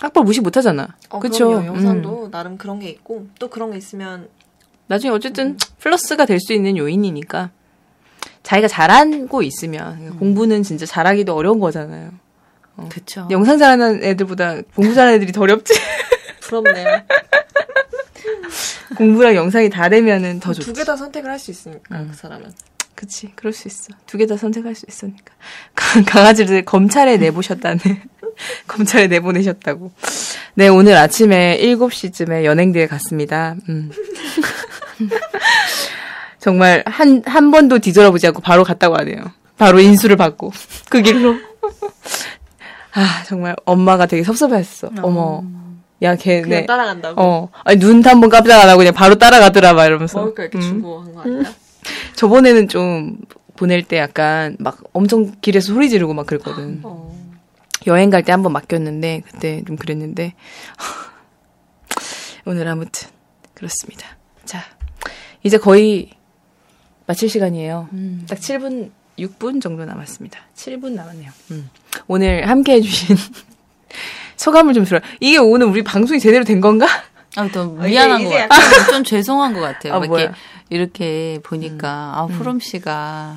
[0.00, 0.88] 학벌 무시 못하잖아.
[1.10, 1.48] 어, 그쵸?
[1.48, 1.66] 그럼요.
[1.66, 2.30] 영상도 음.
[2.30, 4.28] 나름 그런 게 있고 또 그런 게 있으면
[4.86, 7.50] 나중에 어쨌든 플러스가 될 수 있는 요인이니까
[8.46, 12.10] 자기가 잘하고 있으면 그러니까 공부는 진짜 잘하기도 어려운 거잖아요.
[12.88, 13.26] 그쵸.
[13.32, 15.72] 영상 잘하는 애들보다 공부 잘하는 애들이 더 어렵지.
[16.42, 17.02] 부럽네요.
[18.96, 20.72] 공부랑 영상이 다 되면은 더 좋지.
[20.72, 22.08] 두 개 다 선택을 할 수 있으니까 음.
[22.10, 22.52] 그 사람은.
[22.94, 23.88] 그치, 그럴 수 있어.
[24.06, 25.34] 두 개 다 선택할 수 있으니까.
[25.74, 27.80] 강- 강아지를 검찰에 내보셨다는.
[28.68, 29.90] 검찰에 내보내셨다고.
[30.54, 33.56] 네, 오늘 아침에 7시쯤에 연행대에 갔습니다.
[33.68, 33.90] 음.
[36.46, 39.16] 정말 한, 한 번도 뒤돌아보지 않고 바로 갔다고 하네요.
[39.58, 40.52] 바로 인수를 받고.
[40.88, 41.34] 그 길로.
[42.94, 44.90] 아, 정말 엄마가 되게 섭섭했어.
[45.02, 45.42] 어머.
[46.02, 46.66] 야, 걔, 그냥 네.
[46.66, 47.20] 따라간다고.
[47.20, 47.48] 어.
[47.64, 50.20] 아니, 눈한번 깜짝 안 하고 그냥 바로 따라가더라, 막 이러면서.
[50.20, 50.62] 먹을 거 이렇게 음.
[50.62, 51.52] 주고 한 거 아니야?
[52.14, 53.16] 저번에는 좀
[53.56, 56.78] 보낼 때 약간 막 엄청 길에서 소리 지르고 막 그랬거든.
[56.84, 57.12] 어.
[57.88, 60.34] 여행 갈 때 한번 맡겼는데 그때 좀 그랬는데
[62.46, 63.08] 오늘 아무튼
[63.54, 64.16] 그렇습니다.
[64.44, 64.62] 자
[65.42, 66.10] 이제 거의
[67.06, 67.88] 마칠 시간이에요.
[67.92, 68.26] 음.
[68.28, 70.38] 딱 7분 6분 정도 남았습니다.
[70.54, 71.30] 7분 남았네요.
[71.52, 71.70] 음.
[72.06, 73.16] 오늘 함께 해주신
[74.36, 75.00] 소감을 좀 들어.
[75.20, 76.86] 이게 오늘 우리 방송이 제대로 된 건가?
[77.36, 78.92] 아, 또 미안한 것 약간- 같아요.
[78.92, 79.94] 좀 죄송한 것 같아요.
[79.94, 79.98] 아?
[80.04, 80.30] 이렇게,
[80.70, 83.36] 이렇게 보니까, 아, 후롬 씨가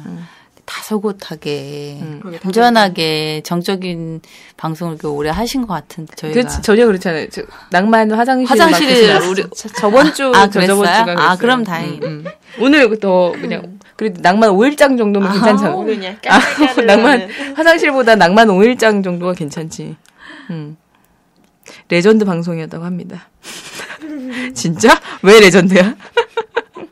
[0.69, 2.21] 다소곳하게, 음.
[2.45, 4.21] 안전하게, 정적인
[4.55, 6.33] 방송을 오래 하신 것 같은, 저희가.
[6.39, 7.27] 그렇지 전혀 그렇잖아요.
[7.29, 7.41] 저,
[7.71, 9.21] 낭만 화장실 화장실을?
[9.27, 10.67] 우리- 저- 저번 주 아, 저 저번?
[10.75, 11.37] 주가 아, 그랬어요.
[11.39, 12.05] 그럼 다행이네.
[12.05, 12.31] 음, 음.
[12.63, 15.75] 오늘 더 그냥 그래도 낭만 5일장 정도면 괜찮잖아.
[15.75, 17.27] 오늘 그냥 아, 낭만.
[17.55, 19.95] 화장실보다 낭만 5일장 정도가 괜찮지.
[20.51, 20.77] 음.
[21.89, 23.27] 레전드 방송이었다고 합니다.
[24.53, 24.99] 진짜?
[25.23, 25.95] 왜 legend야?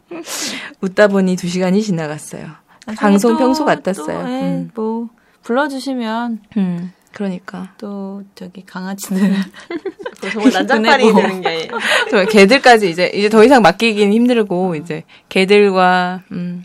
[0.81, 2.47] 웃다 보니 2시간이 지나갔어요.
[2.95, 4.19] 방송 또, 평소 또, 같았어요.
[4.29, 4.71] 예, 음.
[4.73, 5.09] 뭐,
[5.43, 6.93] 불러주시면, 음.
[7.13, 7.73] 그러니까.
[7.77, 9.17] 또, 저기, 강아지들.
[10.31, 11.13] 정말 난장판이.
[11.13, 11.67] 되는 게.
[12.09, 16.63] 정말 개들까지 이제 이제 더 이상 맡기기는 힘들고 이제 개들과 음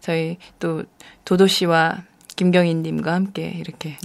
[0.00, 0.84] 저희 또
[1.24, 2.02] 도도 씨와
[2.36, 3.96] 김경인 님과 함께 이렇게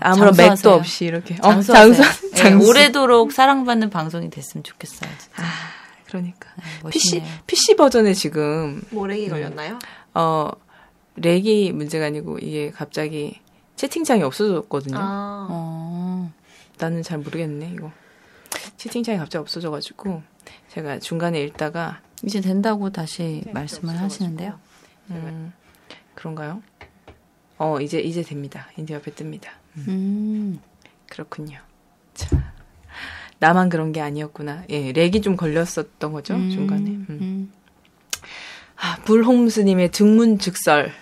[0.00, 0.74] 아무런 맥도 장수하세요.
[0.74, 1.60] 없이 이렇게 어.
[1.60, 5.10] 장수 예, 장수 오래도록 사랑받는 방송이 됐으면 좋겠어요.
[5.18, 5.42] 진짜.
[6.06, 7.38] 그러니까 네, PC 멋있네요.
[7.46, 9.78] PC 버전에 지금 모래기 걸렸나요?
[10.14, 10.50] 어
[11.16, 13.40] 렉이 문제가 아니고 이게 갑자기
[13.76, 14.96] 채팅창이 없어졌거든요.
[14.98, 15.46] 아.
[15.50, 16.32] 어,
[16.78, 17.92] 나는 잘 모르겠네 이거
[18.76, 20.22] 채팅창이 갑자기 없어져가지고
[20.68, 24.58] 제가 중간에 읽다가 이제 된다고 다시 말씀을 하시는데요.
[25.10, 25.52] 음,
[26.14, 26.62] 그런가요?
[27.58, 28.68] 어 이제 이제 됩니다.
[28.78, 29.48] 이제 옆에 뜹니다.
[29.88, 30.60] 음,
[31.08, 31.58] 그렇군요.
[32.14, 32.52] 자,
[33.38, 34.64] 나만 그런 게 아니었구나.
[34.70, 36.90] 예, 렉이 좀 걸렸었던 거죠 음, 중간에.
[36.90, 37.06] 음.
[37.08, 37.52] 음.
[38.76, 40.92] 아, 불홈스님의 등문즉설.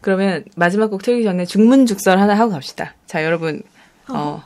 [0.00, 2.94] 그러면 마지막 곡 틀기 전에 중문죽설 하나 하고 갑시다.
[3.06, 3.62] 자, 여러분,
[4.08, 4.42] 어.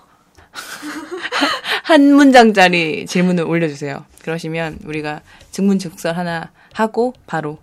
[1.84, 4.04] 한 문장짜리 질문을 올려주세요.
[4.22, 5.20] 그러시면 우리가
[5.52, 7.58] 중문죽설 하나 하고 바로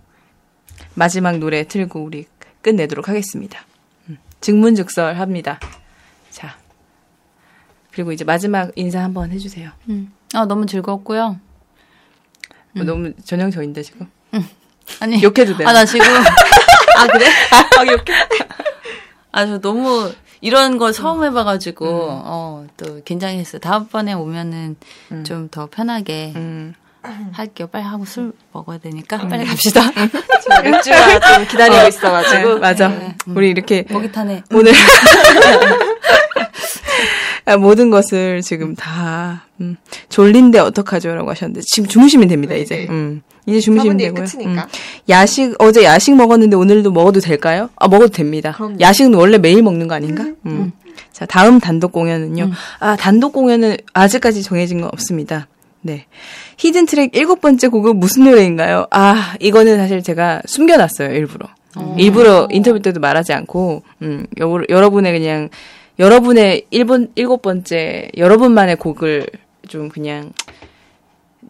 [0.94, 2.26] 마지막 노래 틀고 우리
[2.62, 3.66] 끝내도록 하겠습니다.
[4.08, 5.58] 음, 증문즉설 합니다.
[6.30, 6.56] 자.
[7.90, 9.70] 그리고 이제 마지막 인사 한번 해주세요.
[9.88, 10.12] 음.
[10.34, 11.38] 아, 너무 즐거웠고요.
[12.74, 14.08] 뭐 너무 전형적인데 지금.
[15.00, 15.22] 아니.
[15.22, 15.68] 욕해도 돼요.
[15.68, 16.06] 아, 나 지금.
[16.96, 17.26] 아, 그래?
[17.78, 18.04] 아, 욕해.
[19.32, 23.60] 아, 저 너무 이런 걸 처음 해봐가지고, 어, 또 긴장했어요.
[23.60, 24.76] 다음번에 오면은
[25.24, 26.74] 좀더 편하게 음.
[27.32, 27.68] 할게요.
[27.70, 29.82] 빨리 하고 술 먹어야 되니까 빨리 갑시다.
[29.92, 32.54] 제가 맥주가 좀 기다리고 있어가지고.
[32.54, 32.88] 네, 맞아.
[32.88, 33.16] 네.
[33.26, 34.44] 우리 이렇게 목이 타네.
[34.52, 34.72] 오늘
[37.44, 39.76] 아, 모든 것을 지금 다 음,
[40.08, 42.86] 졸린데 어떡하죠라고 하셨는데 지금 주무시면 됩니다 이제.
[42.88, 44.24] 음, 이제 주무시면 4분 뒤에 되고요.
[44.24, 44.62] 끝이니까.
[44.62, 44.68] 음.
[45.08, 47.70] 야식 어제 야식 먹었는데 오늘도 먹어도 될까요?
[47.76, 48.52] 아 먹어도 됩니다.
[48.52, 48.76] 그럼요.
[48.80, 50.26] 야식은 원래 매일 먹는 거 아닌가?
[50.46, 50.72] 음.
[51.12, 52.50] 자 다음 단독 공연은요.
[52.78, 55.48] 아 단독 공연은 아직까지 정해진 건 없습니다.
[55.82, 56.06] 네.
[56.58, 58.86] 히든 트랙 일곱 번째 곡은 무슨 노래인가요?
[58.90, 61.48] 아, 이거는 사실 제가 숨겨놨어요, 일부러.
[61.98, 65.48] 일부러 인터뷰 때도 말하지 않고, 음, 여, 여러분의 그냥,
[65.98, 69.26] 여러분의 일본, 일곱 번째, 여러분만의 곡을
[69.68, 70.32] 좀 그냥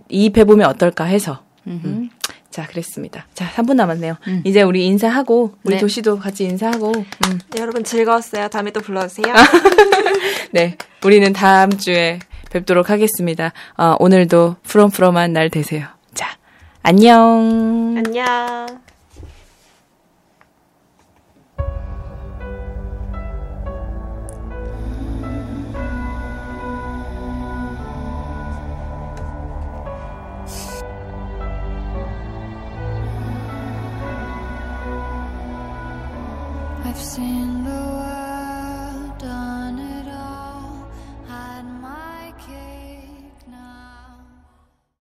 [0.09, 1.41] 이입해보면 어떨까 해서.
[1.67, 2.11] 음.
[2.51, 3.27] 자, 그랬습니다.
[3.35, 4.17] 자, 3분 남았네요.
[4.45, 5.81] 이제 우리 인사하고, 우리 네.
[5.81, 7.41] 도시도 같이 인사하고, 음.
[7.51, 8.49] 네, 여러분 즐거웠어요.
[8.49, 9.35] 다음에 또 불러주세요.
[10.53, 10.77] 네.
[11.05, 12.19] 우리는 다음 주에
[12.51, 13.53] 뵙도록 하겠습니다.
[13.77, 15.87] 어, 오늘도 프롬프롬한 날 되세요.
[16.15, 16.37] 자,
[16.83, 17.95] 안녕.
[18.05, 18.92] 안녕.